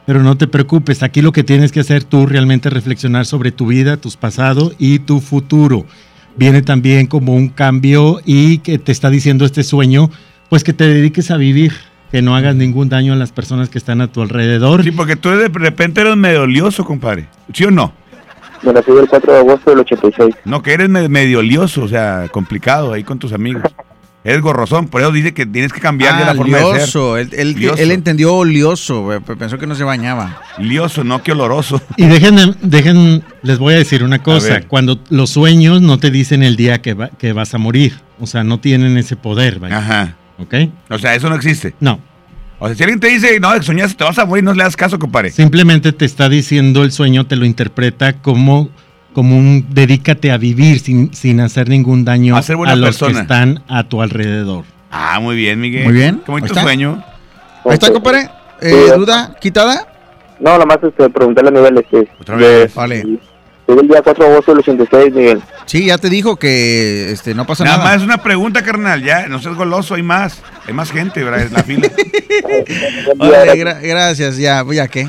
pero 0.05 0.21
no 0.21 0.37
te 0.37 0.45
preocupes, 0.47 1.01
aquí 1.01 1.21
lo 1.23 1.31
que 1.31 1.43
tienes 1.43 1.71
que 1.71 1.79
hacer 1.79 2.03
tú 2.03 2.27
realmente 2.27 2.67
es 2.69 2.73
reflexionar 2.73 3.25
sobre 3.25 3.51
tu 3.51 3.65
vida, 3.67 3.97
tus 3.97 4.15
pasados 4.15 4.73
y 4.77 4.99
tu 4.99 5.21
futuro. 5.21 5.85
Viene 6.35 6.61
también 6.61 7.07
como 7.07 7.33
un 7.33 7.49
cambio 7.49 8.21
y 8.25 8.59
que 8.59 8.77
te 8.77 8.91
está 8.91 9.09
diciendo 9.09 9.43
este 9.43 9.63
sueño, 9.63 10.11
pues 10.49 10.63
que 10.63 10.73
te 10.73 10.87
dediques 10.87 11.31
a 11.31 11.37
vivir, 11.37 11.73
que 12.11 12.21
no 12.21 12.35
hagas 12.35 12.55
ningún 12.55 12.89
daño 12.89 13.13
a 13.13 13.15
las 13.15 13.31
personas 13.31 13.69
que 13.69 13.77
están 13.77 14.01
a 14.01 14.07
tu 14.11 14.21
alrededor. 14.21 14.83
Sí, 14.83 14.91
porque 14.91 15.15
tú 15.15 15.29
de 15.29 15.47
repente 15.47 16.01
eres 16.01 16.15
medio 16.15 16.45
lioso, 16.47 16.83
compadre. 16.85 17.27
¿Sí 17.53 17.65
o 17.65 17.71
no? 17.71 17.93
Me 18.63 18.73
nací 18.73 18.91
el 18.91 19.07
4 19.07 19.33
de 19.33 19.39
agosto 19.39 19.69
del 19.69 19.79
86. 19.79 20.35
No, 20.45 20.61
que 20.61 20.73
eres 20.73 20.89
me- 20.89 21.07
medio 21.07 21.41
lioso, 21.41 21.83
o 21.83 21.87
sea, 21.87 22.27
complicado 22.31 22.91
ahí 22.93 23.03
con 23.03 23.17
tus 23.19 23.31
amigos. 23.31 23.63
Eres 24.21 24.41
gorrozón, 24.41 24.89
por 24.89 24.99
eso 25.01 25.13
dice 25.13 25.33
que 25.33 25.45
tienes 25.45 25.71
que 25.71 25.79
cambiar 25.79 26.15
Ah, 26.15 26.25
la 26.25 26.35
forma 26.35 26.57
de 26.57 26.63
ser. 26.65 26.73
lioso. 26.75 27.17
Él, 27.17 27.29
él- 27.31 27.53
Lioso. 27.55 27.81
él 27.81 27.91
entendió 27.91 28.33
olioso. 28.35 29.03
güey, 29.03 29.21
Pensó 29.21 29.57
que 29.57 29.65
no 29.65 29.75
se 29.75 29.85
bañaba. 29.85 30.41
Lioso, 30.57 31.05
no 31.05 31.23
que 31.23 31.31
oloroso. 31.31 31.81
Y 31.95 32.05
dejen, 32.05 32.53
dejen, 32.61 33.23
les 33.43 33.59
voy 33.59 33.75
a 33.75 33.77
decir 33.77 34.03
una 34.03 34.21
cosa, 34.21 34.59
cuando 34.67 34.99
los 35.09 35.29
sueños 35.29 35.81
no 35.81 35.97
te 35.99 36.11
dicen 36.11 36.43
el 36.43 36.57
día 36.57 36.81
que, 36.81 36.95
va- 36.95 37.07
que 37.17 37.31
vas 37.31 37.53
a 37.53 37.59
morir, 37.59 37.93
o 38.19 38.27
sea, 38.27 38.43
no 38.43 38.59
tienen 38.59 38.97
ese 38.97 39.15
poder, 39.15 39.59
vaya. 39.59 39.77
Ajá. 39.77 40.15
¿Ok? 40.39 40.53
O 40.89 40.97
sea, 40.97 41.15
eso 41.15 41.29
no 41.29 41.35
existe. 41.35 41.73
No. 41.79 41.99
O 42.59 42.67
sea, 42.67 42.75
si 42.75 42.83
alguien 42.83 42.99
te 42.99 43.07
dice, 43.07 43.39
no, 43.39 43.61
soñaste, 43.61 43.95
te 43.95 44.03
vas 44.03 44.17
a 44.19 44.25
morir, 44.25 44.43
no 44.43 44.53
le 44.53 44.63
das 44.63 44.75
caso, 44.75 44.99
compadre. 44.99 45.31
Simplemente 45.31 45.91
te 45.93 46.05
está 46.05 46.27
diciendo 46.29 46.83
el 46.83 46.91
sueño, 46.91 47.25
te 47.25 47.35
lo 47.35 47.45
interpreta 47.45 48.13
como, 48.21 48.69
como 49.13 49.37
un 49.37 49.65
dedícate 49.69 50.31
a 50.31 50.37
vivir 50.37 50.79
sin, 50.79 51.13
sin 51.13 51.39
hacer 51.39 51.69
ningún 51.69 52.03
daño 52.05 52.35
A 52.35 52.41
ser 52.41 52.57
buena 52.57 52.73
a 52.73 52.75
los 52.75 52.89
persona. 52.97 53.13
que 53.13 53.21
están 53.21 53.63
a 53.67 53.83
tu 53.83 54.01
alrededor. 54.01 54.65
Ah, 54.91 55.19
muy 55.21 55.35
bien, 55.35 55.59
Miguel. 55.61 55.85
Muy 55.85 55.93
bien. 55.93 56.21
Qué 56.25 56.31
bonito 56.31 56.53
sueño. 56.53 57.03
Ahí 57.65 57.73
está, 57.73 57.93
compadre. 57.93 58.29
Eh, 58.61 58.91
¿Duda 58.95 59.35
quitada? 59.39 59.87
No, 60.39 60.57
nomás 60.57 60.79
este, 60.81 61.09
preguntarle 61.09 61.49
a 61.49 61.51
Miguel. 61.53 61.77
Este, 61.77 62.11
Otra 62.19 62.35
vez. 62.35 62.73
Vale. 62.73 63.19
Soy 63.69 63.75
del 63.77 63.87
día 63.87 64.01
4 64.01 64.25
de 64.25 64.31
agosto 64.31 64.51
del 64.51 64.59
86, 64.61 65.13
Miguel. 65.13 65.43
Sí, 65.67 65.85
ya 65.85 65.99
te 65.99 66.09
dijo 66.09 66.37
que 66.37 67.11
este, 67.11 67.35
no 67.35 67.45
pasa 67.45 67.63
Nada 67.63 67.77
nada. 67.77 67.89
más 67.91 67.97
es 67.97 68.03
una 68.03 68.17
pregunta, 68.23 68.63
carnal. 68.63 69.03
Ya, 69.03 69.27
no 69.27 69.37
seas 69.39 69.53
goloso, 69.53 69.93
hay 69.93 70.01
más. 70.01 70.41
Hay 70.65 70.73
más 70.73 70.89
gente, 70.91 71.23
¿verdad? 71.23 71.41
Es 71.41 71.51
la 71.51 71.61
fila. 71.61 71.87
Órale, 73.19 73.53
gra- 73.63 73.79
gracias, 73.79 74.37
ya, 74.37 74.65
ya 74.71 74.87
qué. 74.87 75.07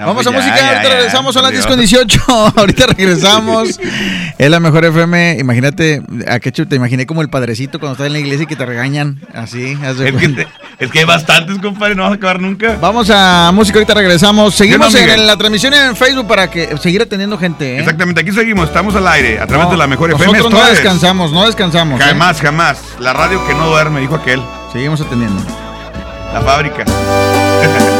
No, 0.00 0.06
Vamos 0.06 0.24
pues 0.24 0.26
a 0.28 0.30
ya, 0.30 0.36
música, 0.50 0.82
ya, 0.82 0.88
regresamos, 0.88 1.34
son 1.34 1.42
las 1.42 1.52
por 1.52 1.58
10 1.60 1.66
con 1.66 1.78
18. 1.78 2.52
ahorita 2.56 2.86
regresamos. 2.86 3.78
Es 4.38 4.48
la 4.50 4.58
mejor 4.58 4.82
FM. 4.86 5.36
Imagínate, 5.38 6.00
a 6.26 6.40
qué 6.40 6.50
chu- 6.50 6.66
te 6.66 6.74
imaginé 6.74 7.04
como 7.04 7.20
el 7.20 7.28
padrecito 7.28 7.78
cuando 7.78 7.92
estás 7.92 8.06
en 8.06 8.14
la 8.14 8.18
iglesia 8.20 8.44
y 8.44 8.46
que 8.46 8.56
te 8.56 8.64
regañan. 8.64 9.20
Así, 9.34 9.76
Es 9.84 9.96
que, 10.14 10.28
te- 10.30 10.48
es 10.78 10.90
que 10.90 11.00
hay 11.00 11.04
bastantes, 11.04 11.58
compadre, 11.58 11.94
no 11.94 12.04
vas 12.04 12.12
a 12.12 12.14
acabar 12.14 12.40
nunca. 12.40 12.78
Vamos 12.80 13.10
a 13.12 13.50
música, 13.52 13.78
ahorita 13.78 13.92
regresamos. 13.92 14.54
Seguimos 14.54 14.94
no, 14.94 14.98
en, 14.98 15.26
la 15.26 15.36
transmisión 15.36 15.74
en 15.74 15.94
Facebook 15.94 16.26
para 16.26 16.50
que 16.50 16.74
seguir 16.78 17.02
atendiendo 17.02 17.36
gente. 17.36 17.76
¿eh? 17.76 17.80
Exactamente, 17.80 18.22
aquí 18.22 18.32
seguimos, 18.32 18.68
estamos 18.68 18.94
al 18.94 19.06
aire, 19.08 19.38
a 19.38 19.46
través 19.46 19.66
No, 19.66 19.72
de 19.72 19.76
la 19.76 19.86
mejor 19.86 20.12
FM. 20.12 20.32
Nosotros 20.38 20.58
no 20.58 20.66
descansamos, 20.70 21.32
no 21.32 21.44
descansamos. 21.44 22.00
¿eh? 22.00 22.04
Jamás, 22.04 22.40
jamás. 22.40 22.78
La 23.00 23.12
radio 23.12 23.46
que 23.46 23.52
no 23.52 23.66
duerme, 23.68 24.00
dijo 24.00 24.14
aquel. 24.14 24.40
Seguimos 24.72 25.02
atendiendo. 25.02 25.42
La 26.32 26.40
fábrica. 26.40 26.84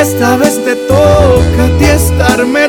Esta 0.00 0.36
vez 0.36 0.64
te 0.64 0.76
toca 0.76 1.64
a 1.64 1.78
ti 1.78 1.86
estarme. 1.86 2.68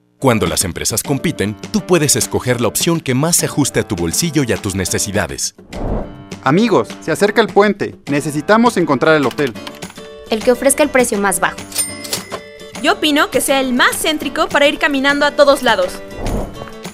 Cuando 0.21 0.45
las 0.45 0.65
empresas 0.65 1.01
compiten, 1.01 1.55
tú 1.71 1.81
puedes 1.81 2.15
escoger 2.15 2.61
la 2.61 2.67
opción 2.67 2.99
que 2.99 3.15
más 3.15 3.37
se 3.37 3.47
ajuste 3.47 3.79
a 3.79 3.87
tu 3.87 3.95
bolsillo 3.95 4.43
y 4.47 4.51
a 4.51 4.57
tus 4.57 4.75
necesidades. 4.75 5.55
Amigos, 6.43 6.89
se 7.01 7.11
acerca 7.11 7.41
el 7.41 7.47
puente. 7.47 7.95
Necesitamos 8.05 8.77
encontrar 8.77 9.15
el 9.15 9.25
hotel. 9.25 9.51
El 10.29 10.43
que 10.43 10.51
ofrezca 10.51 10.83
el 10.83 10.89
precio 10.89 11.17
más 11.17 11.39
bajo. 11.39 11.57
Yo 12.83 12.93
opino 12.93 13.31
que 13.31 13.41
sea 13.41 13.61
el 13.61 13.73
más 13.73 13.99
céntrico 13.99 14.47
para 14.47 14.67
ir 14.67 14.77
caminando 14.77 15.25
a 15.25 15.31
todos 15.31 15.63
lados. 15.63 15.91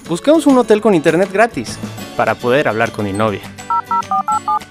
Buscamos 0.08 0.48
un 0.48 0.58
hotel 0.60 0.80
con 0.80 0.96
internet 0.96 1.30
gratis 1.30 1.78
para 2.16 2.34
poder 2.34 2.70
hablar 2.70 2.94
con 2.94 3.04
mi 3.04 3.12
novia. 3.12 3.42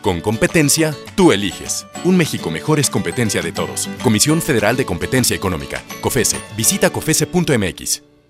Con 0.00 0.22
competencia, 0.22 0.94
tú 1.14 1.30
eliges. 1.30 1.84
Un 2.04 2.16
México 2.16 2.50
mejor 2.50 2.80
es 2.80 2.88
competencia 2.88 3.42
de 3.42 3.52
todos. 3.52 3.86
Comisión 4.02 4.40
Federal 4.40 4.78
de 4.78 4.86
Competencia 4.86 5.36
Económica. 5.36 5.82
COFESE. 6.00 6.38
Visita 6.56 6.88
COFESE.mx. 6.88 8.05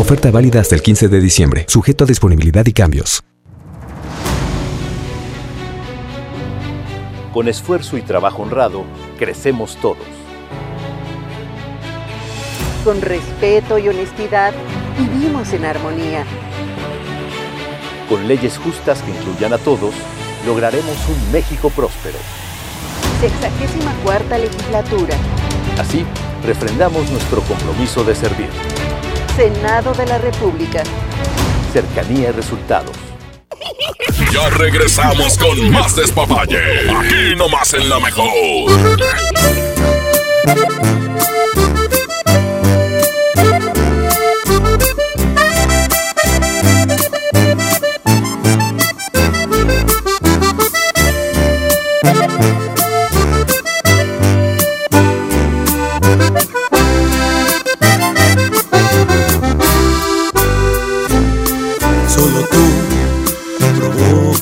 Oferta 0.00 0.30
válida 0.30 0.62
hasta 0.62 0.74
el 0.74 0.80
15 0.80 1.08
de 1.08 1.20
diciembre, 1.20 1.66
sujeto 1.68 2.04
a 2.04 2.06
disponibilidad 2.06 2.64
y 2.64 2.72
cambios. 2.72 3.22
Con 7.34 7.48
esfuerzo 7.48 7.98
y 7.98 8.00
trabajo 8.00 8.42
honrado, 8.42 8.86
crecemos 9.18 9.76
todos. 9.76 10.06
Con 12.82 13.02
respeto 13.02 13.78
y 13.78 13.90
honestidad, 13.90 14.54
vivimos 14.98 15.52
en 15.52 15.66
armonía. 15.66 16.24
Con 18.08 18.26
leyes 18.26 18.56
justas 18.56 19.02
que 19.02 19.10
incluyan 19.10 19.52
a 19.52 19.58
todos, 19.58 19.92
lograremos 20.46 20.96
un 21.10 21.30
México 21.30 21.68
próspero. 21.68 22.16
Sexagésima 23.20 23.92
cuarta 24.02 24.38
legislatura. 24.38 25.14
Así, 25.78 26.06
refrendamos 26.46 27.10
nuestro 27.10 27.42
compromiso 27.42 28.02
de 28.02 28.14
servir. 28.14 28.48
Senado 29.40 29.94
de 29.94 30.04
la 30.04 30.18
República. 30.18 30.82
Cercanía 31.72 32.28
y 32.28 32.32
resultados. 32.32 32.94
Ya 34.30 34.50
regresamos 34.50 35.38
con 35.38 35.70
más 35.70 35.96
despapalle. 35.96 36.58
Aquí 36.90 37.34
nomás 37.36 37.72
en 37.72 37.88
la 37.88 37.98
mejor. 38.00 38.28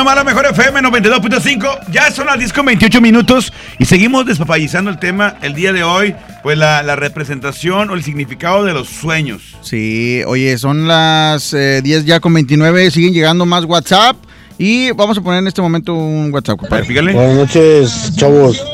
Nomás 0.00 0.16
la 0.16 0.24
mejor 0.24 0.46
FM 0.46 0.80
92.5. 0.80 1.90
Ya 1.92 2.10
son 2.10 2.24
las 2.24 2.38
10 2.38 2.54
con 2.54 2.64
28 2.64 3.02
minutos 3.02 3.52
y 3.78 3.84
seguimos 3.84 4.24
despapallizando 4.24 4.90
el 4.90 4.98
tema 4.98 5.36
el 5.42 5.52
día 5.52 5.74
de 5.74 5.82
hoy. 5.82 6.14
Pues 6.42 6.56
la, 6.56 6.82
la 6.82 6.96
representación 6.96 7.90
o 7.90 7.94
el 7.94 8.02
significado 8.02 8.64
de 8.64 8.72
los 8.72 8.88
sueños. 8.88 9.42
Sí, 9.60 10.22
oye, 10.26 10.56
son 10.56 10.88
las 10.88 11.52
eh, 11.52 11.82
10 11.84 12.06
ya 12.06 12.18
con 12.18 12.32
29, 12.32 12.90
siguen 12.90 13.12
llegando 13.12 13.44
más 13.44 13.66
WhatsApp 13.66 14.16
y 14.56 14.90
vamos 14.92 15.18
a 15.18 15.20
poner 15.20 15.40
en 15.40 15.48
este 15.48 15.60
momento 15.60 15.92
un 15.92 16.32
WhatsApp, 16.32 16.58
compadre. 16.58 17.12
Buenas 17.12 17.36
noches, 17.36 18.16
chavos. 18.16 18.64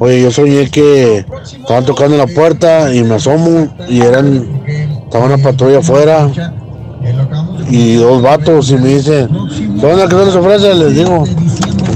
Oye, 0.00 0.22
yo 0.22 0.32
soñé 0.32 0.68
que 0.70 1.24
estaban 1.56 1.86
tocando 1.86 2.16
la 2.16 2.26
puerta 2.26 2.92
y 2.92 3.04
me 3.04 3.14
asomo 3.14 3.72
y 3.88 4.00
eran, 4.00 4.44
estaba 5.04 5.26
una 5.26 5.38
patrulla 5.38 5.78
afuera 5.78 6.28
y 7.70 7.94
dos 7.94 8.22
vatos 8.22 8.70
y 8.70 8.76
me 8.76 8.96
dicen, 8.96 9.28
¿qué 9.84 9.92
onda? 9.92 10.08
¿Qué 10.08 10.24
les 10.24 10.34
ofrece? 10.34 10.74
Les 10.74 10.94
digo, 10.94 11.24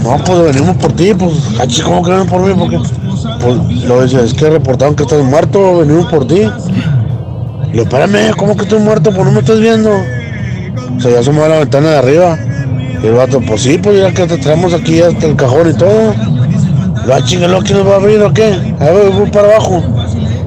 no, 0.03 0.25
pues 0.25 0.43
venimos 0.55 0.77
por 0.77 0.93
ti, 0.93 1.15
pues, 1.15 1.33
achis, 1.59 1.83
¿cómo 1.83 2.03
que 2.03 2.13
por 2.29 2.41
mí? 2.43 2.55
Porque, 2.59 2.79
pues, 3.41 3.85
lo 3.85 4.03
dice, 4.03 4.25
es 4.25 4.35
que 4.35 4.51
reportaron 4.51 4.95
que 4.95 5.05
estás 5.05 5.23
muerto, 5.25 5.79
venimos 5.79 6.07
por 6.07 6.27
ti. 6.27 6.43
Le 7.73 7.83
espérame, 7.83 8.33
¿cómo 8.37 8.57
que 8.57 8.63
estoy 8.65 8.81
muerto? 8.81 9.11
Pues 9.11 9.25
no 9.25 9.33
me 9.33 9.41
estás 9.41 9.61
viendo. 9.61 9.91
O 9.91 11.01
sea, 11.01 11.13
ya 11.13 11.21
asomó 11.21 11.45
a 11.45 11.49
la 11.49 11.59
ventana 11.61 11.91
de 11.91 11.97
arriba. 11.99 12.39
Y 13.03 13.07
el 13.07 13.13
vato, 13.13 13.41
pues 13.41 13.63
sí, 13.63 13.79
pues 13.79 14.01
ya 14.01 14.13
que 14.13 14.27
te 14.27 14.39
traemos 14.39 14.73
aquí 14.75 15.01
hasta 15.01 15.27
el 15.27 15.37
cajón 15.37 15.71
y 15.71 15.75
todo. 15.75 16.15
La 17.07 17.25
chingada, 17.25 17.59
¿quién 17.63 17.79
nos 17.79 17.87
va 17.89 17.93
a 17.93 17.97
abrir 17.97 18.21
o 18.23 18.33
qué? 18.33 18.75
A 18.81 18.85
ver, 18.85 19.11
voy 19.11 19.31
para 19.31 19.49
abajo. 19.49 19.83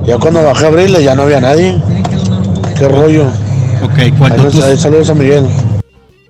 Ya 0.05 0.17
cuando 0.17 0.43
bajé 0.43 0.65
a 0.65 0.67
abrirle 0.67 1.03
ya 1.03 1.15
no 1.15 1.23
había 1.23 1.39
nadie. 1.39 1.81
Qué 2.77 2.87
rollo. 2.87 3.25
Ok, 3.83 3.99
Ahí 3.99 4.13
nos- 4.43 4.79
Saludos 4.81 5.09
a 5.09 5.13
Miguel. 5.13 5.45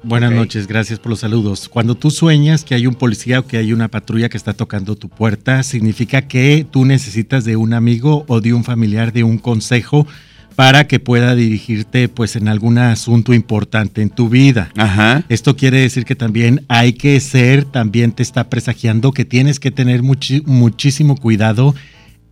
Buenas 0.03 0.31
noches, 0.31 0.65
gracias 0.65 0.97
por 0.97 1.11
los 1.11 1.19
saludos. 1.19 1.69
Cuando 1.69 1.93
tú 1.93 2.09
sueñas 2.09 2.63
que 2.63 2.73
hay 2.73 2.87
un 2.87 2.95
policía 2.95 3.39
o 3.39 3.45
que 3.45 3.57
hay 3.57 3.71
una 3.71 3.87
patrulla 3.87 4.29
que 4.29 4.37
está 4.37 4.53
tocando 4.53 4.95
tu 4.95 5.09
puerta, 5.09 5.61
significa 5.61 6.23
que 6.23 6.65
tú 6.69 6.85
necesitas 6.85 7.45
de 7.45 7.55
un 7.55 7.73
amigo 7.73 8.25
o 8.27 8.41
de 8.41 8.53
un 8.53 8.63
familiar, 8.63 9.13
de 9.13 9.23
un 9.23 9.37
consejo 9.37 10.07
para 10.55 10.87
que 10.87 10.99
pueda 10.99 11.35
dirigirte 11.35 12.09
pues 12.09 12.35
en 12.35 12.47
algún 12.47 12.79
asunto 12.79 13.33
importante 13.33 14.01
en 14.01 14.09
tu 14.09 14.27
vida. 14.27 14.71
Ajá. 14.75 15.23
Esto 15.29 15.55
quiere 15.55 15.79
decir 15.79 16.03
que 16.03 16.15
también 16.15 16.65
hay 16.67 16.93
que 16.93 17.19
ser, 17.19 17.65
también 17.65 18.11
te 18.11 18.23
está 18.23 18.49
presagiando 18.49 19.11
que 19.11 19.23
tienes 19.23 19.59
que 19.59 19.69
tener 19.69 20.01
muchísimo 20.03 21.15
cuidado 21.15 21.75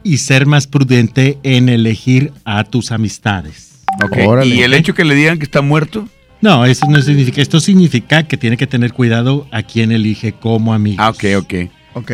y 0.04 0.18
ser 0.18 0.48
más 0.48 0.66
prudente 0.66 1.38
en 1.44 1.70
elegir 1.70 2.32
a 2.46 2.64
tus 2.64 2.92
amistades. 2.92 3.84
Ok, 4.04 4.46
¿Y 4.46 4.62
el 4.62 4.74
hecho 4.74 4.94
que 4.94 5.06
le 5.06 5.14
digan 5.14 5.38
que 5.38 5.46
está 5.46 5.62
muerto? 5.62 6.08
No, 6.42 6.66
eso 6.66 6.86
no 6.88 7.02
significa. 7.02 7.42
Esto 7.42 7.60
significa 7.60 8.24
que 8.24 8.38
tiene 8.38 8.58
que 8.58 8.68
tener 8.68 8.94
cuidado 8.94 9.46
a 9.52 9.64
quien 9.64 9.92
elige 9.92 10.32
como 10.32 10.74
amigo. 10.74 11.02
Ah, 11.02 11.10
ok, 11.10 11.24
ok. 11.38 11.54
Ok. 11.96 12.12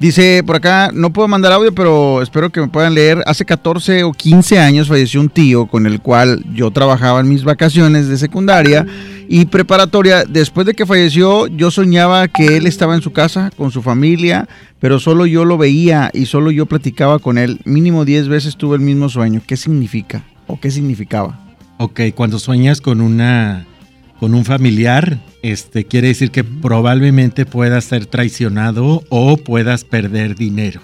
Dice 0.00 0.42
por 0.44 0.56
acá, 0.56 0.90
no 0.92 1.12
puedo 1.12 1.28
mandar 1.28 1.52
audio, 1.52 1.72
pero 1.72 2.22
espero 2.22 2.50
que 2.50 2.60
me 2.60 2.68
puedan 2.68 2.94
leer. 2.94 3.22
Hace 3.26 3.44
14 3.44 4.04
o 4.04 4.12
15 4.12 4.58
años 4.58 4.88
falleció 4.88 5.20
un 5.20 5.28
tío 5.28 5.66
con 5.66 5.86
el 5.86 6.00
cual 6.00 6.44
yo 6.52 6.70
trabajaba 6.70 7.20
en 7.20 7.28
mis 7.28 7.44
vacaciones 7.44 8.08
de 8.08 8.16
secundaria 8.16 8.86
y 9.28 9.44
preparatoria. 9.44 10.24
Después 10.24 10.66
de 10.66 10.74
que 10.74 10.86
falleció, 10.86 11.46
yo 11.46 11.70
soñaba 11.70 12.26
que 12.28 12.56
él 12.56 12.66
estaba 12.66 12.94
en 12.94 13.02
su 13.02 13.12
casa 13.12 13.50
con 13.56 13.70
su 13.70 13.82
familia, 13.82 14.48
pero 14.80 14.98
solo 14.98 15.26
yo 15.26 15.44
lo 15.44 15.58
veía 15.58 16.10
y 16.14 16.26
solo 16.26 16.50
yo 16.50 16.66
platicaba 16.66 17.18
con 17.18 17.38
él. 17.38 17.60
Mínimo 17.64 18.04
10 18.04 18.28
veces 18.28 18.56
tuve 18.56 18.76
el 18.76 18.82
mismo 18.82 19.08
sueño. 19.08 19.42
¿Qué 19.46 19.56
significa? 19.56 20.24
¿O 20.46 20.58
qué 20.58 20.70
significaba? 20.70 21.38
Ok, 21.76 22.00
cuando 22.16 22.40
sueñas 22.40 22.80
con 22.80 23.00
una 23.00 23.67
con 24.18 24.34
un 24.34 24.44
familiar, 24.44 25.18
este 25.42 25.84
quiere 25.84 26.08
decir 26.08 26.30
que 26.30 26.44
probablemente 26.44 27.46
puedas 27.46 27.84
ser 27.84 28.06
traicionado 28.06 29.04
o 29.08 29.36
puedas 29.36 29.84
perder 29.84 30.34
dinero. 30.34 30.80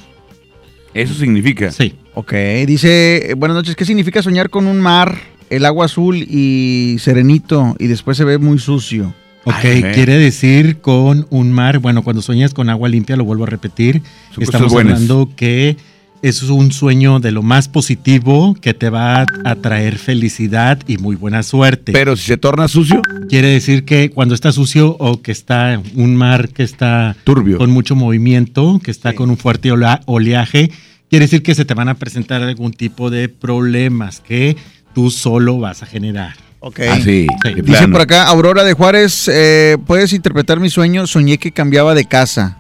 Eso 0.94 1.14
significa. 1.14 1.72
Sí. 1.72 1.94
Ok, 2.14 2.32
dice, 2.66 3.30
eh, 3.30 3.34
buenas 3.34 3.56
noches, 3.56 3.74
¿qué 3.74 3.84
significa 3.84 4.22
soñar 4.22 4.50
con 4.50 4.66
un 4.68 4.80
mar, 4.80 5.18
el 5.50 5.64
agua 5.64 5.86
azul 5.86 6.16
y 6.16 6.96
serenito 7.00 7.74
y 7.80 7.88
después 7.88 8.16
se 8.16 8.24
ve 8.24 8.38
muy 8.38 8.60
sucio? 8.60 9.12
Ok, 9.44 9.54
Ay, 9.64 9.82
quiere 9.92 10.16
decir 10.16 10.78
con 10.78 11.26
un 11.30 11.52
mar, 11.52 11.80
bueno, 11.80 12.02
cuando 12.02 12.22
sueñas 12.22 12.54
con 12.54 12.70
agua 12.70 12.88
limpia, 12.88 13.16
lo 13.16 13.24
vuelvo 13.24 13.44
a 13.44 13.48
repetir, 13.48 14.00
Son 14.32 14.44
estamos 14.44 14.72
hablando 14.72 15.28
que 15.36 15.76
es 16.24 16.42
un 16.44 16.72
sueño 16.72 17.20
de 17.20 17.32
lo 17.32 17.42
más 17.42 17.68
positivo 17.68 18.56
que 18.58 18.72
te 18.72 18.88
va 18.88 19.26
a 19.44 19.54
traer 19.56 19.98
felicidad 19.98 20.78
y 20.86 20.96
muy 20.96 21.16
buena 21.16 21.42
suerte. 21.42 21.92
Pero 21.92 22.16
si 22.16 22.24
se 22.24 22.38
torna 22.38 22.66
sucio, 22.66 23.02
Quiere 23.28 23.48
decir 23.48 23.84
que 23.84 24.10
cuando 24.10 24.34
está 24.34 24.50
sucio 24.50 24.96
o 24.98 25.20
que 25.20 25.32
está 25.32 25.82
un 25.94 26.16
mar 26.16 26.48
que 26.48 26.62
está 26.62 27.14
turbio. 27.24 27.58
con 27.58 27.70
mucho 27.70 27.94
movimiento, 27.94 28.80
que 28.82 28.90
está 28.90 29.14
con 29.14 29.28
un 29.28 29.36
fuerte 29.36 29.70
oleaje, 29.70 30.70
quiere 31.10 31.26
decir 31.26 31.42
que 31.42 31.54
se 31.54 31.66
te 31.66 31.74
van 31.74 31.90
a 31.90 31.94
presentar 31.94 32.42
algún 32.42 32.72
tipo 32.72 33.10
de 33.10 33.28
problemas 33.28 34.20
que 34.20 34.56
tú 34.94 35.10
solo 35.10 35.58
vas 35.58 35.82
a 35.82 35.86
generar. 35.86 36.36
Ok. 36.60 36.80
Ah, 36.88 36.98
sí, 37.04 37.26
de 37.44 37.62
Dice 37.62 37.88
por 37.88 38.00
acá, 38.00 38.28
Aurora 38.28 38.64
de 38.64 38.72
Juárez, 38.72 39.28
eh, 39.28 39.76
¿puedes 39.86 40.14
interpretar 40.14 40.58
mi 40.58 40.70
sueño? 40.70 41.06
Soñé 41.06 41.36
que 41.36 41.52
cambiaba 41.52 41.94
de 41.94 42.06
casa. 42.06 42.56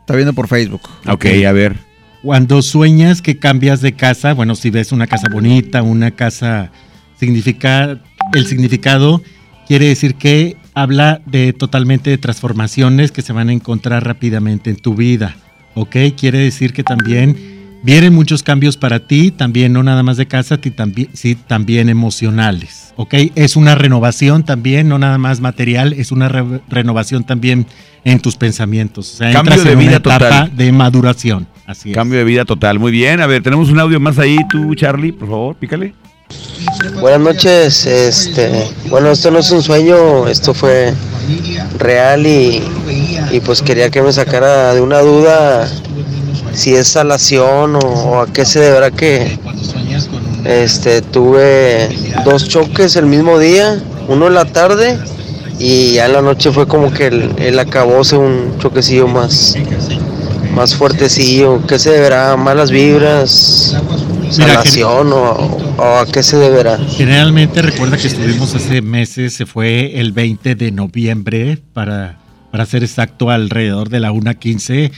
Está 0.00 0.14
viendo 0.14 0.34
por 0.34 0.48
Facebook. 0.48 0.82
Ok, 1.06 1.24
a 1.46 1.52
ver. 1.52 1.91
Cuando 2.22 2.62
sueñas 2.62 3.20
que 3.20 3.38
cambias 3.38 3.80
de 3.80 3.92
casa, 3.94 4.32
bueno, 4.32 4.54
si 4.54 4.70
ves 4.70 4.92
una 4.92 5.06
casa 5.06 5.28
bonita, 5.32 5.82
una 5.82 6.12
casa 6.12 6.70
significa 7.18 8.00
el 8.34 8.46
significado 8.46 9.22
quiere 9.66 9.86
decir 9.88 10.14
que 10.14 10.56
habla 10.74 11.20
de 11.26 11.52
totalmente 11.52 12.10
de 12.10 12.18
transformaciones 12.18 13.12
que 13.12 13.22
se 13.22 13.32
van 13.32 13.48
a 13.48 13.52
encontrar 13.52 14.04
rápidamente 14.06 14.70
en 14.70 14.76
tu 14.76 14.94
vida, 14.94 15.36
¿ok? 15.74 15.96
Quiere 16.16 16.38
decir 16.38 16.72
que 16.72 16.82
también 16.82 17.36
vienen 17.82 18.14
muchos 18.14 18.42
cambios 18.42 18.76
para 18.76 19.06
ti, 19.06 19.30
también 19.30 19.72
no 19.72 19.82
nada 19.82 20.02
más 20.02 20.16
de 20.16 20.26
casa, 20.26 20.58
también, 20.58 21.08
sí, 21.12 21.34
también 21.34 21.88
emocionales, 21.88 22.94
¿ok? 22.96 23.14
Es 23.34 23.56
una 23.56 23.74
renovación 23.74 24.44
también, 24.44 24.88
no 24.88 24.98
nada 24.98 25.18
más 25.18 25.40
material, 25.40 25.92
es 25.92 26.12
una 26.12 26.28
re- 26.28 26.60
renovación 26.68 27.24
también 27.24 27.66
en 28.04 28.20
tus 28.20 28.36
pensamientos, 28.36 29.14
o 29.14 29.16
sea, 29.18 29.32
Cambio 29.32 29.54
entras 29.54 29.64
de 29.64 29.72
en 29.72 29.78
una 29.78 29.86
vida 29.88 29.96
etapa 29.98 30.18
total. 30.18 30.56
de 30.56 30.72
maduración, 30.72 31.46
así 31.72 31.90
es. 31.90 31.96
Cambio 31.96 32.18
de 32.18 32.24
vida 32.24 32.44
total. 32.44 32.78
Muy 32.78 32.92
bien. 32.92 33.20
A 33.20 33.26
ver, 33.26 33.42
tenemos 33.42 33.68
un 33.70 33.80
audio 33.80 33.98
más 33.98 34.18
ahí, 34.18 34.38
tú, 34.48 34.74
Charlie, 34.74 35.12
por 35.12 35.28
favor, 35.28 35.56
pícale. 35.56 35.94
Buenas 37.00 37.20
noches, 37.20 37.84
este, 37.86 38.70
bueno, 38.88 39.10
esto 39.10 39.30
no 39.30 39.40
es 39.40 39.50
un 39.50 39.62
sueño, 39.62 40.26
esto 40.28 40.54
fue 40.54 40.94
real 41.78 42.26
y, 42.26 42.62
y 43.30 43.40
pues 43.40 43.60
quería 43.60 43.90
que 43.90 44.00
me 44.02 44.12
sacara 44.12 44.72
de 44.74 44.80
una 44.80 45.00
duda 45.00 45.68
si 46.52 46.74
es 46.74 46.88
salación 46.88 47.76
o, 47.76 47.78
o 47.78 48.20
a 48.20 48.26
qué 48.32 48.44
se 48.44 48.60
deberá 48.60 48.90
que 48.90 49.38
este 50.44 51.02
tuve 51.02 51.88
dos 52.24 52.48
choques 52.48 52.96
el 52.96 53.06
mismo 53.06 53.38
día, 53.38 53.82
uno 54.08 54.28
en 54.28 54.34
la 54.34 54.44
tarde 54.44 54.98
y 55.58 55.94
ya 55.94 56.06
en 56.06 56.12
la 56.14 56.22
noche 56.22 56.50
fue 56.52 56.66
como 56.66 56.92
que 56.92 57.08
el, 57.08 57.32
el 57.38 57.58
acabose 57.58 58.16
un 58.16 58.56
choquecillo 58.58 59.06
más 59.06 59.56
más 60.54 60.74
fuertecillo, 60.74 61.66
¿qué 61.66 61.78
se 61.78 61.90
deberá? 61.90 62.36
¿Malas 62.36 62.70
vibras? 62.70 63.76
Mira, 64.38 64.54
¿Salación 64.54 65.12
o, 65.12 65.18
o 65.76 65.82
a 65.98 66.06
qué 66.06 66.22
se 66.22 66.36
deberá? 66.36 66.78
Generalmente 66.78 67.60
recuerda 67.60 67.96
que 67.96 68.06
estuvimos 68.06 68.54
hace 68.54 68.80
meses, 68.80 69.34
se 69.34 69.46
fue 69.46 70.00
el 70.00 70.12
20 70.12 70.54
de 70.54 70.70
noviembre, 70.72 71.58
para, 71.72 72.18
para 72.50 72.64
ser 72.66 72.82
exacto, 72.82 73.30
alrededor 73.30 73.88
de 73.88 74.00
la 74.00 74.12
1.15, 74.12 74.92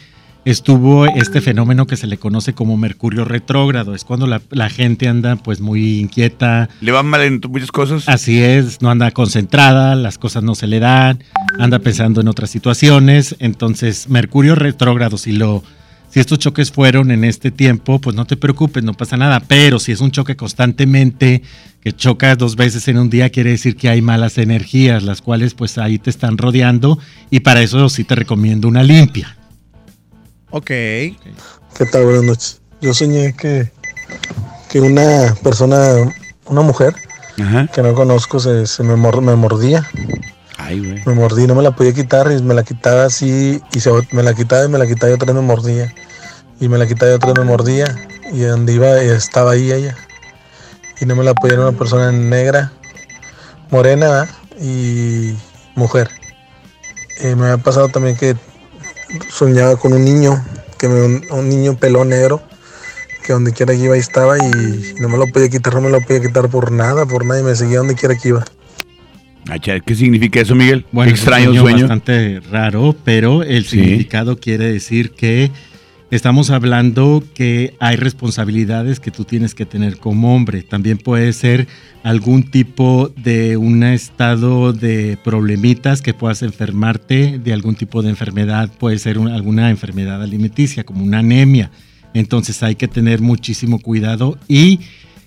estuvo 0.44 1.06
este 1.06 1.40
fenómeno 1.40 1.86
que 1.86 1.96
se 1.96 2.06
le 2.06 2.18
conoce 2.18 2.52
como 2.52 2.76
Mercurio 2.76 3.24
retrógrado. 3.24 3.94
Es 3.94 4.04
cuando 4.04 4.26
la, 4.26 4.40
la 4.50 4.68
gente 4.70 5.08
anda 5.08 5.36
pues 5.36 5.60
muy 5.60 5.98
inquieta. 6.00 6.68
¿Le 6.80 6.92
van 6.92 7.06
mal 7.06 7.22
en 7.22 7.40
muchas 7.48 7.72
cosas? 7.72 8.08
Así 8.08 8.42
es, 8.42 8.82
no 8.82 8.90
anda 8.90 9.10
concentrada, 9.10 9.94
las 9.94 10.18
cosas 10.18 10.42
no 10.42 10.54
se 10.54 10.66
le 10.66 10.80
dan, 10.80 11.22
anda 11.58 11.78
pensando 11.78 12.20
en 12.20 12.28
otras 12.28 12.50
situaciones. 12.50 13.36
Entonces, 13.38 14.08
Mercurio 14.08 14.54
retrógrado, 14.54 15.18
si 15.18 15.32
lo... 15.32 15.62
Si 16.10 16.20
estos 16.20 16.38
choques 16.38 16.70
fueron 16.70 17.10
en 17.10 17.24
este 17.24 17.50
tiempo, 17.50 18.00
pues 18.00 18.14
no 18.14 18.24
te 18.24 18.36
preocupes, 18.36 18.84
no 18.84 18.94
pasa 18.94 19.16
nada. 19.16 19.40
Pero 19.40 19.80
si 19.80 19.90
es 19.90 20.00
un 20.00 20.12
choque 20.12 20.36
constantemente, 20.36 21.42
que 21.80 21.90
chocas 21.92 22.38
dos 22.38 22.54
veces 22.54 22.86
en 22.86 22.98
un 22.98 23.10
día, 23.10 23.30
quiere 23.30 23.50
decir 23.50 23.74
que 23.74 23.88
hay 23.88 24.00
malas 24.00 24.38
energías, 24.38 25.02
las 25.02 25.20
cuales 25.20 25.54
pues 25.54 25.76
ahí 25.76 25.98
te 25.98 26.10
están 26.10 26.38
rodeando. 26.38 27.00
Y 27.30 27.40
para 27.40 27.62
eso 27.62 27.88
sí 27.88 28.04
te 28.04 28.14
recomiendo 28.14 28.68
una 28.68 28.84
limpia. 28.84 29.36
Ok. 30.56 30.66
¿Qué 30.66 31.86
tal? 31.90 32.04
Buenas 32.04 32.22
noches. 32.22 32.60
Yo 32.80 32.94
soñé 32.94 33.34
que, 33.34 33.72
que 34.68 34.80
una 34.80 35.34
persona, 35.42 35.94
una 36.46 36.60
mujer 36.60 36.94
que 37.72 37.82
no 37.82 37.92
conozco, 37.94 38.38
se, 38.38 38.64
se 38.68 38.84
me, 38.84 38.94
mor- 38.94 39.20
me 39.20 39.34
mordía. 39.34 39.84
Ay, 40.56 40.78
güey. 40.78 41.02
Me 41.06 41.14
mordí, 41.14 41.48
no 41.48 41.56
me 41.56 41.62
la 41.64 41.72
podía 41.72 41.92
quitar 41.92 42.30
y 42.30 42.40
me 42.40 42.54
la 42.54 42.62
quitaba 42.62 43.04
así 43.06 43.60
y 43.72 43.80
se, 43.80 43.90
me 44.12 44.22
la 44.22 44.32
quitaba 44.34 44.64
y 44.64 44.68
me 44.68 44.78
la 44.78 44.86
quitaba 44.86 45.10
y 45.10 45.14
otra 45.14 45.26
vez 45.26 45.34
me 45.34 45.40
mordía. 45.42 45.92
Y 46.60 46.68
me 46.68 46.78
la 46.78 46.86
quitaba 46.86 47.10
y 47.10 47.14
otra 47.16 47.30
vez 47.32 47.38
me 47.40 47.44
mordía. 47.46 47.86
Y 48.32 48.38
donde 48.42 48.74
iba 48.74 48.96
estaba 49.00 49.50
ahí 49.52 49.72
ella. 49.72 49.96
Y 51.00 51.06
no 51.06 51.16
me 51.16 51.24
la 51.24 51.34
podía, 51.34 51.54
era 51.54 51.68
una 51.68 51.76
persona 51.76 52.12
negra, 52.12 52.70
morena 53.70 54.28
y 54.60 55.34
mujer. 55.74 56.10
Eh, 57.18 57.34
me 57.34 57.46
había 57.46 57.58
pasado 57.58 57.88
también 57.88 58.16
que 58.16 58.36
soñaba 59.30 59.76
con 59.76 59.92
un 59.92 60.04
niño, 60.04 60.44
que 60.78 60.88
me, 60.88 61.02
un, 61.02 61.24
un 61.30 61.48
niño 61.48 61.76
pelón 61.76 62.10
negro, 62.10 62.42
que 63.24 63.32
donde 63.32 63.52
quiera 63.52 63.72
que 63.74 63.80
iba 63.80 63.94
ahí 63.94 64.00
estaba 64.00 64.36
y 64.38 64.94
no 65.00 65.08
me 65.08 65.16
lo 65.18 65.26
podía 65.28 65.48
quitar, 65.48 65.74
no 65.74 65.80
me 65.80 65.90
lo 65.90 66.00
podía 66.00 66.20
quitar 66.20 66.48
por 66.48 66.70
nada, 66.72 67.06
por 67.06 67.24
nada 67.24 67.40
y 67.40 67.44
me 67.44 67.54
seguía 67.56 67.78
donde 67.78 67.94
quiera 67.94 68.14
que 68.16 68.28
iba. 68.28 68.44
¿Qué 69.84 69.94
significa 69.94 70.40
eso, 70.40 70.54
Miguel? 70.54 70.86
Bueno, 70.90 71.10
Qué 71.10 71.14
es 71.16 71.20
un 71.20 71.28
extraño 71.28 71.44
sueño 71.46 71.60
sueño. 71.62 71.80
bastante 71.82 72.40
raro, 72.50 72.96
pero 73.04 73.42
el 73.42 73.64
Sí. 73.64 73.78
significado 73.78 74.38
quiere 74.38 74.72
decir 74.72 75.10
que 75.12 75.50
estamos 76.16 76.50
hablando 76.50 77.22
que 77.34 77.74
hay 77.80 77.96
responsabilidades 77.96 79.00
que 79.00 79.10
tú 79.10 79.24
tienes 79.24 79.54
que 79.54 79.66
tener 79.66 79.98
como 79.98 80.34
hombre. 80.34 80.62
También 80.62 80.98
puede 80.98 81.32
ser 81.32 81.66
algún 82.02 82.44
tipo 82.50 83.12
de 83.16 83.56
un 83.56 83.82
estado 83.82 84.72
de 84.72 85.18
problemitas 85.24 86.02
que 86.02 86.14
puedas 86.14 86.42
enfermarte 86.42 87.38
de 87.38 87.52
algún 87.52 87.74
tipo 87.74 88.02
de 88.02 88.10
enfermedad. 88.10 88.70
Puede 88.78 88.98
ser 88.98 89.18
un- 89.18 89.28
alguna 89.28 89.70
enfermedad 89.70 90.22
alimenticia, 90.22 90.84
como 90.84 91.04
una 91.04 91.18
anemia. 91.18 91.70
Entonces 92.14 92.62
hay 92.62 92.76
que 92.76 92.86
tener 92.88 93.20
muchísimo 93.20 93.80
cuidado 93.80 94.38
y 94.46 94.80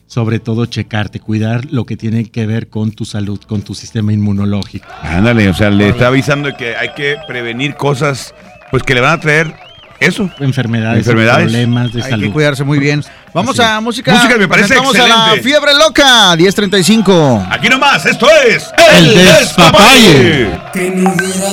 sobre 0.05 0.39
todo 0.39 0.65
checarte, 0.67 1.19
cuidar 1.19 1.65
lo 1.69 1.85
que 1.85 1.97
tiene 1.97 2.23
que 2.25 2.45
ver 2.47 2.69
con 2.69 2.91
tu 2.91 3.03
salud, 3.03 3.41
con 3.41 3.61
tu 3.61 3.75
sistema 3.75 4.13
inmunológico. 4.13 4.87
Ándale, 5.01 5.49
o 5.49 5.53
sea, 5.53 5.69
le 5.69 5.89
está 5.89 6.07
avisando 6.07 6.55
que 6.55 6.77
hay 6.77 6.89
que 6.95 7.17
prevenir 7.27 7.75
cosas 7.75 8.33
pues 8.71 8.83
que 8.83 8.93
le 8.93 9.01
van 9.01 9.13
a 9.13 9.19
traer 9.19 9.53
eso. 9.99 10.29
Enfermedades, 10.39 10.99
Enfermedades. 10.99 11.43
problemas 11.51 11.91
de 11.93 12.03
Hay 12.03 12.09
salud. 12.11 12.23
que 12.25 12.31
cuidarse 12.31 12.63
muy 12.63 12.79
bien. 12.79 13.03
Vamos 13.33 13.59
Así 13.59 13.69
a 13.69 13.79
música. 13.81 14.13
Música 14.13 14.37
me 14.37 14.47
parece 14.47 14.67
Presentamos 14.75 14.95
a 14.99 15.07
la 15.35 15.41
fiebre 15.41 15.73
loca, 15.73 16.35
1035. 16.35 17.47
Aquí 17.49 17.69
nomás, 17.69 18.05
esto 18.05 18.27
es 18.47 18.65
El 18.95 19.15
Despapalle. 19.15 20.59
Que 20.73 20.89
no 20.91 21.11
diera 21.11 21.49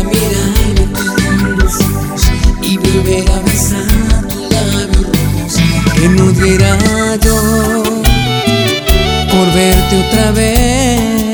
a 0.96 1.48
los 1.58 1.76
ojos 1.80 2.24
y 2.62 2.78
volver 2.78 3.30
a 3.32 3.40
besar 3.42 4.28
tus 4.28 4.42
labios 4.52 5.06
rojos. 5.06 5.54
Que 5.96 6.08
no 6.10 6.32
diera 6.32 6.78
yo 7.24 7.84
por 9.32 9.48
verte 9.54 9.96
otra 10.08 10.32
vez, 10.32 11.33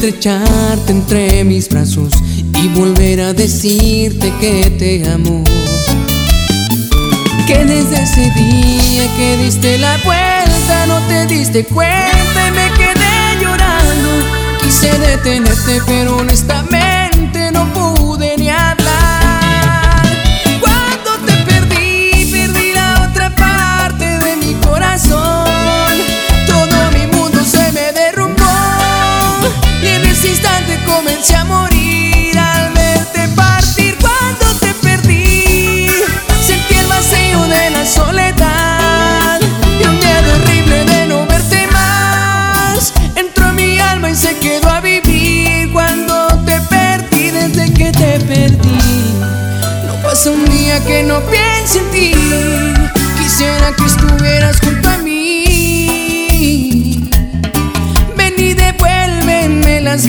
estrecharte 0.00 0.92
entre 0.92 1.44
mis 1.44 1.68
brazos 1.68 2.14
y 2.54 2.68
volver 2.68 3.20
a 3.20 3.34
decirte 3.34 4.32
que 4.40 4.70
te 4.78 5.06
amo 5.10 5.44
que 7.46 7.64
desde 7.66 8.02
ese 8.02 8.30
día 8.30 9.02
que 9.18 9.36
diste 9.42 9.76
la 9.76 9.98
vuelta 9.98 10.86
no 10.86 11.00
te 11.06 11.26
diste 11.26 11.66
cuenta 11.66 12.48
y 12.48 12.50
me 12.50 12.70
quedé 12.78 13.42
llorando. 13.42 14.08
Quise 14.62 14.90
detenerte 14.98 15.82
pero 15.86 16.16
honestamente 16.16 17.52
no 17.52 17.70
pude 17.74 18.38
ni 18.38 18.48
hablar. 18.48 18.79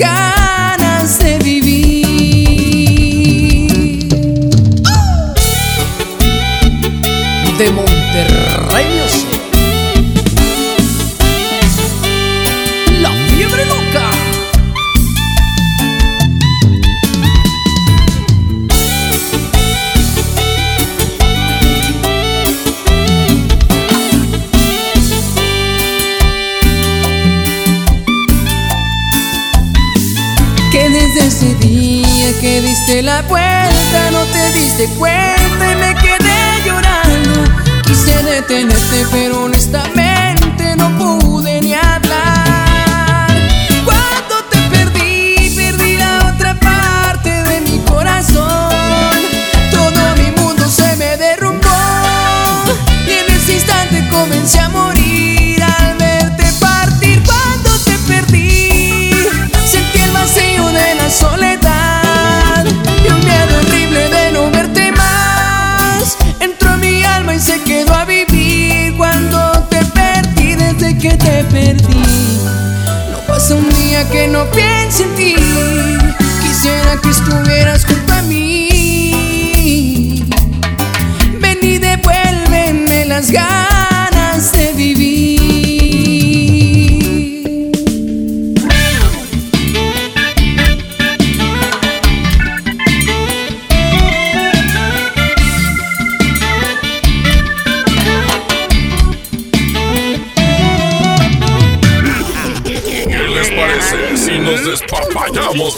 sky 0.01 0.50
no 34.81 35.20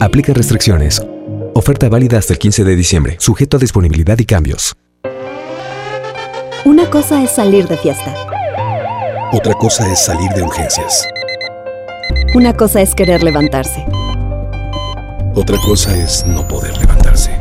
Aplica 0.00 0.32
restricciones. 0.32 1.02
Oferta 1.54 1.88
válida 1.88 2.18
hasta 2.18 2.32
el 2.32 2.38
15 2.38 2.62
de 2.62 2.76
diciembre, 2.76 3.16
sujeto 3.18 3.56
a 3.56 3.60
disponibilidad 3.60 4.16
y 4.18 4.24
cambios. 4.24 4.76
Una 6.64 6.88
cosa 6.88 7.20
es 7.22 7.32
salir 7.32 7.66
de 7.66 7.76
fiesta. 7.76 8.14
Otra 9.32 9.54
cosa 9.54 9.90
es 9.90 9.98
salir 9.98 10.30
de 10.30 10.42
urgencias. 10.44 11.04
Una 12.34 12.54
cosa 12.54 12.80
es 12.80 12.94
querer 12.94 13.24
levantarse. 13.24 13.84
Otra 15.34 15.58
cosa 15.64 15.96
es 15.96 16.24
no 16.26 16.46
poder 16.46 16.78
levantarse. 16.78 17.36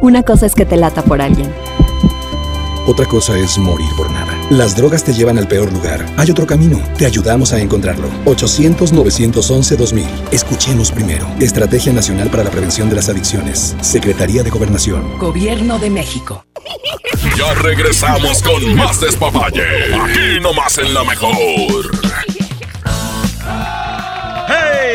Una 0.00 0.24
cosa 0.24 0.46
es 0.46 0.56
que 0.56 0.66
te 0.66 0.76
lata 0.76 1.02
por 1.02 1.22
alguien. 1.22 1.52
Otra 2.88 3.06
cosa 3.06 3.38
es 3.38 3.58
morir 3.58 3.88
por 3.96 4.10
nada. 4.10 4.17
Las 4.50 4.74
drogas 4.74 5.04
te 5.04 5.12
llevan 5.12 5.36
al 5.36 5.46
peor 5.46 5.70
lugar. 5.70 6.06
Hay 6.16 6.30
otro 6.30 6.46
camino. 6.46 6.82
Te 6.96 7.04
ayudamos 7.04 7.52
a 7.52 7.60
encontrarlo. 7.60 8.08
800-911-2000. 8.24 10.06
Escuchemos 10.32 10.90
primero. 10.90 11.26
Estrategia 11.38 11.92
Nacional 11.92 12.30
para 12.30 12.44
la 12.44 12.50
Prevención 12.50 12.88
de 12.88 12.96
las 12.96 13.10
Adicciones. 13.10 13.76
Secretaría 13.82 14.42
de 14.42 14.48
Gobernación. 14.48 15.18
Gobierno 15.18 15.78
de 15.78 15.90
México. 15.90 16.46
Ya 17.36 17.52
regresamos 17.56 18.42
con 18.42 18.74
más 18.74 18.98
despapalle. 18.98 19.64
Aquí 19.94 20.40
nomás 20.40 20.78
en 20.78 20.94
la 20.94 21.04
mejor. 21.04 22.07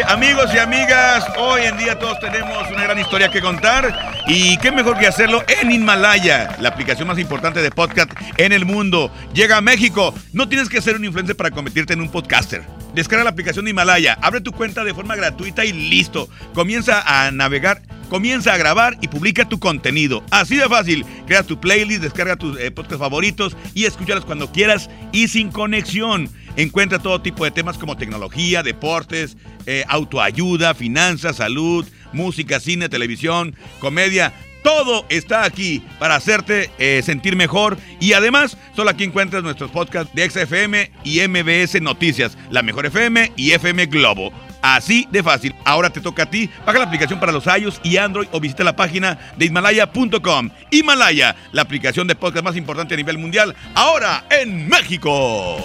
Amigos 0.08 0.52
y 0.54 0.58
amigas, 0.58 1.26
hoy 1.38 1.64
en 1.64 1.78
día 1.78 1.98
todos 1.98 2.20
tenemos 2.20 2.70
una 2.70 2.84
gran 2.84 3.00
historia 3.00 3.32
que 3.32 3.42
contar 3.42 4.14
y 4.28 4.58
qué 4.58 4.72
mejor 4.72 4.98
que 4.98 5.08
hacerlo 5.08 5.44
en 5.48 5.72
Himalaya, 5.72 6.56
la 6.60 6.70
aplicación 6.70 7.08
más 7.08 7.18
importante 7.20 7.62
de 7.62 7.72
podcast 7.72 8.12
en 8.38 8.52
el 8.52 8.66
mundo. 8.66 9.12
Llega 9.34 9.58
a 9.58 9.62
México, 9.62 10.14
no 10.34 10.48
tienes 10.50 10.70
que 10.70 10.82
ser 10.82 10.98
un 10.98 11.06
influencer 11.06 11.36
para 11.36 11.52
convertirte 11.52 11.94
en 11.94 12.02
un 12.02 12.10
podcaster. 12.10 12.64
Descarga 12.94 13.24
la 13.24 13.32
aplicación 13.32 13.66
de 13.66 13.72
Himalaya, 13.72 14.18
abre 14.22 14.42
tu 14.42 14.52
cuenta 14.52 14.84
de 14.84 14.94
forma 14.94 15.16
gratuita 15.16 15.66
y 15.66 15.74
listo. 15.74 16.30
Comienza 16.54 17.02
a 17.06 17.32
navegar 17.32 17.82
comienza 18.10 18.54
a 18.54 18.58
grabar 18.58 18.98
y 19.02 19.08
publica 19.08 19.48
tu 19.48 19.60
contenido. 19.60 20.24
Así 20.32 20.56
de 20.56 20.68
fácil. 20.68 21.06
Crea 21.28 21.44
tu 21.44 21.60
playlist, 21.60 22.02
descarga 22.02 22.36
tus 22.36 22.60
eh, 22.60 22.72
podcasts 22.72 23.00
favoritos 23.00 23.58
y 23.74 23.86
escúchalos 23.86 24.26
cuando 24.26 24.52
quieras 24.52 24.90
y 25.12 25.28
sin 25.28 25.52
conexión. 25.52 26.30
Encuentra 26.56 27.00
todo 27.00 27.22
tipo 27.22 27.46
de 27.46 27.52
temas 27.52 27.78
como 27.78 27.98
tecnología, 27.98 28.62
deportes, 28.62 29.38
eh, 29.66 29.84
autoayuda, 29.88 30.74
finanzas, 30.74 31.38
salud, 31.38 31.86
música, 32.12 32.60
cine, 32.60 32.90
televisión, 32.90 33.56
comedia. 33.80 34.34
Todo 34.64 35.06
está 35.10 35.44
aquí 35.44 35.84
para 36.00 36.16
hacerte 36.16 36.70
eh, 36.80 37.02
sentir 37.04 37.36
mejor 37.36 37.78
y 38.00 38.14
además 38.14 38.58
solo 38.76 38.92
aquí 38.92 39.04
encuentras 39.04 39.44
nuestros 39.44 39.72
podcasts 39.72 40.14
de 40.16 40.30
XFM 40.30 40.92
y 41.04 41.20
MBS 41.28 41.82
Noticias, 41.82 42.38
la 42.50 42.62
mejor 42.62 42.86
FM 42.86 43.34
y 43.36 43.52
FM 43.52 43.88
Globo. 43.88 44.32
Así 44.64 45.08
de 45.12 45.22
fácil. 45.22 45.54
Ahora 45.66 45.90
te 45.90 46.00
toca 46.00 46.24
a 46.24 46.26
ti. 46.26 46.50
Baja 46.66 46.80
la 46.80 46.86
aplicación 46.86 47.20
para 47.20 47.34
los 47.34 47.46
iOS 47.46 47.82
y 47.84 47.98
Android 47.98 48.30
o 48.32 48.40
visita 48.40 48.64
la 48.64 48.76
página 48.76 49.20
de 49.36 49.46
Himalaya.com. 49.46 50.50
Himalaya, 50.72 51.36
la 51.52 51.64
aplicación 51.64 52.08
de 52.08 52.16
podcast 52.16 52.46
más 52.46 52.56
importante 52.56 52.94
a 52.94 52.98
nivel 52.98 53.18
mundial, 53.18 53.54
ahora 53.76 54.24
en 54.30 54.70
México. 54.70 55.58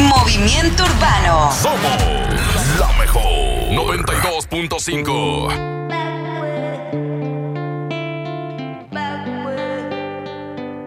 Movimiento 0.00 0.84
Urbano. 0.84 1.52
Somos 1.52 2.02
la 2.80 2.92
mejor 2.98 3.22
92.5. 3.70 5.78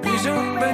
Piso 0.02 0.34
21, 0.34 0.71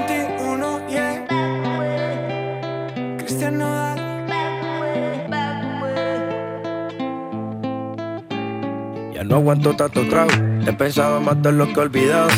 no 9.27 9.35
aguanto 9.35 9.75
tanto 9.75 10.07
trago. 10.07 10.31
He 10.65 10.73
pensado 10.73 11.19
más 11.19 11.41
de 11.41 11.51
lo 11.51 11.67
que 11.67 11.73
he 11.73 11.83
olvidado. 11.83 12.29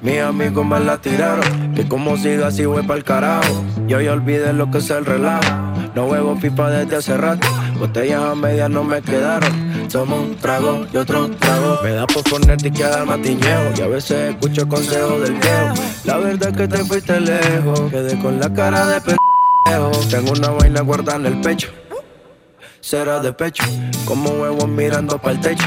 Mis 0.00 0.20
amigos 0.20 0.64
me 0.64 0.80
la 0.80 0.96
tiraron. 0.96 1.74
Que 1.74 1.86
como 1.86 2.16
siga 2.16 2.48
así 2.48 2.64
voy 2.64 2.82
pa'l 2.82 3.04
carajo. 3.04 3.62
Yo 3.86 4.00
ya 4.00 4.12
olvidé 4.12 4.52
lo 4.52 4.70
que 4.70 4.78
es 4.78 4.90
el 4.90 5.04
relajo. 5.04 5.42
No 5.94 6.06
huevo 6.06 6.38
pipa 6.40 6.70
desde 6.70 6.96
hace 6.96 7.16
rato. 7.16 7.46
Botellas 7.78 8.22
a 8.22 8.34
medias 8.34 8.70
no 8.70 8.84
me 8.84 9.02
quedaron. 9.02 9.88
Tomo 9.90 10.16
un 10.16 10.36
trago 10.36 10.86
y 10.92 10.96
otro 10.96 11.28
trago. 11.30 11.78
Me 11.82 11.90
da 11.90 12.06
por 12.06 12.22
ponerte 12.24 12.68
y 12.68 12.70
quedar 12.70 13.04
matiñeo. 13.04 13.72
Y 13.76 13.80
a 13.82 13.88
veces 13.88 14.30
escucho 14.30 14.66
consejos 14.66 15.20
del 15.22 15.34
viejo. 15.34 15.74
La 16.04 16.16
verdad 16.16 16.50
es 16.50 16.56
que 16.56 16.68
te 16.68 16.78
fuiste 16.84 17.20
lejos. 17.20 17.80
Quedé 17.90 18.18
con 18.18 18.40
la 18.40 18.52
cara 18.52 18.86
de 18.86 19.00
pendejo. 19.00 19.90
Tengo 20.08 20.32
una 20.32 20.48
vaina 20.50 20.80
guardada 20.80 21.18
en 21.18 21.26
el 21.26 21.40
pecho. 21.40 21.68
Será 22.80 23.20
de 23.20 23.32
pecho. 23.32 23.64
Como 24.06 24.30
huevos 24.30 24.68
mirando 24.68 25.18
para 25.18 25.32
el 25.32 25.40
techo. 25.40 25.66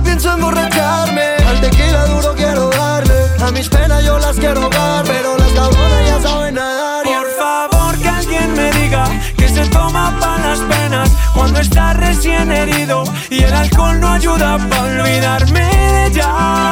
pienso 0.00 0.32
emborracharme 0.32 1.36
Al 1.46 1.60
tequila 1.60 2.06
duro 2.06 2.34
quiero 2.34 2.70
darle 2.70 3.14
A 3.40 3.50
mis 3.50 3.68
penas 3.68 4.04
yo 4.04 4.18
las 4.18 4.36
quiero 4.36 4.68
dar 4.70 5.04
Pero 5.04 5.36
las 5.36 5.52
cabronas 5.52 6.06
ya 6.06 6.20
saben 6.20 6.54
nadar 6.54 7.04
Por 7.04 7.30
favor 7.38 7.98
que 7.98 8.08
alguien 8.08 8.54
me 8.54 8.70
diga 8.72 9.04
que 9.36 9.48
se 9.48 9.66
toma 9.66 10.16
para 10.20 10.48
las 10.48 10.60
penas 10.60 11.10
cuando 11.34 11.60
está 11.60 11.94
recién 11.94 12.52
herido 12.52 13.04
y 13.30 13.42
el 13.42 13.52
alcohol 13.52 13.98
no 14.00 14.08
ayuda 14.12 14.58
para 14.68 15.02
olvidarme 15.02 15.60
de 15.60 16.06
ella. 16.06 16.70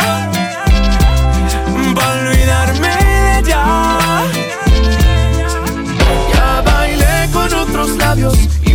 Para 1.94 2.20
olvidarme 2.20 2.88
de 2.88 3.38
ella. 3.38 3.64
Ya 6.34 6.62
bailé 6.62 7.30
con 7.32 7.54
otros 7.54 7.90
labios 7.96 8.38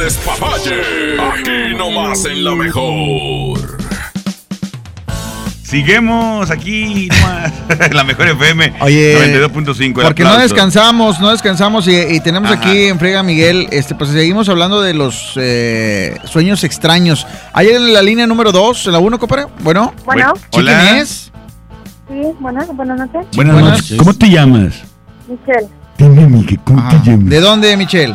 despapalle. 0.00 0.80
Aquí 1.20 1.74
nomás 1.76 2.24
en 2.24 2.44
la 2.44 2.54
mejor. 2.54 3.78
Seguimos 5.62 6.50
aquí 6.50 7.08
nomás, 7.08 7.52
en 7.80 7.94
la 7.96 8.02
mejor 8.02 8.26
FM 8.26 8.72
Oye, 8.80 9.38
92.5. 9.38 9.82
el 9.84 9.92
Porque 10.02 10.24
no 10.24 10.36
descansamos, 10.36 11.20
no 11.20 11.30
descansamos 11.30 11.86
y, 11.86 11.96
y 11.96 12.18
tenemos 12.18 12.50
Ajá. 12.50 12.60
aquí 12.60 12.86
en 12.86 12.98
Frega 12.98 13.22
Miguel, 13.22 13.68
este, 13.70 13.94
pues 13.94 14.10
seguimos 14.10 14.48
hablando 14.48 14.82
de 14.82 14.94
los 14.94 15.34
eh, 15.36 16.18
sueños 16.24 16.64
extraños. 16.64 17.24
Hay 17.52 17.68
en 17.68 17.92
la 17.92 18.02
línea 18.02 18.26
número 18.26 18.50
2, 18.50 18.86
en 18.86 18.92
la 18.94 18.98
1, 18.98 19.18
compadre. 19.20 19.46
Bueno, 19.60 19.94
Bueno. 20.04 20.32
¿Sí, 20.34 20.42
¿quién 20.50 20.62
Hola. 20.66 20.98
es? 20.98 21.30
Sí, 22.08 22.20
buenas, 22.40 22.66
buenas 22.74 22.98
noches. 22.98 23.26
Buenas, 23.36 23.54
Buenas 23.54 23.78
noches. 23.78 23.96
¿Cómo 23.96 24.12
te 24.14 24.28
llamas? 24.28 24.82
Michelle, 25.28 25.68
Dime, 25.98 26.26
Miguel, 26.26 26.58
¿cómo 26.64 26.80
Ajá. 26.80 27.00
te 27.00 27.10
llamas? 27.12 27.26
¿De 27.30 27.38
dónde, 27.40 27.76
Michelle? 27.76 28.14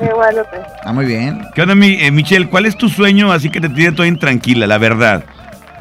De 0.00 0.12
Guadalupe. 0.12 0.56
Ah, 0.84 0.92
muy 0.92 1.06
bien. 1.06 1.42
¿Qué 1.54 1.62
onda, 1.62 1.74
mi, 1.74 1.94
eh, 2.00 2.10
Michelle? 2.10 2.48
¿Cuál 2.48 2.66
es 2.66 2.76
tu 2.76 2.88
sueño 2.88 3.32
así 3.32 3.50
que 3.50 3.60
te 3.60 3.68
tiene 3.68 3.92
toda 3.92 4.08
intranquila, 4.08 4.66
la 4.66 4.78
verdad? 4.78 5.24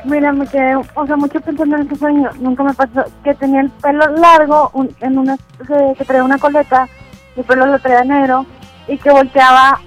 Mira, 0.05 0.31
me 0.31 0.45
quedé, 0.47 0.75
o 0.75 1.05
sea, 1.05 1.15
mucho 1.17 1.39
pensando 1.41 1.75
en 1.75 1.85
ese 1.87 1.95
sueño. 1.97 2.29
Nunca 2.39 2.63
me 2.63 2.73
pasó 2.73 3.03
que 3.23 3.33
tenía 3.35 3.61
el 3.61 3.69
pelo 3.69 4.07
largo, 4.17 4.69
un- 4.73 4.89
en 5.01 5.17
una, 5.17 5.35
que, 5.67 5.93
que 5.97 6.05
traía 6.05 6.23
una 6.23 6.37
coleta, 6.37 6.87
el 7.35 7.43
pelo 7.43 7.65
lo 7.65 7.77
traía 7.79 8.03
negro, 8.03 8.45
y 8.87 8.97
que 8.97 9.09
volteaba 9.09 9.79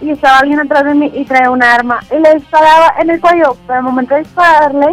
y 0.00 0.10
estaba 0.10 0.38
alguien 0.38 0.60
atrás 0.60 0.84
de 0.84 0.94
mí 0.94 1.10
y 1.14 1.24
traía 1.24 1.50
una 1.50 1.74
arma. 1.74 2.00
Y 2.10 2.20
le 2.20 2.34
disparaba 2.34 2.94
en 3.00 3.10
el 3.10 3.20
cuello, 3.20 3.56
pero 3.66 3.78
al 3.78 3.84
momento 3.84 4.14
de 4.14 4.22
dispararle, 4.22 4.86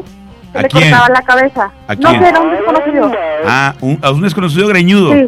se 0.54 0.58
¿A 0.58 0.62
le 0.62 0.68
quién? 0.70 0.90
cortaba 0.92 1.10
la 1.10 1.22
cabeza. 1.24 1.72
¿A 1.88 1.96
No 1.96 2.10
quién? 2.10 2.22
sé, 2.24 2.30
era 2.30 2.40
un 2.40 2.52
desconocido. 2.52 3.12
Ah, 3.46 3.74
un, 3.82 4.00
a 4.02 4.12
un 4.12 4.22
desconocido 4.22 4.68
greñudo. 4.68 5.14
Sí. 5.14 5.26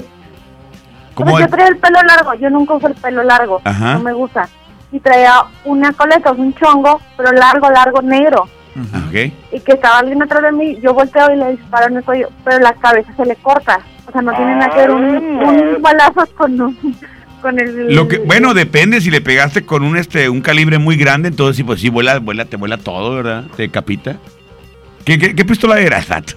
¿Cómo 1.14 1.34
Pero 1.36 1.46
yo 1.46 1.52
traía 1.52 1.68
el 1.70 1.78
pelo 1.78 2.00
largo, 2.04 2.34
yo 2.36 2.50
nunca 2.50 2.74
uso 2.76 2.88
el 2.88 2.96
pelo 2.96 3.24
largo, 3.24 3.62
Ajá. 3.64 3.94
no 3.96 4.00
me 4.02 4.14
gusta. 4.14 4.48
Y 4.92 5.00
traía 5.00 5.44
una 5.66 5.92
coleta, 5.94 6.32
un 6.32 6.54
chongo, 6.54 7.00
pero 7.18 7.32
largo, 7.32 7.70
largo, 7.70 8.02
negro. 8.02 8.44
Ok. 8.76 9.32
Y 9.52 9.60
que 9.60 9.74
estaba 9.74 10.00
alguien 10.00 10.22
atrás 10.24 10.44
de 10.44 10.52
mí, 10.54 10.78
yo 10.82 10.94
volteo 10.94 11.32
y 11.34 11.38
le 11.38 11.52
disparo 11.52 11.88
en 11.88 11.98
el 11.98 12.04
cuello, 12.04 12.30
pero 12.46 12.60
la 12.60 12.74
cabeza 12.74 13.14
se 13.16 13.26
le 13.26 13.36
corta. 13.38 13.80
O 14.08 14.12
sea, 14.12 14.22
no 14.22 14.32
tiene 14.34 14.56
nada 14.56 14.70
que 14.72 14.78
ver 14.80 14.92
un, 14.92 15.06
un 15.06 15.82
balazo 15.82 16.26
con, 16.38 16.60
un- 16.60 16.98
con 17.42 17.60
el... 17.60 17.94
Lo 17.96 18.08
que, 18.08 18.18
bueno, 18.20 18.54
depende 18.54 19.00
si 19.02 19.12
le 19.12 19.22
pegaste 19.22 19.66
con 19.66 19.84
un 19.84 19.98
este 19.98 20.30
un 20.30 20.42
calibre 20.42 20.78
muy 20.78 20.96
grande, 20.98 21.28
entonces 21.30 21.58
sí, 21.58 21.64
pues 21.64 21.80
sí, 21.82 21.90
vuela, 21.90 22.20
vuela, 22.20 22.46
te 22.46 22.56
vuela 22.58 22.78
todo, 22.78 23.16
¿verdad? 23.16 23.44
Te 23.56 23.64
decapita. 23.64 24.18
¿Qué, 25.06 25.18
qué, 25.18 25.36
qué 25.36 25.44
pistola 25.46 25.80
era, 25.80 26.02
Sato? 26.04 26.36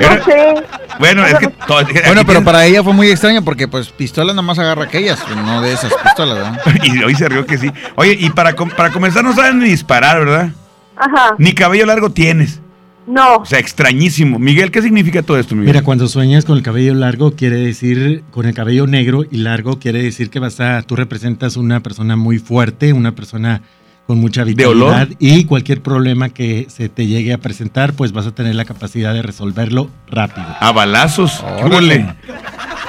No 0.00 0.24
sé. 0.24 0.54
Bueno, 0.98 1.24
es 1.26 1.34
que 1.38 1.48
todo- 1.48 1.84
Bueno, 2.06 2.22
pero 2.26 2.42
para 2.42 2.64
ella 2.66 2.82
fue 2.82 2.92
muy 2.92 3.08
extraño 3.10 3.42
porque 3.44 3.68
pues 3.68 3.88
pistolas 3.90 4.34
nomás 4.34 4.58
agarra 4.58 4.84
aquellas, 4.84 5.20
pues, 5.20 5.36
no 5.36 5.60
de 5.62 5.72
esas 5.72 5.92
pistolas, 6.02 6.34
¿verdad? 6.36 6.60
y 6.82 7.02
hoy 7.02 7.14
se 7.14 7.28
rió 7.28 7.46
que 7.46 7.58
sí. 7.58 7.70
Oye, 7.96 8.16
y 8.18 8.30
para, 8.30 8.54
com- 8.56 8.70
para 8.70 8.90
comenzar 8.90 9.22
no 9.24 9.34
saben 9.34 9.58
ni 9.60 9.66
disparar, 9.70 10.20
¿verdad? 10.20 10.50
Ajá, 10.96 11.34
Ni 11.38 11.52
cabello 11.54 11.86
largo 11.86 12.10
tienes. 12.10 12.60
no. 13.06 13.36
O 13.36 13.44
sea, 13.44 13.58
extrañísimo. 13.58 14.38
Miguel, 14.38 14.70
¿qué 14.70 14.80
significa 14.82 15.22
todo 15.22 15.38
esto, 15.38 15.54
Miguel? 15.54 15.74
Mira, 15.74 15.82
cuando 15.84 16.06
sueñas 16.08 16.44
con 16.44 16.56
el 16.56 16.62
cabello 16.62 16.94
largo, 16.94 17.32
quiere 17.36 17.56
decir, 17.56 18.22
con 18.30 18.46
el 18.46 18.54
cabello 18.54 18.86
negro 18.86 19.24
y 19.30 19.38
largo, 19.38 19.78
quiere 19.78 20.02
decir 20.02 20.30
que 20.30 20.38
vas 20.38 20.60
a, 20.60 20.82
tú 20.82 20.96
representas 20.96 21.56
una 21.56 21.80
persona 21.80 22.16
muy 22.16 22.38
fuerte, 22.38 22.92
una 22.92 23.14
persona 23.14 23.62
con 24.06 24.18
mucha 24.18 24.42
olor? 24.42 24.54
vitalidad 24.54 25.08
y 25.18 25.44
cualquier 25.44 25.80
problema 25.82 26.28
que 26.28 26.66
se 26.68 26.88
te 26.88 27.06
llegue 27.06 27.32
a 27.32 27.38
presentar, 27.38 27.94
pues 27.94 28.12
vas 28.12 28.26
a 28.26 28.34
tener 28.34 28.54
la 28.54 28.64
capacidad 28.64 29.14
de 29.14 29.22
resolverlo 29.22 29.90
rápido. 30.08 30.46
A 30.60 30.72
balazos. 30.72 31.42
Órale. 31.62 32.14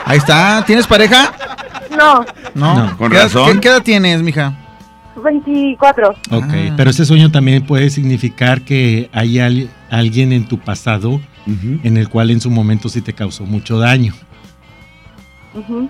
Ahí 0.05 0.17
está, 0.17 0.63
¿tienes 0.67 0.85
pareja? 0.87 1.33
No, 1.97 2.25
No. 2.53 2.85
No. 2.87 2.97
Con 2.97 3.09
¿Qué 3.09 3.15
edad- 3.17 3.23
razón. 3.25 3.53
¿Qué, 3.53 3.59
qué 3.61 3.67
edad 3.69 3.81
tienes, 3.83 4.21
mija? 4.21 4.61
24. 5.23 6.09
Ok, 6.31 6.43
Ah. 6.53 6.73
pero 6.75 6.89
ese 6.89 7.05
sueño 7.05 7.31
también 7.31 7.65
puede 7.65 7.89
significar 7.89 8.61
que 8.61 9.09
hay 9.13 9.39
al- 9.39 9.69
alguien 9.89 10.33
en 10.33 10.45
tu 10.45 10.59
pasado 10.59 11.21
en 11.47 11.95
el 11.97 12.09
cual 12.09 12.31
en 12.31 12.41
su 12.41 12.49
momento 12.49 12.89
sí 12.89 13.01
te 13.01 13.13
causó 13.13 13.45
mucho 13.45 13.77
daño. 13.79 14.13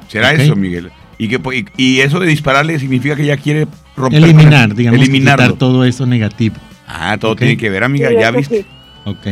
¿Será 0.07 0.33
eso, 0.33 0.55
Miguel? 0.55 0.91
Y, 1.17 1.27
que, 1.29 1.65
y, 1.77 1.81
y 1.83 1.99
eso 2.01 2.19
de 2.19 2.27
dispararle 2.27 2.77
significa 2.77 3.15
que 3.15 3.23
ella 3.23 3.37
quiere 3.37 3.67
romper. 3.95 4.23
Eliminar, 4.23 4.69
el- 4.69 4.75
digamos, 4.75 5.07
quitar 5.09 5.53
todo 5.53 5.83
eso 5.85 6.05
negativo. 6.05 6.55
Ah, 6.87 7.17
todo 7.19 7.35
tiene 7.35 7.57
que 7.57 7.69
ver, 7.69 7.83
amiga. 7.83 8.09
Sí, 8.09 8.15
ya 8.19 8.31
viste. 8.31 8.57
sí. 8.59 8.65
Ok. 9.05 9.27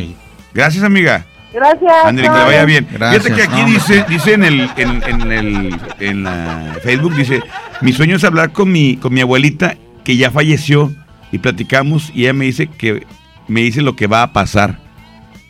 Gracias, 0.53 0.83
amiga. 0.83 1.25
Gracias. 1.53 1.91
André, 2.05 2.23
que 2.25 2.29
le 2.31 2.43
vaya 2.45 2.65
bien. 2.65 2.87
Gracias, 2.91 3.23
Fíjate 3.23 3.41
que 3.41 3.47
aquí 3.47 3.61
no, 3.61 3.67
dice, 3.67 4.05
dice 4.09 4.33
en 4.33 4.43
el, 4.43 4.69
en, 4.75 5.03
en 5.03 5.31
el, 5.31 5.75
en 5.99 6.23
la 6.23 6.77
Facebook, 6.83 7.15
dice, 7.15 7.41
mi 7.81 7.93
sueño 7.93 8.15
es 8.15 8.23
hablar 8.23 8.51
con 8.51 8.71
mi, 8.71 8.97
con 8.97 9.13
mi 9.13 9.21
abuelita 9.21 9.77
que 10.03 10.17
ya 10.17 10.31
falleció 10.31 10.91
y 11.31 11.37
platicamos 11.37 12.11
y 12.15 12.23
ella 12.23 12.33
me 12.33 12.45
dice 12.45 12.67
que 12.67 13.05
me 13.47 13.61
dice 13.61 13.81
lo 13.83 13.95
que 13.95 14.07
va 14.07 14.23
a 14.23 14.33
pasar. 14.33 14.79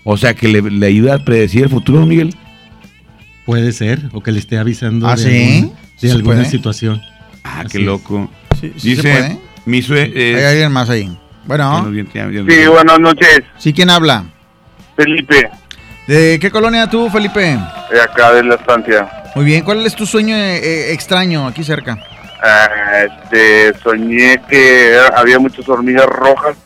O 0.03 0.17
sea, 0.17 0.33
que 0.33 0.49
le, 0.49 0.61
le 0.61 0.85
ayuda 0.87 1.15
a 1.15 1.19
predecir 1.19 1.63
el 1.63 1.69
futuro, 1.69 2.05
Miguel. 2.05 2.35
Puede 3.45 3.71
ser, 3.71 4.09
o 4.13 4.21
que 4.21 4.31
le 4.33 4.39
esté 4.39 4.57
avisando 4.57 5.07
¿Ah, 5.07 5.15
de, 5.15 5.21
sí? 5.23 5.27
alguna, 5.29 5.67
de 5.67 5.73
¿Sí 5.97 6.07
se 6.07 6.13
alguna 6.13 6.35
puede? 6.37 6.49
situación. 6.49 7.01
Ah, 7.43 7.61
Así 7.61 7.77
qué 7.77 7.77
es. 7.79 7.85
Loco. 8.53 8.59
Sí, 8.59 8.73
sí 8.77 8.95
se 8.95 9.01
puede. 9.01 9.23
dice, 9.29 9.39
mi 9.65 9.81
sueño... 9.81 10.13
Hay 10.15 10.43
alguien 10.43 10.71
más 10.71 10.89
ahí. 10.89 11.17
Bueno, 11.45 11.91
Sí, 11.91 12.67
buenas 12.67 12.99
noches, 12.99 13.41
¿sí 13.57 13.73
quién 13.73 13.89
habla? 13.89 14.23
Felipe, 14.95 15.49
¿De 16.07 16.37
qué 16.39 16.51
colonia 16.51 16.89
tú, 16.89 17.09
Felipe? 17.09 17.57
de 17.91 18.01
acá 18.01 18.31
de 18.33 18.43
la 18.43 18.55
estancia. 18.55 19.09
Muy 19.35 19.45
bien, 19.45 19.63
¿cuál 19.63 19.85
es 19.85 19.95
tu 19.95 20.05
sueño 20.05 20.35
eh, 20.35 20.57
eh, 20.57 20.93
extraño 20.93 21.47
aquí 21.47 21.63
cerca? 21.63 21.97
Ah, 22.41 22.69
este, 23.05 23.73
soñé 23.79 24.41
que 24.49 24.97
había 25.15 25.39
muchas 25.39 25.67
hormigas 25.67 26.05
rojas, 26.05 26.57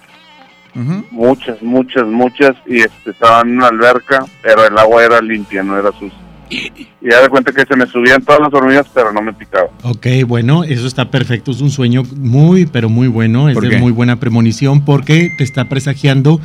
muchas, 1.12 1.62
muchas, 1.62 2.06
muchas, 2.06 2.52
y 2.68 2.82
este, 2.82 3.12
estaban 3.12 3.50
en 3.50 3.58
una 3.58 3.68
alberca, 3.68 4.24
pero 4.42 4.66
el 4.66 4.78
agua 4.78 5.04
era 5.04 5.22
limpia, 5.22 5.64
no 5.64 5.78
era 5.78 5.92
sucia. 5.92 6.18
Y 6.50 6.88
ya 7.02 7.22
de 7.22 7.30
cuenta 7.30 7.52
que 7.52 7.66
se 7.66 7.76
me 7.76 7.86
subían 7.88 8.22
todas 8.24 8.40
las 8.42 8.54
hormigas, 8.54 8.86
pero 8.94 9.12
no 9.12 9.22
me 9.22 9.34
picaban. 9.34 9.70
Ok, 9.84 10.08
bueno, 10.26 10.64
eso 10.64 10.88
está 10.88 11.10
perfecto. 11.12 11.52
Es 11.52 11.62
un 11.62 11.70
sueño 11.72 12.04
muy, 12.16 12.66
pero 12.66 12.90
muy 12.90 13.08
bueno. 13.08 13.50
Es 13.50 13.56
¿Por 13.56 13.64
de 13.64 13.72
qué? 13.72 13.78
muy 13.78 13.92
buena 13.92 14.16
premonición 14.18 14.84
porque 14.86 15.30
te 15.38 15.44
está 15.44 15.66
presagiando 15.66 16.40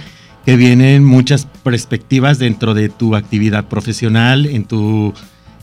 que 0.44 0.56
vienen 0.56 1.04
muchas 1.04 1.46
perspectivas 1.62 2.38
dentro 2.38 2.74
de 2.74 2.88
tu 2.88 3.14
actividad 3.14 3.66
profesional, 3.66 4.46
en 4.46 4.64
tu, 4.64 5.14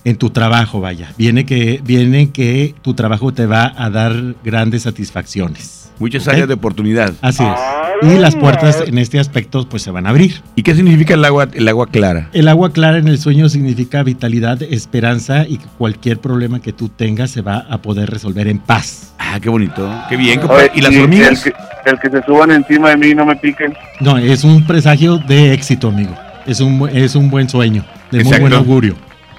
en 0.06 0.16
tu 0.16 0.30
trabajo, 0.30 0.80
vaya. 0.80 1.12
Viene 1.18 1.46
que, 1.46 1.82
viene 1.84 2.32
que 2.32 2.76
tu 2.82 2.94
trabajo 2.94 3.34
te 3.34 3.46
va 3.46 3.74
a 3.76 3.90
dar 3.90 4.36
grandes 4.44 4.84
satisfacciones. 4.84 5.92
Muchas 6.00 6.24
Ok. 6.26 6.34
áreas 6.34 6.48
de 6.48 6.54
oportunidad. 6.54 7.14
Así 7.22 7.44
es. 7.44 7.60
Y 8.02 8.18
las 8.18 8.36
puertas 8.36 8.84
en 8.86 8.98
este 8.98 9.20
aspecto 9.20 9.68
pues 9.68 9.84
se 9.84 9.92
van 9.92 10.06
a 10.06 10.10
abrir. 10.10 10.42
¿Y 10.56 10.64
qué 10.64 10.74
significa 10.76 11.16
el 11.16 11.26
agua, 11.26 11.48
el 11.54 11.68
agua 11.68 11.88
clara? 11.88 12.30
El 12.34 12.48
agua 12.48 12.72
clara 12.72 12.98
en 12.98 13.08
el 13.08 13.18
sueño 13.20 13.50
significa 13.50 14.04
vitalidad, 14.04 14.62
esperanza 14.64 15.46
y 15.48 15.58
que 15.58 15.66
cualquier 15.78 16.20
problema 16.20 16.62
que 16.62 16.72
tú 16.74 16.90
tengas 16.90 17.32
se 17.32 17.42
va 17.42 17.66
a 17.70 17.82
poder 17.82 18.10
resolver 18.10 18.48
en 18.48 18.60
paz. 18.60 19.14
Ah, 19.20 19.40
qué 19.42 19.50
bonito. 19.50 19.90
Qué 20.10 20.16
bien. 20.18 20.40
compadre. 20.40 20.64
Oye, 20.70 20.72
¿Y 20.76 20.82
las 20.82 20.94
el 20.94 21.02
hormigas? 21.02 21.44
que, 21.44 21.54
el 21.86 22.00
que 22.00 22.10
se 22.10 22.24
suban 22.24 22.52
encima 22.52 22.90
de 22.90 22.98
mí 22.98 23.08
y 23.08 23.16
no 23.16 23.26
me 23.26 23.36
piquen. 23.36 23.74
No, 24.00 24.18
es 24.18 24.44
un 24.44 24.66
presagio 24.66 25.18
de 25.18 25.54
éxito, 25.54 25.90
amigo. 25.90 26.16
Es 26.46 26.62
un, 26.62 26.90
es 26.92 27.16
un 27.16 27.30
buen 27.30 27.50
sueño, 27.50 27.86
de 28.12 28.20
Exacto. 28.20 28.42
muy 28.42 28.50
buen 28.50 28.54
augurio. 28.54 28.96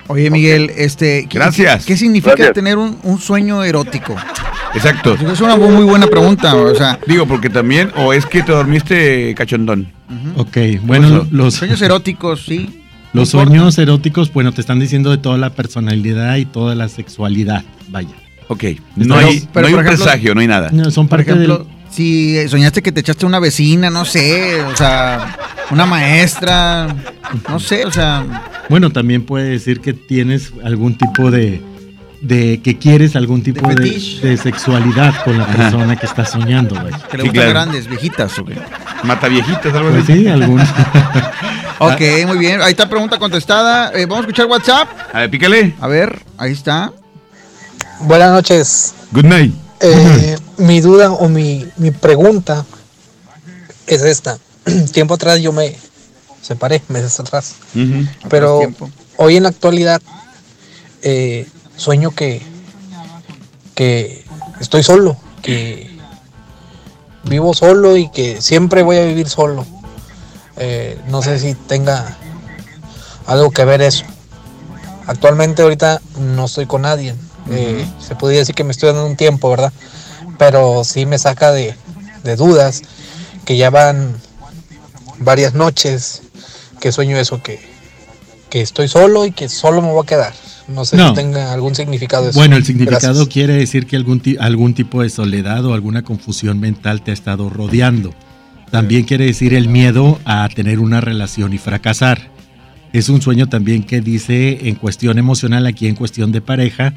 Oye, 0.06 0.28
Miguel, 0.30 0.70
este, 0.76 1.26
¿qué, 1.28 1.38
Gracias. 1.38 1.86
¿qué 1.86 1.96
significa 1.96 2.34
Gracias. 2.36 2.54
tener 2.54 2.76
un, 2.76 2.98
un 3.04 3.18
sueño 3.20 3.62
erótico? 3.64 4.14
Exacto. 4.74 5.14
Es 5.14 5.40
una 5.40 5.56
muy 5.56 5.84
buena 5.84 6.06
pregunta, 6.06 6.54
o 6.54 6.74
sea, 6.74 6.98
Digo, 7.06 7.26
porque 7.26 7.50
también, 7.50 7.90
o 7.96 8.12
es 8.12 8.24
que 8.26 8.42
te 8.42 8.52
dormiste 8.52 9.34
cachondón. 9.34 9.88
Ok, 10.36 10.56
bueno, 10.82 11.26
los, 11.30 11.54
sueños 11.54 11.80
eróticos, 11.82 12.44
sí. 12.46 12.80
los 13.12 13.32
no 13.34 13.40
importa. 13.40 13.48
sueños 13.58 13.78
eróticos, 13.78 14.32
bueno, 14.32 14.52
te 14.52 14.60
están 14.60 14.78
diciendo 14.80 15.10
de 15.10 15.18
toda 15.18 15.38
la 15.38 15.50
personalidad 15.50 16.36
y 16.36 16.44
toda 16.44 16.74
la 16.74 16.88
sexualidad, 16.88 17.64
vaya. 17.88 18.10
Ok. 18.48 18.64
No 18.96 19.14
Pero- 19.16 19.28
hay, 19.28 19.48
pero, 19.52 19.62
no 19.62 19.68
hay 19.68 19.74
un 19.74 19.80
ejemplo- 19.80 20.04
presagio, 20.04 20.34
no 20.34 20.40
hay 20.40 20.46
nada. 20.48 20.70
No, 20.72 20.90
son 20.90 21.06
Por 21.08 21.20
ejemplo, 21.20 21.58
del- 21.58 21.66
si 21.90 22.48
soñaste 22.48 22.82
que 22.82 22.92
te 22.92 23.00
echaste 23.00 23.26
una 23.26 23.38
vecina, 23.40 23.90
no 23.90 24.04
sé, 24.04 24.62
o 24.62 24.76
sea, 24.76 25.36
una 25.70 25.86
maestra, 25.86 26.88
no 27.48 27.58
sé, 27.58 27.84
o 27.84 27.90
sea, 27.90 28.24
Bueno, 28.68 28.90
también 28.90 29.22
puede 29.22 29.48
decir 29.50 29.80
que 29.80 29.92
tienes 29.92 30.52
algún 30.64 30.96
tipo 30.96 31.30
de, 31.32 31.60
de 32.20 32.60
que 32.62 32.78
quieres 32.78 33.16
algún 33.16 33.42
tipo 33.42 33.66
De 33.68 33.74
de, 34.22 34.36
sexualidad 34.36 35.14
con 35.24 35.38
la 35.38 35.44
Ajá. 35.44 35.56
persona 35.56 35.96
que 35.96 36.06
está 36.06 36.24
soñando, 36.26 36.74
vaya. 36.74 36.98
que 37.10 37.16
le 37.16 37.22
Sí, 37.22 37.28
gustan 37.28 37.32
claro. 37.32 37.50
grandes, 37.50 37.86
viejitas, 37.86 38.38
¿o 38.38 38.44
qué? 38.44 38.58
Mata 39.04 39.28
viejitas, 39.28 39.72
algo 39.74 39.90
Pues 39.90 40.04
así. 40.04 40.12
sí, 40.20 40.26
algún. 40.28 40.60
Ok, 41.82 42.00
muy 42.26 42.36
bien, 42.36 42.60
ahí 42.60 42.72
está 42.72 42.90
pregunta 42.90 43.18
contestada. 43.18 43.90
Eh, 43.94 44.02
vamos 44.04 44.18
a 44.18 44.20
escuchar 44.20 44.44
WhatsApp. 44.44 44.86
A 45.14 45.20
ver, 45.20 45.30
pícale. 45.30 45.74
A 45.80 45.86
ver, 45.88 46.20
ahí 46.36 46.52
está. 46.52 46.92
Buenas 48.00 48.32
noches. 48.32 48.92
Good 49.12 49.24
night. 49.24 49.54
Eh, 49.80 50.36
mi 50.58 50.82
duda 50.82 51.10
o 51.10 51.26
mi, 51.30 51.66
mi 51.78 51.90
pregunta 51.90 52.66
es 53.86 54.02
esta. 54.02 54.36
Tiempo 54.92 55.14
atrás 55.14 55.40
yo 55.40 55.52
me 55.54 55.74
separé, 56.42 56.82
meses 56.88 57.18
atrás. 57.18 57.54
Pero 58.28 58.60
hoy 59.16 59.36
en 59.38 59.44
la 59.44 59.48
actualidad 59.48 60.02
eh, 61.00 61.48
sueño 61.80 62.10
que, 62.10 62.42
que 63.74 64.24
estoy 64.60 64.82
solo, 64.82 65.16
que 65.42 65.98
vivo 67.24 67.54
solo 67.54 67.96
y 67.96 68.10
que 68.10 68.42
siempre 68.42 68.82
voy 68.82 68.98
a 68.98 69.04
vivir 69.04 69.28
solo. 69.28 69.66
Eh, 70.56 71.00
no 71.08 71.22
sé 71.22 71.38
si 71.38 71.54
tenga 71.54 72.16
algo 73.26 73.50
que 73.50 73.64
ver 73.64 73.80
eso. 73.80 74.04
Actualmente 75.06 75.62
ahorita 75.62 76.02
no 76.18 76.44
estoy 76.44 76.66
con 76.66 76.82
nadie. 76.82 77.14
Eh, 77.50 77.86
se 77.98 78.14
podría 78.14 78.40
decir 78.40 78.54
que 78.54 78.64
me 78.64 78.72
estoy 78.72 78.88
dando 78.90 79.06
un 79.06 79.16
tiempo, 79.16 79.48
¿verdad? 79.48 79.72
Pero 80.38 80.84
sí 80.84 81.06
me 81.06 81.18
saca 81.18 81.50
de, 81.50 81.74
de 82.24 82.36
dudas 82.36 82.82
que 83.46 83.56
ya 83.56 83.70
van 83.70 84.14
varias 85.18 85.54
noches 85.54 86.22
que 86.78 86.92
sueño 86.92 87.16
eso, 87.16 87.42
que, 87.42 87.58
que 88.50 88.60
estoy 88.60 88.88
solo 88.88 89.24
y 89.24 89.32
que 89.32 89.48
solo 89.48 89.80
me 89.80 89.90
voy 89.90 90.02
a 90.02 90.06
quedar. 90.06 90.34
No 90.74 90.84
sé 90.84 90.96
No. 90.96 91.10
si 91.10 91.14
tenga 91.14 91.52
algún 91.52 91.74
significado 91.74 92.28
eso. 92.30 92.38
Bueno, 92.38 92.56
el 92.56 92.64
significado 92.64 93.14
Gracias. 93.14 93.28
quiere 93.28 93.54
decir 93.54 93.86
que 93.86 93.96
algún, 93.96 94.22
algún 94.38 94.74
tipo 94.74 95.02
de 95.02 95.10
soledad 95.10 95.64
o 95.64 95.74
alguna 95.74 96.02
confusión 96.02 96.60
mental 96.60 97.02
te 97.02 97.10
ha 97.10 97.14
estado 97.14 97.50
rodeando. 97.50 98.14
También 98.70 99.02
quiere 99.04 99.24
decir 99.26 99.52
el 99.54 99.68
miedo 99.68 100.20
a 100.24 100.48
tener 100.54 100.78
una 100.78 101.00
relación 101.00 101.52
y 101.52 101.58
fracasar. 101.58 102.30
Es 102.92 103.08
un 103.08 103.20
sueño 103.20 103.48
también 103.48 103.82
que 103.82 104.00
dice 104.00 104.68
en 104.68 104.76
cuestión 104.76 105.18
emocional, 105.18 105.66
aquí 105.66 105.86
en 105.88 105.94
cuestión 105.96 106.30
de 106.32 106.40
pareja, 106.40 106.94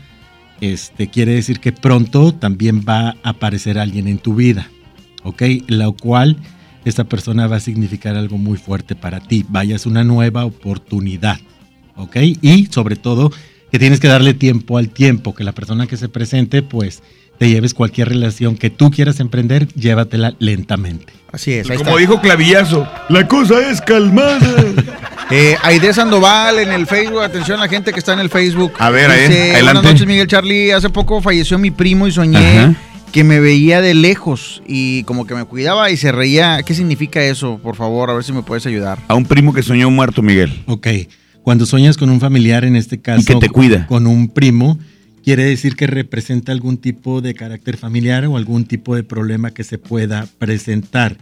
este 0.62 1.08
quiere 1.10 1.34
decir 1.34 1.60
que 1.60 1.72
pronto 1.72 2.34
también 2.34 2.84
va 2.88 3.10
a 3.10 3.16
aparecer 3.24 3.80
alguien 3.80 4.08
en 4.08 4.18
tu 4.20 4.36
vida, 4.36 4.70
¿ok? 5.24 5.42
Lo 5.68 5.94
cual 5.94 6.38
esta 6.86 7.04
persona 7.06 7.48
va 7.48 7.56
a 7.58 7.60
significar 7.60 8.16
algo 8.16 8.38
muy 8.38 8.58
fuerte 8.58 8.96
para 8.96 9.20
ti. 9.20 9.46
Vayas 9.50 9.86
una 9.86 10.04
nueva 10.04 10.46
oportunidad, 10.46 11.40
¿ok? 11.96 12.18
Y 12.42 12.68
sobre 12.68 12.96
todo 12.96 13.32
que 13.74 13.80
tienes 13.80 14.00
que 14.00 14.08
darle 14.08 14.36
tiempo 14.36 14.78
al 14.78 14.90
tiempo, 14.90 15.34
que 15.34 15.44
la 15.44 15.52
persona 15.52 15.88
que 15.88 15.98
se 15.98 16.08
presente, 16.08 16.62
pues 16.62 17.02
te 17.40 17.50
lleves 17.50 17.74
cualquier 17.74 18.10
relación 18.10 18.56
que 18.56 18.70
tú 18.70 18.92
quieras 18.92 19.20
emprender, 19.20 19.68
llévatela 19.74 20.36
lentamente. 20.38 21.12
Así 21.32 21.54
es. 21.54 21.68
ahí 21.72 21.78
Como 21.78 21.90
está. 21.90 22.00
dijo 22.02 22.22
Clavillazo, 22.22 22.88
la 23.10 23.28
cosa 23.28 23.68
es 23.72 23.82
calmada. 23.82 24.40
Eh, 25.32 25.56
Aide 25.64 25.92
Sandoval 25.94 26.60
en 26.60 26.72
el 26.74 26.86
Facebook, 26.86 27.22
atención 27.22 27.58
a 27.58 27.64
la 27.64 27.70
gente 27.70 27.92
que 27.94 27.98
está 27.98 28.14
en 28.14 28.20
el 28.20 28.30
Facebook. 28.30 28.74
A 28.78 28.92
ver, 28.92 29.10
Dice, 29.10 29.54
adelante. 29.54 29.64
Buenas 29.64 29.84
noches, 29.84 30.06
Miguel 30.06 30.28
Charlie. 30.28 30.72
Hace 30.74 30.90
poco 30.92 31.22
falleció 31.22 31.58
mi 31.58 31.72
primo 31.72 32.06
y 32.06 32.12
soñé 32.12 32.60
Ajá. 32.60 32.76
que 33.12 33.24
me 33.24 33.40
veía 33.40 33.82
de 33.82 33.96
lejos 33.96 34.62
y 34.68 35.02
como 35.06 35.26
que 35.26 35.34
me 35.34 35.46
cuidaba 35.46 35.90
y 35.90 35.98
se 35.98 36.12
reía. 36.12 36.62
¿Qué 36.64 36.76
significa 36.76 37.24
eso? 37.24 37.58
Por 37.64 37.76
favor, 37.78 38.12
a 38.12 38.14
ver 38.14 38.24
si 38.24 38.32
me 38.34 38.44
puedes 38.44 38.68
ayudar. 38.68 39.00
A 39.08 39.16
un 39.16 39.26
primo 39.26 39.54
que 39.54 39.64
soñó 39.64 39.90
muerto, 39.90 40.22
Miguel. 40.22 40.62
Ok. 40.68 40.88
Cuando 41.44 41.66
sueñas 41.66 41.98
con 41.98 42.10
un 42.10 42.22
familiar, 42.22 42.64
en 42.64 42.78
este 42.78 43.02
caso, 43.02 43.26
que 43.26 43.36
te 43.36 43.50
cuida. 43.50 43.86
con 43.88 44.08
un 44.08 44.30
primo, 44.30 44.80
quiere 45.26 45.44
decir 45.44 45.76
que 45.76 45.88
representa 45.88 46.54
algún 46.54 46.78
tipo 46.78 47.20
de 47.22 47.34
carácter 47.34 47.76
familiar 47.76 48.26
o 48.26 48.38
algún 48.38 48.64
tipo 48.64 48.96
de 48.96 49.04
problema 49.04 49.52
que 49.52 49.66
se 49.66 49.78
pueda 49.78 50.26
presentar. 50.40 51.18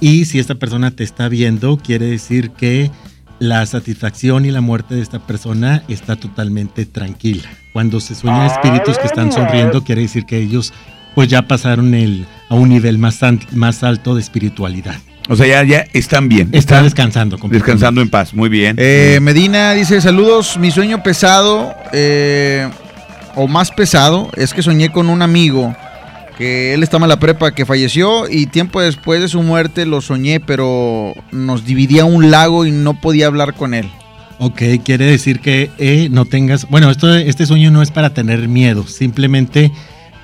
Y 0.00 0.24
si 0.24 0.40
esta 0.40 0.56
persona 0.56 0.90
te 0.90 1.04
está 1.04 1.28
viendo, 1.28 1.76
quiere 1.76 2.06
decir 2.06 2.50
que 2.50 2.90
la 3.38 3.64
satisfacción 3.64 4.44
y 4.44 4.50
la 4.50 4.60
muerte 4.60 4.96
de 4.96 5.02
esta 5.02 5.24
persona 5.24 5.84
está 5.86 6.16
totalmente 6.16 6.84
tranquila. 6.84 7.48
Cuando 7.72 8.00
se 8.00 8.16
sueña 8.16 8.48
espíritus 8.48 8.98
que 8.98 9.06
están 9.06 9.30
sonriendo, 9.30 9.84
quiere 9.84 10.02
decir 10.02 10.24
que 10.26 10.38
ellos 10.38 10.72
pues 11.14 11.28
ya 11.28 11.42
pasaron 11.42 11.94
el, 11.94 12.26
a 12.48 12.54
un 12.56 12.70
nivel 12.70 12.98
más 12.98 13.82
alto 13.82 14.14
de 14.16 14.20
espiritualidad. 14.20 15.00
O 15.30 15.36
sea, 15.36 15.46
ya, 15.46 15.62
ya 15.62 15.86
están 15.92 16.28
bien. 16.28 16.48
Está 16.50 16.82
descansando. 16.82 17.38
completamente. 17.38 17.70
Descansando 17.70 18.00
en 18.00 18.10
paz. 18.10 18.34
Muy 18.34 18.48
bien. 18.48 18.74
Eh, 18.80 19.20
Medina 19.22 19.74
dice, 19.74 20.00
saludos, 20.00 20.58
mi 20.58 20.72
sueño 20.72 21.04
pesado 21.04 21.72
eh, 21.92 22.68
o 23.36 23.46
más 23.46 23.70
pesado 23.70 24.28
es 24.36 24.52
que 24.52 24.60
soñé 24.60 24.90
con 24.90 25.08
un 25.08 25.22
amigo 25.22 25.72
que 26.36 26.74
él 26.74 26.82
estaba 26.82 27.04
en 27.04 27.10
la 27.10 27.20
prepa 27.20 27.54
que 27.54 27.64
falleció 27.64 28.28
y 28.28 28.46
tiempo 28.46 28.80
después 28.80 29.20
de 29.20 29.28
su 29.28 29.40
muerte 29.44 29.86
lo 29.86 30.00
soñé, 30.00 30.40
pero 30.40 31.14
nos 31.30 31.64
dividía 31.64 32.04
un 32.04 32.32
lago 32.32 32.66
y 32.66 32.72
no 32.72 33.00
podía 33.00 33.28
hablar 33.28 33.54
con 33.54 33.72
él. 33.72 33.88
Ok, 34.40 34.62
quiere 34.84 35.04
decir 35.04 35.38
que 35.38 35.70
eh, 35.78 36.08
no 36.10 36.24
tengas, 36.24 36.68
bueno, 36.68 36.90
esto, 36.90 37.14
este 37.14 37.46
sueño 37.46 37.70
no 37.70 37.82
es 37.82 37.92
para 37.92 38.14
tener 38.14 38.48
miedo, 38.48 38.84
simplemente 38.84 39.70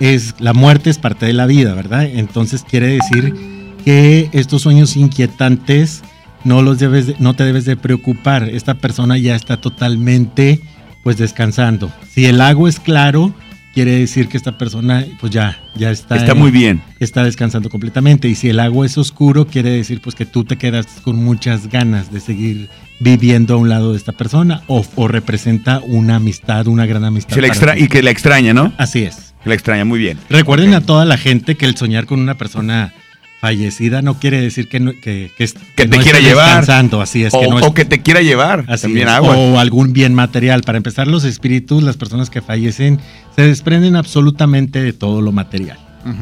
es 0.00 0.34
la 0.40 0.52
muerte 0.52 0.90
es 0.90 0.98
parte 0.98 1.26
de 1.26 1.32
la 1.32 1.46
vida, 1.46 1.74
¿verdad? 1.74 2.06
Entonces 2.06 2.64
quiere 2.68 2.88
decir 2.88 3.55
que 3.86 4.28
estos 4.32 4.62
sueños 4.62 4.96
inquietantes 4.96 6.02
no 6.44 6.60
los 6.60 6.78
debes, 6.78 7.06
de- 7.06 7.16
no 7.20 7.34
te 7.34 7.44
debes 7.44 7.64
de 7.64 7.76
preocupar. 7.76 8.42
Esta 8.44 8.74
persona 8.74 9.16
ya 9.16 9.34
está 9.36 9.56
totalmente, 9.58 10.60
pues 11.02 11.16
descansando. 11.16 11.90
Si 12.12 12.26
el 12.26 12.38
lago 12.38 12.66
es 12.68 12.80
claro, 12.80 13.32
quiere 13.74 13.92
decir 13.92 14.26
que 14.28 14.36
esta 14.36 14.58
persona, 14.58 15.04
pues 15.20 15.32
ya, 15.32 15.58
ya 15.76 15.90
está. 15.92 16.16
Está 16.16 16.34
muy 16.34 16.50
bien. 16.50 16.82
Está 16.98 17.22
descansando 17.24 17.70
completamente. 17.70 18.28
Y 18.28 18.34
si 18.34 18.48
el 18.48 18.58
agua 18.58 18.86
es 18.86 18.98
oscuro, 18.98 19.46
quiere 19.46 19.70
decir 19.70 20.00
pues 20.02 20.14
que 20.16 20.26
tú 20.26 20.44
te 20.44 20.56
quedas 20.56 20.86
con 21.04 21.22
muchas 21.22 21.68
ganas 21.68 22.12
de 22.12 22.18
seguir 22.20 22.68
viviendo 22.98 23.54
a 23.54 23.56
un 23.58 23.68
lado 23.68 23.92
de 23.92 23.98
esta 23.98 24.12
persona 24.12 24.62
o, 24.66 24.84
o 24.96 25.06
representa 25.08 25.80
una 25.80 26.16
amistad, 26.16 26.66
una 26.66 26.86
gran 26.86 27.04
amistad. 27.04 27.36
Se 27.36 27.46
extra 27.46 27.78
y 27.78 27.86
que 27.86 28.02
la 28.02 28.10
extraña, 28.10 28.52
¿no? 28.52 28.72
Así 28.78 29.02
es. 29.04 29.34
Que 29.44 29.50
la 29.50 29.54
extraña, 29.54 29.84
muy 29.84 30.00
bien. 30.00 30.18
Recuerden 30.28 30.74
a 30.74 30.80
toda 30.80 31.04
la 31.04 31.18
gente 31.18 31.54
que 31.56 31.66
el 31.66 31.76
soñar 31.76 32.06
con 32.06 32.18
una 32.20 32.34
persona 32.36 32.92
fallecida 33.40 34.02
no 34.02 34.18
quiere 34.18 34.40
decir 34.40 34.68
que 34.68 34.80
no, 34.80 34.92
que, 34.92 35.30
que, 35.36 35.44
es- 35.44 35.54
Que 35.76 35.86
no 35.86 35.96
te 35.96 36.02
quiera 36.02 36.20
llevar. 36.20 36.64
así 37.00 37.24
es. 37.24 37.34
o, 37.34 37.40
que 37.40 37.48
no 37.48 37.58
es- 37.58 37.64
o 37.66 37.74
que 37.74 37.84
te 37.84 38.02
quiera 38.02 38.20
llevar. 38.22 38.64
Así 38.68 38.82
También 38.82 39.08
es, 39.08 39.14
agua. 39.14 39.36
O 39.36 39.58
algún 39.58 39.92
bien 39.92 40.14
material. 40.14 40.62
Para 40.62 40.78
empezar, 40.78 41.06
los 41.06 41.24
espíritus, 41.24 41.82
las 41.82 41.96
personas 41.96 42.30
que 42.30 42.40
fallecen, 42.42 43.00
se 43.34 43.42
desprenden 43.42 43.96
absolutamente 43.96 44.82
de 44.82 44.92
todo 44.92 45.20
lo 45.20 45.32
material. 45.32 45.78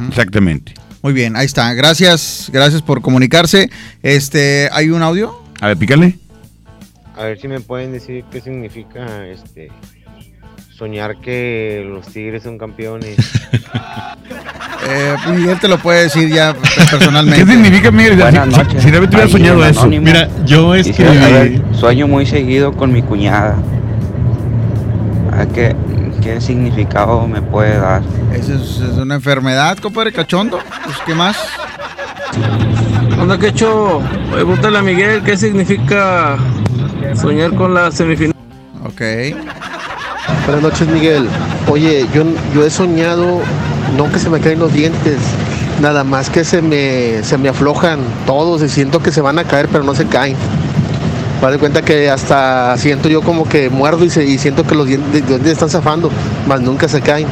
Exactamente. 0.07 0.73
Muy 1.01 1.13
bien, 1.13 1.35
ahí 1.35 1.45
está. 1.45 1.71
Gracias, 1.73 2.49
gracias 2.51 2.81
por 2.81 3.01
comunicarse. 3.01 3.69
Este, 4.01 4.69
¿hay 4.71 4.89
un 4.89 5.03
audio? 5.03 5.39
A 5.61 5.67
ver, 5.67 5.77
pícale. 5.77 6.17
A 7.15 7.23
ver 7.25 7.39
si 7.39 7.47
me 7.47 7.59
pueden 7.61 7.91
decir 7.91 8.25
qué 8.31 8.41
significa 8.41 9.25
este 9.27 9.69
soñar 10.77 11.17
que 11.17 11.85
los 11.89 12.07
Tigres 12.07 12.43
son 12.43 12.57
campeones. 12.57 13.17
Eh, 14.87 15.15
Miguel 15.35 15.59
te 15.59 15.67
lo 15.67 15.79
puede 15.79 16.03
decir 16.03 16.29
ya 16.29 16.53
personalmente. 16.91 17.43
¿Qué 17.43 17.51
significa, 17.53 17.89
Miguel? 17.89 18.17
Buenas 18.17 18.53
Si- 18.53 18.59
noches. 18.61 18.83
si 18.83 18.91
David 18.91 19.07
hubiera 19.07 19.23
Ahí 19.25 19.31
soñado 19.31 19.65
eso. 19.65 19.79
Anónimo. 19.81 20.05
Mira, 20.05 20.29
yo 20.45 20.73
Quisiera 20.75 21.11
escribí- 21.11 21.19
saber, 21.23 21.61
sueño 21.75 22.07
muy 22.07 22.25
seguido 22.27 22.71
con 22.71 22.93
mi 22.93 23.01
cuñada. 23.01 23.55
¿A 25.35 25.47
qué, 25.47 25.75
qué 26.21 26.39
significado 26.39 27.27
me 27.27 27.41
puede 27.41 27.79
dar? 27.79 28.03
Esa 28.33 28.53
es, 28.53 28.61
es 28.79 28.97
una 28.97 29.15
enfermedad, 29.15 29.75
compadre 29.79 30.11
cachondo. 30.11 30.59
Pues, 30.83 30.97
¿qué 31.03 31.15
más? 31.15 31.35
Onda, 33.19 33.39
Quecho, 33.39 34.03
pregúntale 34.31 34.77
a 34.77 34.81
Miguel 34.83 35.23
qué 35.23 35.35
significa 35.35 36.37
soñar 37.15 37.55
con 37.55 37.73
la 37.73 37.91
semifinal. 37.91 38.35
Ok. 38.83 39.01
Buenas 40.45 40.61
noches, 40.63 40.87
Miguel. 40.87 41.27
Oye, 41.69 42.05
yo, 42.13 42.23
yo 42.53 42.65
he 42.65 42.69
soñado, 42.69 43.39
no 43.97 44.11
que 44.11 44.19
se 44.19 44.29
me 44.29 44.39
caen 44.39 44.59
los 44.59 44.73
dientes, 44.73 45.17
nada 45.81 46.03
más 46.03 46.29
que 46.29 46.43
se 46.43 46.61
me, 46.61 47.23
se 47.23 47.37
me 47.37 47.49
aflojan 47.49 47.99
todos 48.25 48.61
y 48.63 48.69
siento 48.69 49.01
que 49.01 49.11
se 49.11 49.21
van 49.21 49.39
a 49.39 49.43
caer, 49.43 49.67
pero 49.71 49.83
no 49.83 49.93
se 49.95 50.05
caen. 50.05 50.35
Me 51.41 51.49
doy 51.49 51.57
cuenta 51.59 51.81
que 51.83 52.09
hasta 52.09 52.75
siento 52.77 53.07
yo 53.09 53.21
como 53.21 53.47
que 53.47 53.69
muerdo 53.69 54.05
y, 54.05 54.09
se- 54.09 54.25
y 54.25 54.37
siento 54.37 54.63
que 54.65 54.73
los 54.73 54.87
dientes, 54.87 55.21
los 55.21 55.29
dientes 55.29 55.51
están 55.53 55.69
zafando, 55.69 56.09
más 56.47 56.61
nunca 56.61 56.87
se 56.87 57.01
caen. 57.01 57.27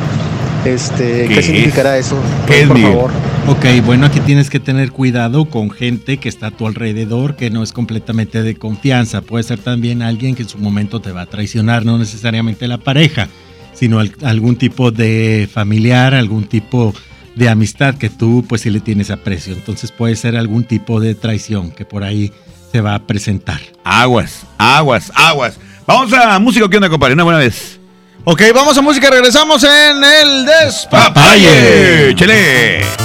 Este, 0.65 1.25
¿Qué, 1.27 1.41
significará 1.41 1.97
eso? 1.97 2.15
¿Qué 2.47 2.61
es, 2.61 2.67
por 2.67 2.77
Miguel? 2.77 2.93
favor. 2.93 3.11
Ok, 3.45 3.65
bueno, 3.85 4.05
aquí 4.05 4.21
tienes 4.21 4.49
que 4.49 4.59
tener 4.61 4.91
cuidado 4.91 5.45
con 5.45 5.69
gente 5.69 6.17
que 6.17 6.29
está 6.29 6.47
a 6.47 6.51
tu 6.51 6.65
alrededor, 6.65 7.35
que 7.35 7.49
no 7.49 7.61
es 7.61 7.73
completamente 7.73 8.41
de 8.41 8.55
confianza. 8.55 9.21
Puede 9.21 9.43
ser 9.43 9.59
también 9.59 10.01
alguien 10.01 10.33
que 10.33 10.43
en 10.43 10.49
su 10.49 10.57
momento 10.57 11.01
te 11.01 11.11
va 11.11 11.21
a 11.21 11.25
traicionar, 11.25 11.83
no 11.85 11.97
necesariamente 11.97 12.67
la 12.69 12.77
pareja, 12.77 13.27
sino 13.73 13.99
al- 13.99 14.13
algún 14.23 14.55
tipo 14.55 14.91
de 14.91 15.49
familiar, 15.53 16.13
algún 16.13 16.45
tipo 16.45 16.93
de 17.35 17.49
amistad 17.49 17.95
que 17.95 18.09
tú 18.09 18.45
pues 18.47 18.61
sí 18.61 18.69
le 18.69 18.79
tienes 18.79 19.11
aprecio. 19.11 19.53
Entonces 19.53 19.91
puede 19.91 20.15
ser 20.15 20.37
algún 20.37 20.63
tipo 20.63 21.01
de 21.01 21.13
traición 21.13 21.71
que 21.71 21.83
por 21.83 22.03
ahí 22.05 22.31
se 22.71 22.79
va 22.79 22.95
a 22.95 23.05
presentar. 23.05 23.59
Aguas, 23.83 24.45
aguas, 24.57 25.11
aguas. 25.15 25.59
Vamos 25.85 26.13
a 26.13 26.39
música, 26.39 26.69
¿qué 26.69 26.77
onda, 26.77 26.89
compadre? 26.89 27.13
Una 27.13 27.23
buena 27.23 27.39
vez. 27.39 27.77
Ok, 28.23 28.41
vamos 28.55 28.77
a 28.77 28.81
música, 28.81 29.09
regresamos 29.09 29.65
en 29.65 30.01
el 30.01 30.45
despapalle. 30.45 32.13
¡Papaye! 32.15 33.02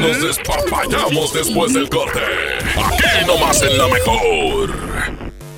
Nos 0.00 0.22
despapallamos 0.22 1.32
después 1.34 1.72
del 1.74 1.88
corte? 1.88 2.20
Aquí 2.76 3.26
nomás 3.26 3.62
en 3.62 3.78
la 3.78 3.88
mejor. 3.88 4.70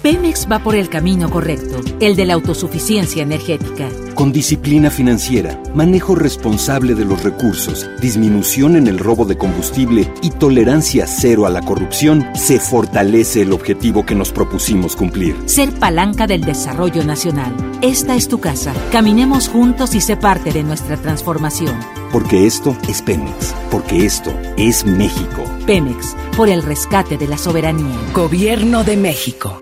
Pemex 0.02 0.48
va 0.50 0.58
por 0.58 0.74
el 0.74 0.88
camino 0.88 1.30
correcto, 1.30 1.80
el 2.00 2.16
de 2.16 2.24
la 2.24 2.34
autosuficiencia 2.34 3.22
energética. 3.22 3.88
Con 4.16 4.32
disciplina 4.32 4.90
financiera, 4.90 5.62
manejo 5.76 6.16
responsable 6.16 6.96
de 6.96 7.04
los 7.04 7.22
recursos, 7.22 7.88
disminución 8.00 8.74
en 8.74 8.88
el 8.88 8.98
robo 8.98 9.24
de 9.24 9.38
combustible 9.38 10.12
y 10.20 10.30
tolerancia 10.30 11.06
cero 11.06 11.46
a 11.46 11.50
la 11.50 11.60
corrupción, 11.60 12.26
se 12.34 12.58
fortalece 12.58 13.42
el 13.42 13.52
objetivo 13.52 14.04
que 14.04 14.16
nos 14.16 14.32
propusimos 14.32 14.96
cumplir. 14.96 15.36
Ser 15.46 15.70
palanca 15.70 16.26
del 16.26 16.40
desarrollo 16.40 17.04
nacional. 17.04 17.54
Esta 17.82 18.14
es 18.14 18.28
tu 18.28 18.38
casa. 18.38 18.72
Caminemos 18.92 19.48
juntos 19.48 19.96
y 19.96 20.00
sé 20.00 20.16
parte 20.16 20.52
de 20.52 20.62
nuestra 20.62 20.96
transformación. 20.96 21.76
Porque 22.12 22.46
esto 22.46 22.76
es 22.88 23.02
Pemex, 23.02 23.52
porque 23.72 24.06
esto 24.06 24.32
es 24.56 24.86
México. 24.86 25.42
Pemex, 25.66 26.14
por 26.36 26.48
el 26.48 26.62
rescate 26.62 27.18
de 27.18 27.26
la 27.26 27.38
soberanía. 27.38 27.98
Gobierno 28.14 28.84
de 28.84 28.96
México. 28.96 29.61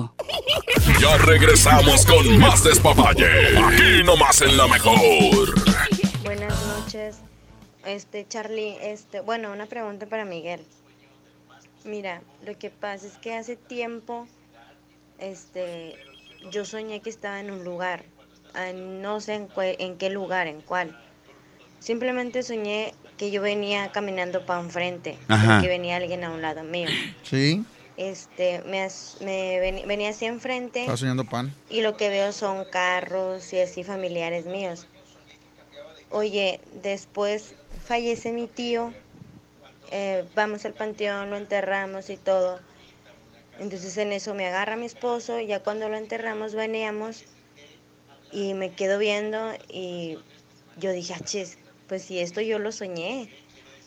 Ya 0.99 1.17
regresamos 1.17 2.05
con 2.05 2.37
más 2.39 2.63
despapalle. 2.63 3.27
Aquí 3.57 4.03
nomás 4.03 4.41
en 4.41 4.55
la 4.57 4.67
mejor. 4.67 4.97
Buenas 6.23 6.65
noches. 6.67 7.17
Este, 7.85 8.27
Charlie, 8.27 8.77
este, 8.81 9.21
bueno, 9.21 9.51
una 9.51 9.65
pregunta 9.65 10.05
para 10.05 10.25
Miguel. 10.25 10.65
Mira, 11.83 12.21
lo 12.45 12.57
que 12.57 12.69
pasa 12.69 13.07
es 13.07 13.17
que 13.17 13.33
hace 13.33 13.55
tiempo, 13.55 14.27
este, 15.17 15.95
yo 16.51 16.63
soñé 16.65 17.01
que 17.01 17.09
estaba 17.09 17.39
en 17.39 17.49
un 17.49 17.63
lugar, 17.63 18.03
ah, 18.53 18.71
no 18.73 19.19
sé 19.19 19.33
en, 19.35 19.47
en 19.55 19.97
qué 19.97 20.09
lugar, 20.11 20.45
en 20.47 20.61
cuál. 20.61 20.95
Simplemente 21.79 22.43
soñé 22.43 22.93
que 23.17 23.31
yo 23.31 23.41
venía 23.41 23.91
caminando 23.91 24.45
para 24.45 24.61
enfrente, 24.61 25.17
Ajá. 25.27 25.61
que 25.61 25.67
venía 25.67 25.97
alguien 25.97 26.23
a 26.23 26.29
un 26.29 26.41
lado 26.43 26.63
mío. 26.63 26.87
Sí, 27.23 27.63
Este, 28.09 28.63
me, 28.65 28.87
me 29.19 29.59
ven- 29.59 29.87
venía 29.87 30.09
así 30.09 30.25
enfrente 30.25 30.79
estaba 30.79 30.97
soñando 30.97 31.23
pan. 31.23 31.53
y 31.69 31.81
lo 31.81 31.97
que 31.97 32.09
veo 32.09 32.31
son 32.33 32.65
carros 32.65 33.53
y 33.53 33.59
así 33.59 33.83
familiares 33.83 34.45
míos. 34.47 34.87
Oye, 36.09 36.59
después 36.81 37.53
fallece 37.85 38.31
mi 38.31 38.47
tío, 38.47 38.91
eh, 39.91 40.25
vamos 40.35 40.65
al 40.65 40.73
panteón, 40.73 41.29
lo 41.29 41.37
enterramos 41.37 42.09
y 42.09 42.17
todo. 42.17 42.59
Entonces 43.59 43.95
en 43.97 44.11
eso 44.13 44.33
me 44.33 44.47
agarra 44.47 44.75
mi 44.75 44.87
esposo, 44.87 45.39
ya 45.39 45.59
cuando 45.59 45.87
lo 45.87 45.95
enterramos 45.97 46.55
veníamos 46.55 47.23
y 48.31 48.55
me 48.55 48.73
quedo 48.73 48.97
viendo 48.97 49.53
y 49.69 50.17
yo 50.77 50.91
dije, 50.91 51.13
"Achis, 51.13 51.59
pues 51.87 52.01
si 52.03 52.19
esto 52.19 52.41
yo 52.41 52.57
lo 52.57 52.71
soñé. 52.71 53.29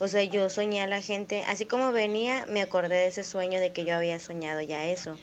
O 0.04 0.08
sea, 0.08 0.22
yo 0.22 0.50
soñé 0.50 0.82
a 0.82 0.86
la 0.86 1.00
gente, 1.00 1.42
así 1.48 1.64
como 1.64 1.90
venía, 1.90 2.44
me 2.46 2.60
acordé 2.60 2.96
de 2.96 3.06
ese 3.06 3.24
sueño 3.24 3.58
de 3.58 3.72
que 3.72 3.84
yo 3.84 3.96
había 3.96 4.18
soñado 4.18 4.60
ya 4.60 4.86
eso 4.86 5.16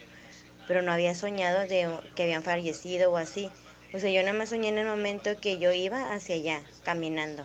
pero 0.72 0.82
no 0.82 0.94
había 0.94 1.14
soñado 1.16 1.60
de 1.68 1.90
que 2.16 2.24
habían 2.24 2.44
fallecido 2.44 3.12
o 3.12 3.18
así. 3.18 3.50
O 3.94 4.00
sea, 4.00 4.10
yo 4.10 4.22
nada 4.22 4.38
más 4.38 4.50
soñé 4.52 4.70
en 4.70 4.78
el 4.78 4.88
momento 4.88 5.32
que 5.42 5.60
yo 5.60 5.74
iba 5.74 6.14
hacia 6.14 6.36
allá, 6.36 6.62
caminando. 6.86 7.44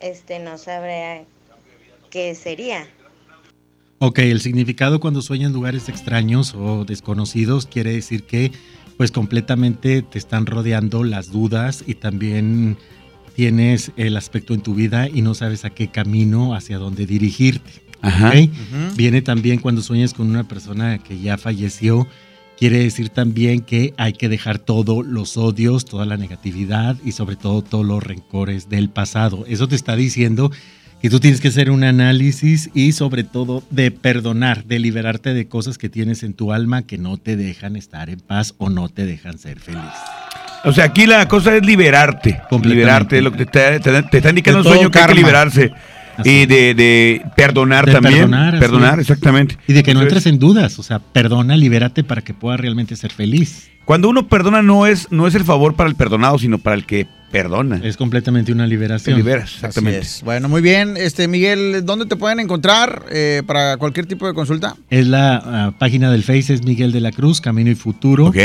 Este, 0.00 0.40
no 0.40 0.58
sabré 0.58 1.26
qué 2.10 2.34
sería. 2.34 2.88
Ok, 4.00 4.18
el 4.18 4.40
significado 4.40 4.98
cuando 4.98 5.22
sueñas 5.22 5.52
lugares 5.52 5.88
extraños 5.88 6.54
o 6.56 6.84
desconocidos 6.84 7.66
quiere 7.66 7.92
decir 7.92 8.24
que 8.24 8.50
pues 8.96 9.12
completamente 9.12 10.02
te 10.02 10.18
están 10.18 10.46
rodeando 10.46 11.04
las 11.04 11.30
dudas 11.30 11.84
y 11.86 11.94
también 11.94 12.78
tienes 13.34 13.92
el 13.96 14.16
aspecto 14.16 14.54
en 14.54 14.60
tu 14.60 14.74
vida 14.74 15.08
y 15.08 15.22
no 15.22 15.34
sabes 15.34 15.64
a 15.64 15.70
qué 15.70 15.88
camino, 15.88 16.54
hacia 16.54 16.78
dónde 16.78 17.06
dirigirte. 17.06 17.82
Ajá. 18.00 18.32
Viene 18.96 19.22
también 19.22 19.60
cuando 19.60 19.80
sueñas 19.80 20.12
con 20.12 20.28
una 20.28 20.44
persona 20.44 20.98
que 20.98 21.18
ya 21.20 21.38
falleció. 21.38 22.06
Quiere 22.58 22.78
decir 22.78 23.08
también 23.08 23.60
que 23.60 23.94
hay 23.96 24.12
que 24.12 24.28
dejar 24.28 24.58
todos 24.58 25.06
los 25.06 25.36
odios, 25.36 25.84
toda 25.84 26.04
la 26.04 26.16
negatividad 26.16 26.96
y 27.04 27.12
sobre 27.12 27.36
todo 27.36 27.62
todos 27.62 27.86
los 27.86 28.02
rencores 28.02 28.68
del 28.68 28.88
pasado. 28.88 29.44
Eso 29.48 29.68
te 29.68 29.76
está 29.76 29.96
diciendo 29.96 30.50
que 31.00 31.10
tú 31.10 31.18
tienes 31.18 31.40
que 31.40 31.48
hacer 31.48 31.70
un 31.70 31.82
análisis 31.82 32.70
y 32.74 32.92
sobre 32.92 33.24
todo 33.24 33.64
de 33.70 33.90
perdonar, 33.90 34.64
de 34.64 34.78
liberarte 34.78 35.34
de 35.34 35.48
cosas 35.48 35.76
que 35.76 35.88
tienes 35.88 36.22
en 36.22 36.34
tu 36.34 36.52
alma 36.52 36.82
que 36.82 36.98
no 36.98 37.16
te 37.16 37.36
dejan 37.36 37.74
estar 37.74 38.10
en 38.10 38.20
paz 38.20 38.54
o 38.58 38.70
no 38.70 38.88
te 38.88 39.06
dejan 39.06 39.38
ser 39.38 39.58
feliz. 39.58 39.80
O 40.64 40.72
sea, 40.72 40.84
aquí 40.84 41.06
la 41.06 41.26
cosa 41.28 41.56
es 41.56 41.64
liberarte. 41.66 42.40
Liberarte 42.62 43.16
de 43.16 43.22
lo 43.22 43.32
que 43.32 43.46
te, 43.46 43.80
te- 43.80 44.02
te 44.04 44.16
está 44.18 44.30
indicando 44.30 44.60
un 44.60 44.64
sueño 44.64 44.90
que 44.90 44.98
hay 44.98 45.04
que 45.04 45.08
karma. 45.08 45.14
liberarse. 45.14 45.72
Y 46.24 46.44
de, 46.46 46.74
de 46.74 47.22
perdonar 47.34 47.86
De 47.86 47.92
también. 47.92 48.14
perdonar, 48.30 48.58
Perdonar, 48.58 49.00
exactamente. 49.00 49.56
Y 49.66 49.72
de 49.72 49.82
que 49.82 49.94
no 49.94 50.00
Entonces, 50.02 50.26
entres 50.26 50.32
en 50.34 50.38
dudas, 50.38 50.78
o 50.78 50.82
sea, 50.82 50.98
perdona, 50.98 51.56
libérate 51.56 52.04
para 52.04 52.20
que 52.22 52.34
puedas 52.34 52.60
realmente 52.60 52.96
ser 52.96 53.12
feliz. 53.12 53.70
Cuando 53.86 54.08
uno 54.10 54.28
perdona 54.28 54.62
no 54.62 54.86
es, 54.86 55.08
no 55.10 55.26
es 55.26 55.34
el 55.34 55.42
favor 55.44 55.74
para 55.74 55.88
el 55.88 55.96
perdonado, 55.96 56.38
sino 56.38 56.58
para 56.58 56.76
el 56.76 56.84
que 56.84 57.06
perdona. 57.32 57.80
Es 57.82 57.96
completamente 57.96 58.52
una 58.52 58.66
liberación. 58.66 59.16
Te 59.16 59.18
liberas, 59.22 59.54
exactamente. 59.54 60.00
Así 60.00 60.18
es. 60.18 60.22
Bueno, 60.22 60.48
muy 60.48 60.60
bien. 60.62 60.96
Este 60.96 61.26
Miguel, 61.26 61.84
¿dónde 61.84 62.06
te 62.06 62.14
pueden 62.14 62.38
encontrar 62.38 63.06
eh, 63.10 63.42
para 63.46 63.76
cualquier 63.78 64.06
tipo 64.06 64.26
de 64.28 64.34
consulta? 64.34 64.76
Es 64.90 65.08
la 65.08 65.36
ah, 65.44 65.74
página 65.78 66.12
del 66.12 66.22
Face, 66.22 66.52
es 66.54 66.62
Miguel 66.62 66.92
de 66.92 67.00
la 67.00 67.10
Cruz, 67.10 67.40
Camino 67.40 67.70
y 67.70 67.74
Futuro. 67.74 68.26
Ok. 68.26 68.36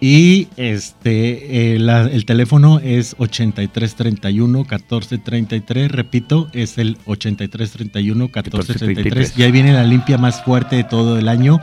Y 0.00 0.46
este 0.56 1.74
eh, 1.74 1.78
la- 1.78 2.02
el 2.02 2.24
teléfono 2.26 2.78
es 2.78 3.16
8331 3.18 4.58
1433. 4.58 5.90
Repito, 5.90 6.48
es 6.52 6.78
el 6.78 6.98
8331 7.06 8.24
1433. 8.26 9.38
Y 9.38 9.42
ahí 9.42 9.50
viene 9.52 9.72
la 9.72 9.84
limpia 9.84 10.18
más 10.18 10.42
fuerte 10.44 10.76
de 10.76 10.84
todo 10.84 11.18
el 11.18 11.28
año. 11.28 11.58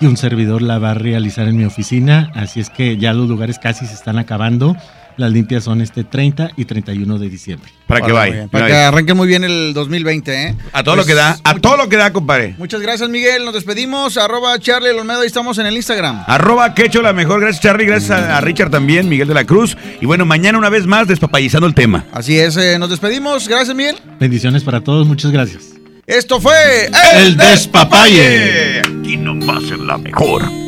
Y 0.00 0.06
un 0.06 0.16
servidor 0.16 0.60
la 0.60 0.78
va 0.78 0.90
a 0.90 0.94
realizar 0.94 1.46
en 1.46 1.56
mi 1.56 1.64
oficina. 1.64 2.32
Así 2.34 2.58
es 2.58 2.68
que 2.68 2.96
ya 2.96 3.12
los 3.12 3.28
lugares 3.28 3.60
casi 3.60 3.86
se 3.86 3.94
están 3.94 4.18
acabando. 4.18 4.76
Las 5.16 5.30
limpias 5.30 5.62
son 5.64 5.80
este 5.80 6.02
30 6.04 6.50
y 6.56 6.64
31 6.64 7.18
de 7.18 7.28
diciembre. 7.28 7.70
Para 7.86 8.04
que 8.04 8.12
vaya. 8.12 8.48
Para 8.48 8.66
que 8.66 8.74
arranque 8.74 9.14
muy 9.14 9.28
bien 9.28 9.44
el 9.44 9.72
2020, 9.74 10.42
¿eh? 10.48 10.54
A 10.72 10.82
todo 10.82 10.96
Pues, 10.96 11.06
lo 11.06 11.10
que 11.10 11.14
da, 11.14 11.38
a 11.44 11.54
todo 11.56 11.76
lo 11.76 11.88
que 11.88 11.96
da, 11.96 12.12
compadre. 12.12 12.54
Muchas 12.58 12.80
gracias, 12.80 13.08
Miguel. 13.08 13.44
Nos 13.44 13.54
despedimos. 13.54 14.16
Arroba 14.16 14.58
Charlie 14.58 14.90
Olmedo. 14.90 15.20
Ahí 15.20 15.26
estamos 15.26 15.58
en 15.58 15.66
el 15.66 15.76
Instagram. 15.76 16.24
Arroba 16.26 16.74
que 16.74 16.86
hecho 16.86 17.00
la 17.02 17.12
mejor. 17.12 17.40
Gracias, 17.40 17.62
Charlie. 17.62 17.86
Gracias 17.86 18.10
a, 18.10 18.38
a 18.38 18.40
Richard 18.40 18.70
también, 18.70 19.08
Miguel 19.08 19.28
de 19.28 19.34
la 19.34 19.44
Cruz. 19.44 19.76
Y 20.00 20.06
bueno, 20.06 20.24
mañana 20.26 20.58
una 20.58 20.68
vez 20.70 20.86
más 20.86 21.06
despapallizando 21.06 21.66
el 21.66 21.74
tema. 21.74 22.04
Así 22.12 22.38
es, 22.38 22.56
eh, 22.56 22.78
nos 22.78 22.90
despedimos. 22.90 23.46
Gracias, 23.48 23.76
Miguel. 23.76 23.96
Bendiciones 24.18 24.64
para 24.64 24.80
todos, 24.80 25.06
muchas 25.06 25.30
gracias. 25.30 25.70
Esto 26.06 26.40
fue 26.40 26.90
El 27.14 27.36
Despapalle. 27.36 28.80
Aquí 28.80 29.16
nomás 29.16 29.62
en 29.70 29.86
la 29.86 29.96
mejor. 29.96 30.63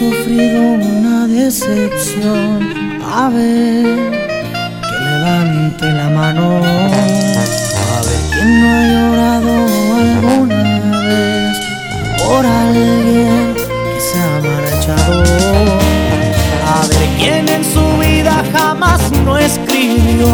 Sufrido 0.00 0.62
una 0.92 1.26
decepción. 1.26 2.72
A 3.04 3.28
ver, 3.28 3.84
que 4.88 4.96
levante 5.10 5.86
la 5.92 6.08
mano. 6.08 6.56
A 6.56 7.98
ver 8.06 8.20
quién 8.32 8.48
no 8.60 8.66
ha 8.76 8.82
llorado 8.92 9.52
alguna 10.04 11.00
vez 11.08 11.54
por 12.24 12.46
alguien 12.46 13.54
que 13.54 14.00
se 14.08 14.16
ha 14.24 14.34
marchado. 14.48 15.22
A 16.74 16.80
ver 16.88 17.06
quién 17.18 17.46
en 17.50 17.62
su 17.62 17.84
vida 17.98 18.42
jamás 18.54 19.02
no 19.26 19.36
escribió 19.36 20.28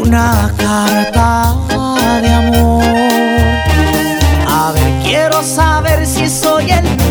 una 0.00 0.50
carta 0.56 1.54
de 2.22 2.30
amor. 2.32 2.82
A 4.48 4.72
ver, 4.72 4.90
quiero 5.04 5.42
saber 5.42 6.06
si 6.06 6.30
soy 6.30 6.70
el. 6.70 7.05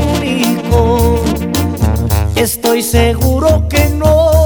Estoy 2.45 2.83
seguro 2.83 3.67
que 3.67 3.89
no. 3.89 4.45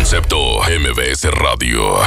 Concepto 0.00 0.60
MBS 0.62 1.30
Radio. 1.30 1.98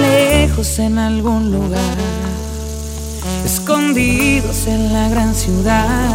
lejos 0.00 0.78
en 0.78 0.98
algún 0.98 1.50
lugar, 1.50 1.80
escondidos 3.44 4.68
en 4.68 4.92
la 4.92 5.08
gran 5.08 5.34
ciudad, 5.34 6.14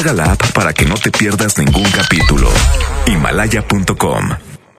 haces, 0.00 0.39